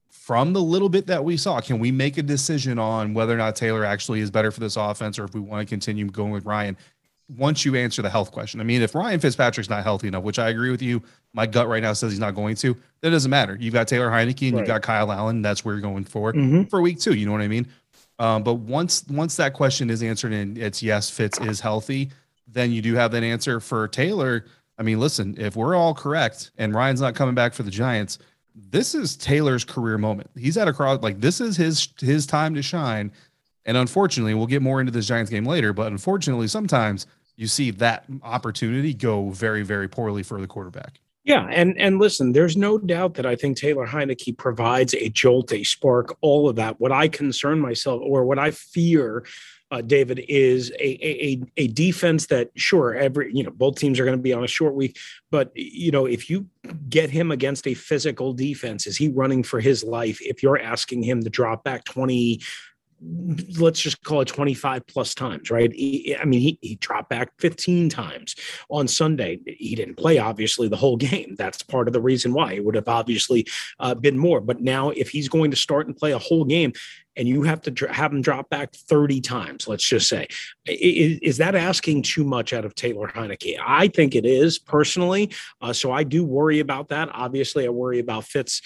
from 0.09 0.51
the 0.51 0.61
little 0.61 0.89
bit 0.89 1.05
that 1.07 1.23
we 1.23 1.37
saw, 1.37 1.61
can 1.61 1.77
we 1.77 1.91
make 1.91 2.17
a 2.17 2.23
decision 2.23 2.79
on 2.79 3.13
whether 3.13 3.33
or 3.33 3.37
not 3.37 3.55
Taylor 3.55 3.85
actually 3.85 4.19
is 4.19 4.31
better 4.31 4.49
for 4.49 4.59
this 4.59 4.77
offense 4.77 5.19
or 5.19 5.25
if 5.25 5.35
we 5.35 5.39
want 5.39 5.65
to 5.65 5.71
continue 5.71 6.07
going 6.07 6.31
with 6.31 6.43
Ryan? 6.43 6.75
Once 7.37 7.63
you 7.63 7.75
answer 7.75 8.01
the 8.01 8.09
health 8.09 8.31
question, 8.31 8.59
I 8.59 8.63
mean, 8.63 8.81
if 8.81 8.95
Ryan 8.95 9.19
Fitzpatrick's 9.19 9.69
not 9.69 9.83
healthy 9.83 10.07
enough, 10.07 10.23
which 10.23 10.39
I 10.39 10.49
agree 10.49 10.71
with 10.71 10.81
you, 10.81 11.03
my 11.33 11.45
gut 11.45 11.67
right 11.67 11.83
now 11.83 11.93
says 11.93 12.11
he's 12.11 12.19
not 12.19 12.33
going 12.33 12.55
to, 12.55 12.75
that 13.01 13.11
doesn't 13.11 13.29
matter. 13.29 13.55
You've 13.59 13.75
got 13.75 13.87
Taylor 13.87 14.09
Heinicke 14.09 14.47
and 14.47 14.53
right. 14.53 14.61
you've 14.61 14.67
got 14.67 14.81
Kyle 14.81 15.11
Allen. 15.11 15.43
That's 15.43 15.63
where 15.63 15.75
you're 15.75 15.81
going 15.83 16.03
for 16.03 16.33
mm-hmm. 16.33 16.63
for 16.63 16.81
week 16.81 16.99
two. 16.99 17.13
You 17.13 17.27
know 17.27 17.31
what 17.31 17.41
I 17.41 17.47
mean? 17.47 17.67
Um, 18.17 18.41
but 18.41 18.55
once 18.55 19.07
once 19.07 19.35
that 19.35 19.53
question 19.53 19.91
is 19.91 20.01
answered 20.01 20.33
and 20.33 20.57
it's 20.57 20.81
yes, 20.81 21.11
Fitz 21.11 21.39
is 21.41 21.59
healthy, 21.59 22.09
then 22.47 22.71
you 22.71 22.81
do 22.81 22.95
have 22.95 23.11
that 23.11 23.21
answer 23.21 23.59
for 23.59 23.87
Taylor 23.87 24.45
I 24.79 24.83
mean, 24.83 24.99
listen, 24.99 25.35
if 25.37 25.57
we're 25.57 25.75
all 25.75 25.93
correct 25.93 26.51
and 26.57 26.73
Ryan's 26.73 27.01
not 27.01 27.13
coming 27.13 27.35
back 27.35 27.53
for 27.53 27.63
the 27.63 27.71
Giants, 27.71 28.17
this 28.55 28.95
is 28.95 29.17
Taylor's 29.17 29.65
career 29.65 29.97
moment. 29.97 30.29
He's 30.37 30.57
at 30.57 30.67
a 30.67 30.73
cross 30.73 31.01
like 31.01 31.19
this 31.19 31.41
is 31.41 31.57
his 31.57 31.89
his 31.99 32.25
time 32.25 32.55
to 32.55 32.61
shine. 32.61 33.11
And 33.65 33.77
unfortunately, 33.77 34.33
we'll 34.33 34.47
get 34.47 34.61
more 34.61 34.79
into 34.79 34.91
this 34.91 35.05
Giants 35.05 35.29
game 35.29 35.45
later, 35.45 35.73
but 35.73 35.91
unfortunately, 35.91 36.47
sometimes 36.47 37.05
you 37.35 37.45
see 37.45 37.71
that 37.71 38.05
opportunity 38.23 38.93
go 38.93 39.29
very, 39.29 39.63
very 39.63 39.87
poorly 39.87 40.23
for 40.23 40.41
the 40.41 40.47
quarterback. 40.47 40.99
Yeah, 41.25 41.45
and 41.51 41.77
and 41.77 41.99
listen, 41.99 42.31
there's 42.31 42.57
no 42.57 42.77
doubt 42.77 43.13
that 43.15 43.25
I 43.25 43.35
think 43.35 43.57
Taylor 43.57 43.85
Heinicke 43.85 44.37
provides 44.37 44.93
a 44.95 45.09
jolt, 45.09 45.51
a 45.51 45.63
spark, 45.63 46.17
all 46.21 46.49
of 46.49 46.55
that. 46.55 46.79
What 46.79 46.91
I 46.91 47.09
concern 47.09 47.59
myself 47.59 48.01
or 48.03 48.23
what 48.23 48.39
I 48.39 48.51
fear 48.51 49.25
uh, 49.71 49.81
David, 49.81 50.25
is 50.27 50.71
a, 50.79 51.05
a 51.05 51.41
a 51.57 51.67
defense 51.67 52.27
that 52.27 52.49
sure 52.55 52.95
every 52.95 53.33
you 53.33 53.43
know 53.43 53.51
both 53.51 53.75
teams 53.75 53.99
are 53.99 54.05
going 54.05 54.17
to 54.17 54.21
be 54.21 54.33
on 54.33 54.43
a 54.43 54.47
short 54.47 54.75
week, 54.75 54.97
but 55.31 55.51
you 55.55 55.91
know 55.91 56.05
if 56.05 56.29
you 56.29 56.47
get 56.89 57.09
him 57.09 57.31
against 57.31 57.67
a 57.67 57.73
physical 57.73 58.33
defense, 58.33 58.87
is 58.87 58.97
he 58.97 59.09
running 59.09 59.43
for 59.43 59.59
his 59.59 59.83
life? 59.83 60.19
If 60.21 60.41
you're 60.43 60.59
asking 60.59 61.03
him 61.03 61.23
to 61.23 61.29
drop 61.29 61.63
back 61.63 61.85
twenty 61.85 62.41
let's 63.59 63.79
just 63.79 64.03
call 64.03 64.21
it 64.21 64.27
25 64.27 64.85
plus 64.87 65.13
times, 65.13 65.49
right? 65.49 65.71
He, 65.71 66.15
I 66.19 66.25
mean, 66.25 66.41
he, 66.41 66.59
he 66.61 66.75
dropped 66.75 67.09
back 67.09 67.31
15 67.39 67.89
times 67.89 68.35
on 68.69 68.87
Sunday. 68.87 69.39
He 69.45 69.75
didn't 69.75 69.95
play, 69.95 70.17
obviously, 70.17 70.67
the 70.67 70.75
whole 70.75 70.97
game. 70.97 71.35
That's 71.37 71.63
part 71.63 71.87
of 71.87 71.93
the 71.93 72.01
reason 72.01 72.33
why 72.33 72.53
it 72.53 72.65
would 72.65 72.75
have 72.75 72.87
obviously 72.87 73.47
uh, 73.79 73.95
been 73.95 74.17
more. 74.17 74.41
But 74.41 74.61
now, 74.61 74.89
if 74.89 75.09
he's 75.09 75.29
going 75.29 75.51
to 75.51 75.57
start 75.57 75.87
and 75.87 75.95
play 75.95 76.11
a 76.11 76.19
whole 76.19 76.45
game, 76.45 76.73
and 77.15 77.27
you 77.27 77.43
have 77.43 77.61
to 77.63 77.71
dr- 77.71 77.93
have 77.93 78.11
him 78.11 78.21
drop 78.21 78.49
back 78.49 78.73
30 78.73 79.21
times, 79.21 79.67
let's 79.67 79.83
just 79.83 80.07
say, 80.07 80.27
is, 80.65 81.19
is, 81.21 81.37
that 81.37 81.55
asking 81.55 82.03
too 82.03 82.23
much 82.23 82.53
out 82.53 82.65
of 82.65 82.75
Taylor 82.75 83.07
Heinicke? 83.07 83.57
I 83.65 83.87
think 83.87 84.15
it 84.15 84.25
is 84.25 84.57
personally. 84.59 85.31
Uh, 85.61 85.73
so 85.73 85.91
I 85.91 86.03
do 86.03 86.23
worry 86.23 86.59
about 86.59 86.89
that. 86.89 87.09
Obviously, 87.11 87.65
I 87.65 87.69
worry 87.69 87.99
about 87.99 88.25
Fitz 88.25 88.61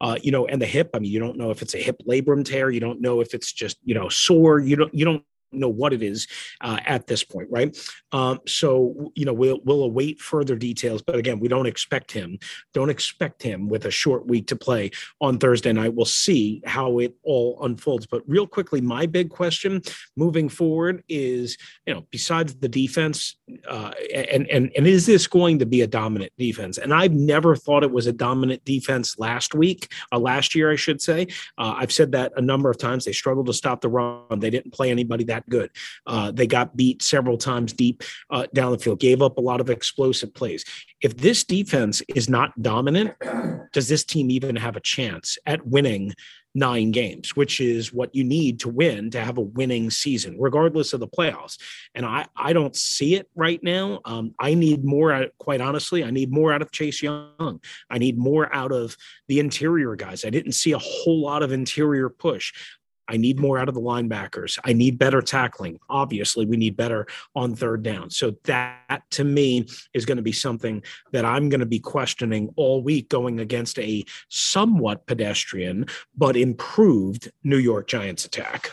uh, 0.00 0.18
you 0.22 0.32
know, 0.32 0.46
and 0.46 0.60
the 0.60 0.66
hip. 0.66 0.90
I 0.94 0.98
mean, 0.98 1.10
you 1.10 1.20
don't 1.20 1.36
know 1.36 1.50
if 1.50 1.62
it's 1.62 1.74
a 1.74 1.78
hip 1.78 2.02
labrum 2.08 2.44
tear. 2.44 2.70
You 2.70 2.80
don't 2.80 3.00
know 3.00 3.20
if 3.20 3.34
it's 3.34 3.52
just 3.52 3.78
you 3.84 3.94
know 3.94 4.08
sore. 4.08 4.58
You 4.58 4.76
don't 4.76 4.94
you 4.94 5.04
don't 5.04 5.24
know 5.58 5.68
what 5.68 5.92
it 5.92 6.02
is 6.02 6.26
uh, 6.60 6.78
at 6.86 7.06
this 7.06 7.24
point, 7.24 7.48
right? 7.50 7.76
Um, 8.12 8.40
so 8.46 9.12
you 9.14 9.24
know 9.24 9.32
we'll 9.32 9.60
we'll 9.64 9.84
await 9.84 10.20
further 10.20 10.56
details, 10.56 11.02
but 11.02 11.16
again, 11.16 11.40
we 11.40 11.48
don't 11.48 11.66
expect 11.66 12.12
him. 12.12 12.38
Don't 12.72 12.90
expect 12.90 13.42
him 13.42 13.68
with 13.68 13.86
a 13.86 13.90
short 13.90 14.26
week 14.26 14.46
to 14.48 14.56
play 14.56 14.90
on 15.20 15.38
Thursday 15.38 15.72
night. 15.72 15.94
We'll 15.94 16.06
see 16.06 16.62
how 16.64 16.98
it 16.98 17.14
all 17.22 17.58
unfolds. 17.62 18.06
But 18.06 18.22
real 18.26 18.46
quickly, 18.46 18.80
my 18.80 19.06
big 19.06 19.30
question 19.30 19.82
moving 20.16 20.48
forward 20.48 21.02
is, 21.08 21.56
you 21.86 21.94
know, 21.94 22.06
besides 22.10 22.54
the 22.54 22.68
defense, 22.68 23.36
uh, 23.68 23.92
and 24.14 24.48
and 24.50 24.72
and 24.76 24.86
is 24.86 25.06
this 25.06 25.26
going 25.26 25.58
to 25.58 25.66
be 25.66 25.82
a 25.82 25.86
dominant 25.86 26.32
defense? 26.38 26.78
And 26.78 26.92
I've 26.92 27.12
never 27.12 27.56
thought 27.56 27.82
it 27.82 27.90
was 27.90 28.06
a 28.06 28.12
dominant 28.12 28.64
defense 28.64 29.18
last 29.18 29.54
week, 29.54 29.90
uh, 30.12 30.18
last 30.18 30.54
year, 30.54 30.70
I 30.70 30.76
should 30.76 31.00
say. 31.00 31.26
Uh, 31.58 31.74
I've 31.76 31.92
said 31.92 32.12
that 32.12 32.32
a 32.36 32.40
number 32.40 32.70
of 32.70 32.78
times. 32.78 33.04
They 33.04 33.12
struggled 33.12 33.46
to 33.46 33.52
stop 33.52 33.80
the 33.80 33.88
run. 33.88 34.38
They 34.38 34.50
didn't 34.50 34.72
play 34.72 34.90
anybody 34.90 35.24
that 35.24 35.43
good. 35.48 35.70
Uh, 36.06 36.30
they 36.30 36.46
got 36.46 36.76
beat 36.76 37.02
several 37.02 37.36
times 37.36 37.72
deep 37.72 38.02
uh, 38.30 38.46
down 38.54 38.72
the 38.72 38.78
field, 38.78 39.00
gave 39.00 39.22
up 39.22 39.38
a 39.38 39.40
lot 39.40 39.60
of 39.60 39.70
explosive 39.70 40.32
plays. 40.34 40.64
If 41.02 41.16
this 41.16 41.44
defense 41.44 42.02
is 42.14 42.28
not 42.28 42.60
dominant, 42.62 43.14
does 43.72 43.88
this 43.88 44.04
team 44.04 44.30
even 44.30 44.56
have 44.56 44.76
a 44.76 44.80
chance 44.80 45.38
at 45.46 45.66
winning 45.66 46.14
nine 46.54 46.92
games, 46.92 47.34
which 47.34 47.60
is 47.60 47.92
what 47.92 48.14
you 48.14 48.22
need 48.22 48.60
to 48.60 48.68
win 48.68 49.10
to 49.10 49.20
have 49.20 49.38
a 49.38 49.42
winning 49.42 49.90
season, 49.90 50.36
regardless 50.38 50.92
of 50.92 51.00
the 51.00 51.08
playoffs. 51.08 51.58
And 51.94 52.06
I, 52.06 52.26
I 52.36 52.52
don't 52.52 52.76
see 52.76 53.16
it 53.16 53.28
right 53.34 53.60
now. 53.62 54.00
Um, 54.04 54.34
I 54.38 54.54
need 54.54 54.84
more, 54.84 55.26
quite 55.38 55.60
honestly, 55.60 56.04
I 56.04 56.10
need 56.10 56.30
more 56.30 56.52
out 56.52 56.62
of 56.62 56.70
Chase 56.70 57.02
Young. 57.02 57.60
I 57.90 57.98
need 57.98 58.16
more 58.16 58.54
out 58.54 58.70
of 58.70 58.96
the 59.26 59.40
interior 59.40 59.96
guys. 59.96 60.24
I 60.24 60.30
didn't 60.30 60.52
see 60.52 60.72
a 60.72 60.78
whole 60.78 61.20
lot 61.20 61.42
of 61.42 61.50
interior 61.50 62.08
push. 62.08 62.52
I 63.08 63.16
need 63.16 63.38
more 63.38 63.58
out 63.58 63.68
of 63.68 63.74
the 63.74 63.80
linebackers. 63.80 64.58
I 64.64 64.72
need 64.72 64.98
better 64.98 65.20
tackling. 65.20 65.78
Obviously, 65.90 66.46
we 66.46 66.56
need 66.56 66.76
better 66.76 67.06
on 67.34 67.54
third 67.54 67.82
down. 67.82 68.10
So 68.10 68.36
that 68.44 69.02
to 69.12 69.24
me 69.24 69.66
is 69.92 70.06
going 70.06 70.16
to 70.16 70.22
be 70.22 70.32
something 70.32 70.82
that 71.12 71.24
I'm 71.24 71.48
going 71.48 71.60
to 71.60 71.66
be 71.66 71.80
questioning 71.80 72.52
all 72.56 72.82
week 72.82 73.08
going 73.08 73.40
against 73.40 73.78
a 73.78 74.04
somewhat 74.28 75.06
pedestrian 75.06 75.86
but 76.16 76.36
improved 76.36 77.30
New 77.42 77.58
York 77.58 77.86
Giants 77.86 78.24
attack 78.24 78.70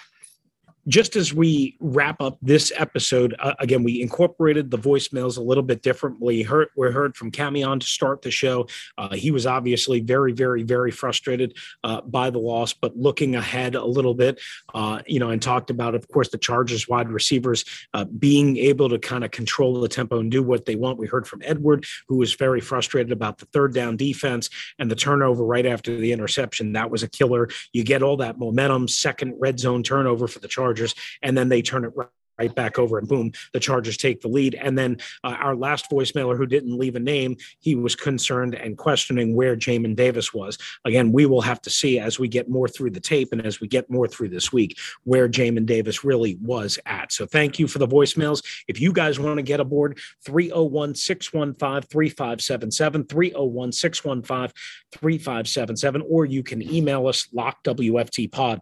just 0.88 1.16
as 1.16 1.34
we 1.34 1.78
wrap 1.80 2.22
up 2.22 2.38
this 2.42 2.72
episode, 2.76 3.36
uh, 3.40 3.54
again, 3.60 3.84
we 3.84 4.02
incorporated 4.02 4.72
the 4.72 4.78
voicemails 4.78 5.38
a 5.38 5.42
little 5.42 5.64
bit 5.64 5.82
differently. 5.82 6.42
Heard, 6.42 6.70
we 6.76 6.92
heard 6.92 7.16
from 7.16 7.32
Camion 7.32 7.80
to 7.80 7.86
start 7.86 8.22
the 8.22 8.32
show. 8.32 8.68
Uh, 8.98 9.14
he 9.14 9.32
was 9.32 9.46
obviously 9.46 10.00
very, 10.00 10.32
very, 10.32 10.64
very 10.64 10.92
frustrated 10.92 11.56
uh, 11.84 12.02
by 12.02 12.30
the 12.30 12.40
loss, 12.40 12.74
but 12.74 12.98
looking 12.98 13.36
ahead 13.36 13.76
a 13.76 13.86
little 13.86 14.14
bit, 14.14 14.40
uh, 14.74 15.02
you 15.06 15.20
know, 15.20 15.30
and 15.30 15.42
talked 15.42 15.70
about, 15.70 15.94
of 15.94 16.08
course, 16.08 16.30
the 16.30 16.38
Chargers 16.38 16.88
wide 16.88 17.10
receivers 17.10 17.64
uh, 17.94 18.06
being 18.06 18.58
able 18.58 18.90
to 18.90 18.98
kind 18.98 19.24
of 19.24 19.32
control 19.32 19.80
the 19.80 19.88
tempo 19.88 20.20
and 20.20 20.32
do 20.32 20.42
what 20.42 20.66
they 20.66 20.76
want. 20.76 20.98
We 20.98 21.08
heard 21.08 21.28
from 21.28 21.42
Edward, 21.46 21.86
who 22.08 22.18
was 22.18 22.34
very 22.34 22.62
frustrated 22.62 23.12
about 23.12 23.38
the 23.38 23.46
third 23.48 23.74
down 23.74 23.98
defense 23.98 24.50
and 24.80 24.90
the 24.90 24.96
turnover 24.96 25.46
right 25.46 25.66
after 25.66 25.96
the 25.96 26.12
interception. 26.12 26.74
That 26.74 26.90
was 26.90 27.04
a 27.04 27.10
killer. 27.10 27.50
You 27.72 27.84
get 27.84 28.02
all 28.02 28.18
that 28.18 28.40
momentum, 28.40 28.88
second 28.88 29.36
red 29.40 29.60
zone 29.60 29.84
turnover 29.84 30.28
for 30.28 30.40
the 30.40 30.48
Chargers 30.48 30.71
Chargers, 30.72 30.96
and 31.22 31.38
then 31.38 31.50
they 31.50 31.62
turn 31.62 31.84
it 31.84 31.92
right 31.96 32.08
right 32.40 32.56
back 32.56 32.80
over 32.80 32.98
and 32.98 33.08
boom, 33.08 33.32
the 33.54 33.60
Chargers 33.60 33.98
take 33.98 34.22
the 34.22 34.28
lead. 34.28 34.56
And 34.56 34.76
then 34.76 34.98
uh, 35.24 35.36
our 35.40 35.56
last 35.56 35.92
voicemailer 35.92 36.36
who 36.36 36.48
didn't 36.48 36.76
leave 36.76 36.96
a 36.96 37.00
name, 37.00 37.38
he 37.60 37.76
was 37.76 37.96
concerned 37.96 38.56
and 38.56 38.78
questioning 38.78 39.36
where 39.36 39.56
Jamin 39.56 39.96
Davis 39.96 40.34
was. 40.34 40.58
Again, 40.84 41.12
we 41.12 41.28
will 41.28 41.42
have 41.42 41.62
to 41.62 41.70
see 41.70 42.00
as 42.00 42.18
we 42.18 42.28
get 42.28 42.50
more 42.50 42.68
through 42.68 42.92
the 42.92 43.00
tape 43.00 43.30
and 43.32 43.46
as 43.46 43.60
we 43.62 43.68
get 43.68 43.92
more 43.92 44.08
through 44.08 44.30
this 44.30 44.52
week 44.52 44.80
where 45.04 45.30
Jamin 45.30 45.68
Davis 45.68 46.04
really 46.04 46.38
was 46.42 46.80
at. 46.88 47.12
So 47.12 47.28
thank 47.28 47.60
you 47.60 47.68
for 47.68 47.78
the 47.78 47.88
voicemails. 47.88 48.44
If 48.68 48.82
you 48.82 48.92
guys 48.92 49.20
want 49.20 49.38
to 49.38 49.44
get 49.44 49.60
aboard, 49.60 50.00
301 50.26 50.96
615 50.96 51.88
3577, 51.90 53.06
301 53.06 53.72
615 53.72 54.54
3577, 54.92 56.02
or 56.10 56.26
you 56.26 56.42
can 56.42 56.62
email 56.64 57.06
us 57.06 57.28
lockwftpod 57.36 58.62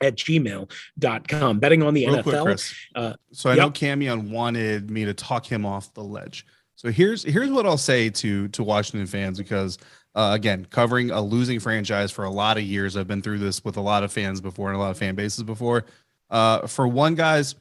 at 0.00 0.16
gmail.com. 0.16 1.58
Betting 1.58 1.82
on 1.82 1.94
the 1.94 2.06
Real 2.06 2.22
NFL. 2.22 2.42
Quick, 2.42 2.60
uh, 2.94 3.14
so 3.32 3.50
I 3.50 3.54
yep. 3.54 3.62
know 3.62 3.70
Camion 3.70 4.30
wanted 4.30 4.90
me 4.90 5.04
to 5.04 5.14
talk 5.14 5.46
him 5.46 5.64
off 5.64 5.92
the 5.94 6.04
ledge. 6.04 6.46
So 6.76 6.90
here's 6.90 7.22
here's 7.22 7.50
what 7.50 7.66
I'll 7.66 7.78
say 7.78 8.10
to 8.10 8.48
to 8.48 8.62
Washington 8.62 9.06
fans 9.06 9.38
because 9.38 9.78
uh, 10.14 10.30
again, 10.32 10.66
covering 10.70 11.10
a 11.10 11.20
losing 11.20 11.58
franchise 11.58 12.10
for 12.10 12.24
a 12.24 12.30
lot 12.30 12.56
of 12.56 12.62
years, 12.62 12.96
I've 12.96 13.08
been 13.08 13.22
through 13.22 13.38
this 13.38 13.64
with 13.64 13.76
a 13.76 13.80
lot 13.80 14.04
of 14.04 14.12
fans 14.12 14.40
before 14.40 14.68
and 14.68 14.76
a 14.76 14.80
lot 14.80 14.90
of 14.90 14.98
fan 14.98 15.14
bases 15.14 15.42
before. 15.42 15.86
Uh, 16.30 16.66
for 16.66 16.86
one, 16.86 17.14
guys, 17.14 17.56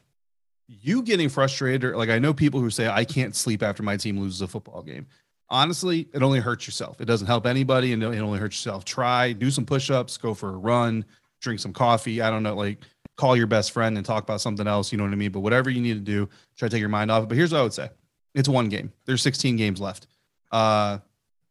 you 0.68 1.02
getting 1.02 1.30
frustrated, 1.30 1.84
or 1.84 1.98
like 1.98 2.10
I 2.10 2.20
know 2.20 2.34
people 2.34 2.60
who 2.60 2.70
say 2.70 2.88
I 2.88 3.06
can't 3.06 3.36
sleep 3.36 3.64
after 3.64 3.82
my 3.82 3.98
team 3.98 4.20
loses 4.20 4.42
a 4.42 4.48
football 4.48 4.84
game. 4.84 5.08
Honestly, 5.50 6.08
it 6.14 6.24
only 6.24 6.40
hurts 6.40 6.68
yourself. 6.68 7.02
It 7.02 7.06
doesn't 7.06 7.28
help 7.28 7.46
anybody, 7.46 7.92
and 7.94 8.02
it 8.02 8.20
only 8.20 8.40
hurts 8.40 8.58
yourself. 8.58 8.86
Try 8.86 9.34
do 9.34 9.52
some 9.52 9.66
push-ups, 9.66 10.18
go 10.18 10.34
for 10.34 10.50
a 10.50 10.58
run, 10.58 11.06
drink 11.44 11.60
some 11.60 11.74
coffee. 11.74 12.22
I 12.22 12.30
don't 12.32 12.42
know, 12.42 12.56
like 12.56 12.80
call 13.16 13.36
your 13.36 13.48
best 13.48 13.72
friend 13.72 13.96
and 13.98 14.06
talk 14.06 14.24
about 14.24 14.42
something 14.42 14.66
else. 14.66 14.92
You 14.92 14.98
know 14.98 15.04
what 15.04 15.14
I 15.14 15.16
mean? 15.18 15.32
But 15.32 15.42
whatever 15.42 15.70
you 15.70 15.82
need 15.82 15.94
to 15.94 16.00
do, 16.00 16.28
try 16.58 16.68
to 16.68 16.74
take 16.74 16.80
your 16.80 16.90
mind 16.90 17.12
off 17.12 17.24
it. 17.24 17.30
But 17.30 17.38
here's 17.38 17.52
what 17.52 17.60
I 17.60 17.64
would 17.64 17.74
say: 17.74 17.90
it's 18.34 18.50
one 18.50 18.70
game. 18.70 18.92
There's 19.06 19.22
16 19.22 19.56
games 19.58 19.80
left. 19.80 20.08
Uh, 20.52 21.00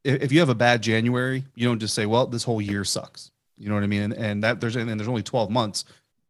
if, 0.02 0.22
if 0.22 0.32
you 0.32 0.40
have 0.40 0.48
a 0.48 0.54
bad 0.54 0.82
January, 0.82 1.44
you 1.54 1.68
don't 1.68 1.78
just 1.78 1.94
say, 1.94 2.06
"Well, 2.06 2.26
this 2.26 2.42
whole 2.42 2.60
year 2.60 2.84
sucks." 2.84 3.30
You 3.56 3.68
know 3.68 3.74
what 3.74 3.84
I 3.84 3.88
mean? 3.88 4.02
And, 4.02 4.14
and 4.14 4.42
that 4.42 4.60
there's 4.60 4.74
and 4.74 4.88
there's 4.88 5.08
only 5.08 5.22
12 5.22 5.50
months. 5.50 5.84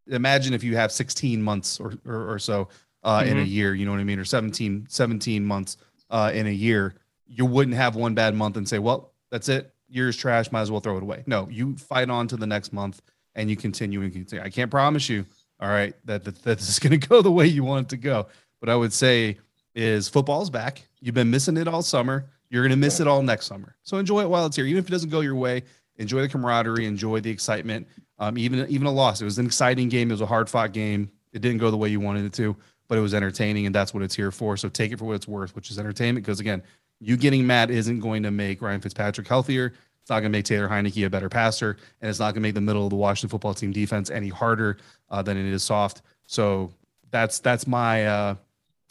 Imagine 0.09 0.53
if 0.53 0.65
you 0.65 0.77
have 0.77 0.93
16 0.93 1.41
months 1.43 1.81
or 1.81 1.95
or, 2.05 2.33
or 2.33 2.39
so 2.39 2.69
uh, 3.03 3.21
mm-hmm. 3.21 3.31
in 3.31 3.37
a 3.39 3.41
mm-hmm. 3.41 3.51
year. 3.51 3.75
You 3.75 3.87
know 3.87 3.93
what 3.93 4.01
I 4.01 4.05
mean? 4.05 4.19
Or 4.19 4.25
17 4.25 4.87
17 4.89 5.45
months 5.45 5.79
uh, 6.11 6.31
in 6.35 6.47
a 6.47 6.51
year. 6.51 6.95
You 7.27 7.47
wouldn't 7.47 7.77
have 7.77 7.97
one 7.97 8.15
bad 8.15 8.35
month 8.35 8.57
and 8.57 8.69
say, 8.69 8.79
"Well, 8.79 9.13
that's 9.31 9.49
it. 9.49 9.73
Year's 9.89 10.17
trash. 10.17 10.53
Might 10.53 10.63
as 10.63 10.71
well 10.71 10.81
throw 10.81 10.99
it 10.99 11.03
away." 11.03 11.23
No, 11.27 11.49
you 11.49 11.77
fight 11.77 12.11
on 12.11 12.29
to 12.29 12.37
the 12.37 12.47
next 12.47 12.75
month 12.75 13.01
and 13.35 13.49
you 13.51 13.57
continue 13.57 14.03
and 14.03 14.13
continue. 14.13 14.45
I 14.45 14.51
can't 14.51 14.71
promise 14.71 15.09
you, 15.09 15.25
all 15.61 15.69
right, 15.69 15.95
that, 16.05 16.25
that, 16.25 16.43
that 16.43 16.59
this 16.59 16.69
is 16.69 16.79
going 16.79 16.99
to 16.99 17.09
go 17.09 17.23
the 17.23 17.31
way 17.31 17.47
you 17.47 17.65
want 17.65 17.87
it 17.87 17.91
to 17.91 17.97
go. 17.97 18.27
But 18.61 18.69
I 18.69 18.77
would 18.77 18.93
say 18.93 19.39
is 19.75 20.09
football's 20.09 20.51
back. 20.51 20.87
You've 21.01 21.15
been 21.15 21.31
missing 21.31 21.57
it 21.57 21.67
all 21.69 21.83
summer. 21.83 22.27
You're 22.51 22.63
going 22.63 22.71
to 22.71 22.77
miss 22.77 23.01
it 23.01 23.09
all 23.09 23.23
next 23.23 23.47
summer. 23.47 23.77
So 23.83 23.97
enjoy 23.97 24.21
it 24.21 24.29
while 24.29 24.45
it's 24.47 24.57
here. 24.57 24.67
Even 24.67 24.79
if 24.79 24.89
it 24.89 24.91
doesn't 24.91 25.11
go 25.11 25.21
your 25.21 25.35
way, 25.35 25.63
enjoy 25.97 26.21
the 26.21 26.29
camaraderie, 26.29 26.87
enjoy 26.87 27.21
the 27.21 27.31
excitement. 27.31 27.89
Um, 28.19 28.37
even 28.37 28.69
even 28.69 28.87
a 28.87 28.93
loss, 28.93 29.21
it 29.21 29.25
was 29.25 29.39
an 29.39 29.47
exciting 29.47 29.89
game. 29.89 30.11
It 30.11 30.15
was 30.15 30.21
a 30.21 30.27
hard 30.27 30.49
fought 30.49 30.73
game. 30.73 31.11
It 31.33 31.41
didn't 31.41 31.59
go 31.59 31.71
the 31.71 31.77
way 31.77 31.89
you 31.89 31.99
wanted 31.99 32.25
it 32.25 32.33
to, 32.35 32.55
but 32.89 32.99
it 32.99 33.01
was 33.01 33.15
entertaining, 33.15 33.67
and 33.67 33.75
that's 33.75 33.95
what 33.95 34.03
it's 34.03 34.15
here 34.15 34.31
for. 34.31 34.57
So 34.57 34.69
take 34.69 34.93
it 34.93 34.99
for 34.99 35.07
what 35.07 35.15
it's 35.15 35.27
worth, 35.27 35.57
which 35.57 35.71
is 35.71 35.79
entertainment. 35.79 36.27
Because 36.27 36.41
again, 36.41 36.63
you 37.01 37.17
getting 37.17 37.47
mad 37.47 37.71
isn't 37.71 38.01
going 38.01 38.23
to 38.23 38.31
make 38.31 38.61
Ryan 38.63 38.81
Fitzpatrick 38.81 39.27
healthier. 39.27 39.73
It's 40.03 40.11
not 40.11 40.21
going 40.21 40.33
to 40.33 40.37
make 40.37 40.45
Taylor 40.45 40.69
Heinicke 40.69 41.07
a 41.07 41.11
better 41.11 41.29
passer, 41.29 41.77
and 42.01 42.11
it's 42.11 42.19
not 42.19 42.35
going 42.35 42.35
to 42.35 42.41
make 42.41 42.55
the 42.55 42.61
middle 42.61 42.85
of 42.85 42.91
the 42.91 42.97
Washington 42.97 43.31
football 43.31 43.55
team 43.55 43.71
defense 43.71 44.11
any 44.11 44.29
harder 44.29 44.79
uh, 45.11 45.23
than 45.23 45.37
it 45.37 45.47
is 45.47 45.63
soft. 45.63 46.03
So 46.27 46.73
that's 47.13 47.39
that's 47.39 47.69
my 47.69 48.07
uh, 48.07 48.35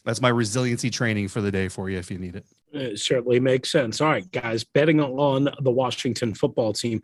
that's 0.06 0.21
my 0.21 0.30
resiliency 0.30 0.89
training 0.89 1.28
for 1.28 1.41
the 1.41 1.52
day 1.52 1.67
for 1.67 1.89
you 1.89 1.97
if 1.97 2.10
you 2.10 2.17
need 2.17 2.38
it. 2.38 2.45
It 2.71 3.00
certainly 3.00 3.41
makes 3.41 3.69
sense. 3.69 4.00
All 4.00 4.08
right, 4.08 4.32
guys, 4.32 4.63
betting 4.63 5.02
on 5.02 5.50
the 5.60 5.71
Washington 5.71 6.34
football 6.34 6.71
team 6.71 7.04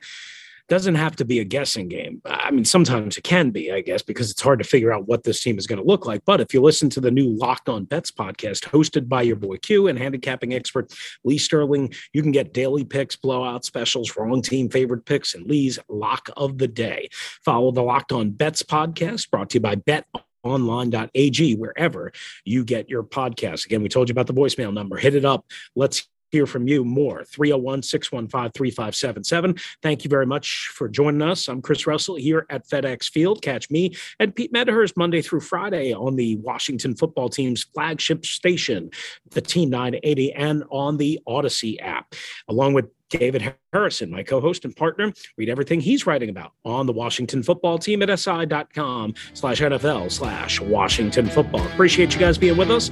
doesn't 0.67 0.95
have 0.95 1.15
to 1.17 1.25
be 1.25 1.39
a 1.39 1.43
guessing 1.43 1.87
game. 1.87 2.21
I 2.25 2.51
mean, 2.51 2.65
sometimes 2.65 3.17
it 3.17 3.23
can 3.23 3.51
be, 3.51 3.71
I 3.71 3.81
guess, 3.81 4.01
because 4.01 4.29
it's 4.29 4.41
hard 4.41 4.59
to 4.59 4.65
figure 4.65 4.91
out 4.91 5.07
what 5.07 5.23
this 5.23 5.41
team 5.41 5.57
is 5.57 5.67
going 5.67 5.79
to 5.79 5.87
look 5.87 6.05
like. 6.05 6.25
But 6.25 6.41
if 6.41 6.53
you 6.53 6.61
listen 6.61 6.89
to 6.91 7.01
the 7.01 7.11
new 7.11 7.29
Locked 7.29 7.69
On 7.69 7.85
Bets 7.85 8.11
podcast 8.11 8.65
hosted 8.65 9.07
by 9.07 9.21
your 9.21 9.35
boy 9.37 9.57
Q 9.57 9.87
and 9.87 9.97
handicapping 9.97 10.53
expert 10.53 10.93
Lee 11.23 11.37
Sterling, 11.37 11.93
you 12.13 12.21
can 12.21 12.31
get 12.31 12.53
daily 12.53 12.83
picks, 12.83 13.15
blowout 13.15 13.65
specials, 13.65 14.15
wrong 14.17 14.41
team 14.41 14.69
favorite 14.69 15.05
picks, 15.05 15.33
and 15.35 15.45
Lee's 15.45 15.79
lock 15.87 16.29
of 16.35 16.57
the 16.57 16.67
day. 16.67 17.09
Follow 17.43 17.71
the 17.71 17.83
Locked 17.83 18.11
On 18.11 18.31
Bets 18.31 18.63
podcast 18.63 19.29
brought 19.29 19.49
to 19.51 19.55
you 19.55 19.61
by 19.61 19.75
Bet 19.75 20.05
online.ag 20.43 21.55
wherever 21.55 22.11
you 22.45 22.63
get 22.63 22.89
your 22.89 23.03
podcast. 23.03 23.65
Again, 23.65 23.81
we 23.81 23.89
told 23.89 24.09
you 24.09 24.13
about 24.13 24.27
the 24.27 24.33
voicemail 24.33 24.73
number. 24.73 24.97
Hit 24.97 25.15
it 25.15 25.25
up. 25.25 25.45
Let's 25.75 26.07
hear 26.31 26.45
from 26.45 26.67
you 26.67 26.83
more. 26.83 27.23
301 27.23 27.83
615 27.83 28.51
3577. 28.51 29.55
Thank 29.81 30.03
you 30.03 30.09
very 30.09 30.25
much 30.25 30.69
for 30.73 30.87
joining 30.89 31.21
us. 31.21 31.47
I'm 31.47 31.61
Chris 31.61 31.87
Russell 31.87 32.15
here 32.15 32.45
at 32.49 32.67
FedEx 32.67 33.09
Field. 33.09 33.41
Catch 33.41 33.69
me 33.69 33.95
and 34.19 34.35
Pete 34.35 34.51
Medhurst 34.51 34.97
Monday 34.97 35.21
through 35.21 35.41
Friday 35.41 35.93
on 35.93 36.15
the 36.15 36.37
Washington 36.37 36.95
football 36.95 37.29
team's 37.29 37.63
flagship 37.63 38.25
station, 38.25 38.89
the 39.31 39.41
Team 39.41 39.69
980, 39.69 40.33
and 40.33 40.63
on 40.69 40.97
the 40.97 41.19
Audacy 41.27 41.81
app, 41.81 42.13
along 42.47 42.73
with 42.73 42.85
David 43.09 43.53
Harrison, 43.71 44.09
my 44.09 44.23
co-host 44.23 44.65
and 44.65 44.75
partner. 44.75 45.13
Read 45.37 45.49
everything 45.49 45.79
he's 45.79 46.05
writing 46.05 46.29
about 46.29 46.53
on 46.65 46.85
the 46.85 46.93
Washington 46.93 47.43
football 47.43 47.77
team 47.77 48.01
at 48.01 48.19
si.com 48.19 49.13
slash 49.33 49.61
NFL 49.61 50.11
slash 50.11 50.59
Washington 50.61 51.27
football. 51.27 51.65
Appreciate 51.67 52.13
you 52.13 52.19
guys 52.19 52.37
being 52.37 52.57
with 52.57 52.71
us. 52.71 52.89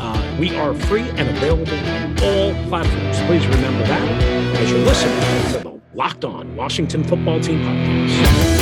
Uh, 0.00 0.36
we 0.40 0.56
are 0.56 0.74
free 0.74 1.08
and 1.10 1.28
available 1.28 1.74
on 1.74 2.10
all 2.22 2.68
platforms. 2.68 3.20
Please 3.22 3.46
remember 3.46 3.84
that 3.84 4.22
as 4.56 4.70
you're 4.70 4.80
listening 4.80 5.52
to 5.52 5.68
the 5.68 5.80
Locked 5.94 6.24
On 6.24 6.56
Washington 6.56 7.04
Football 7.04 7.40
Team 7.40 7.60
podcast. 7.60 8.61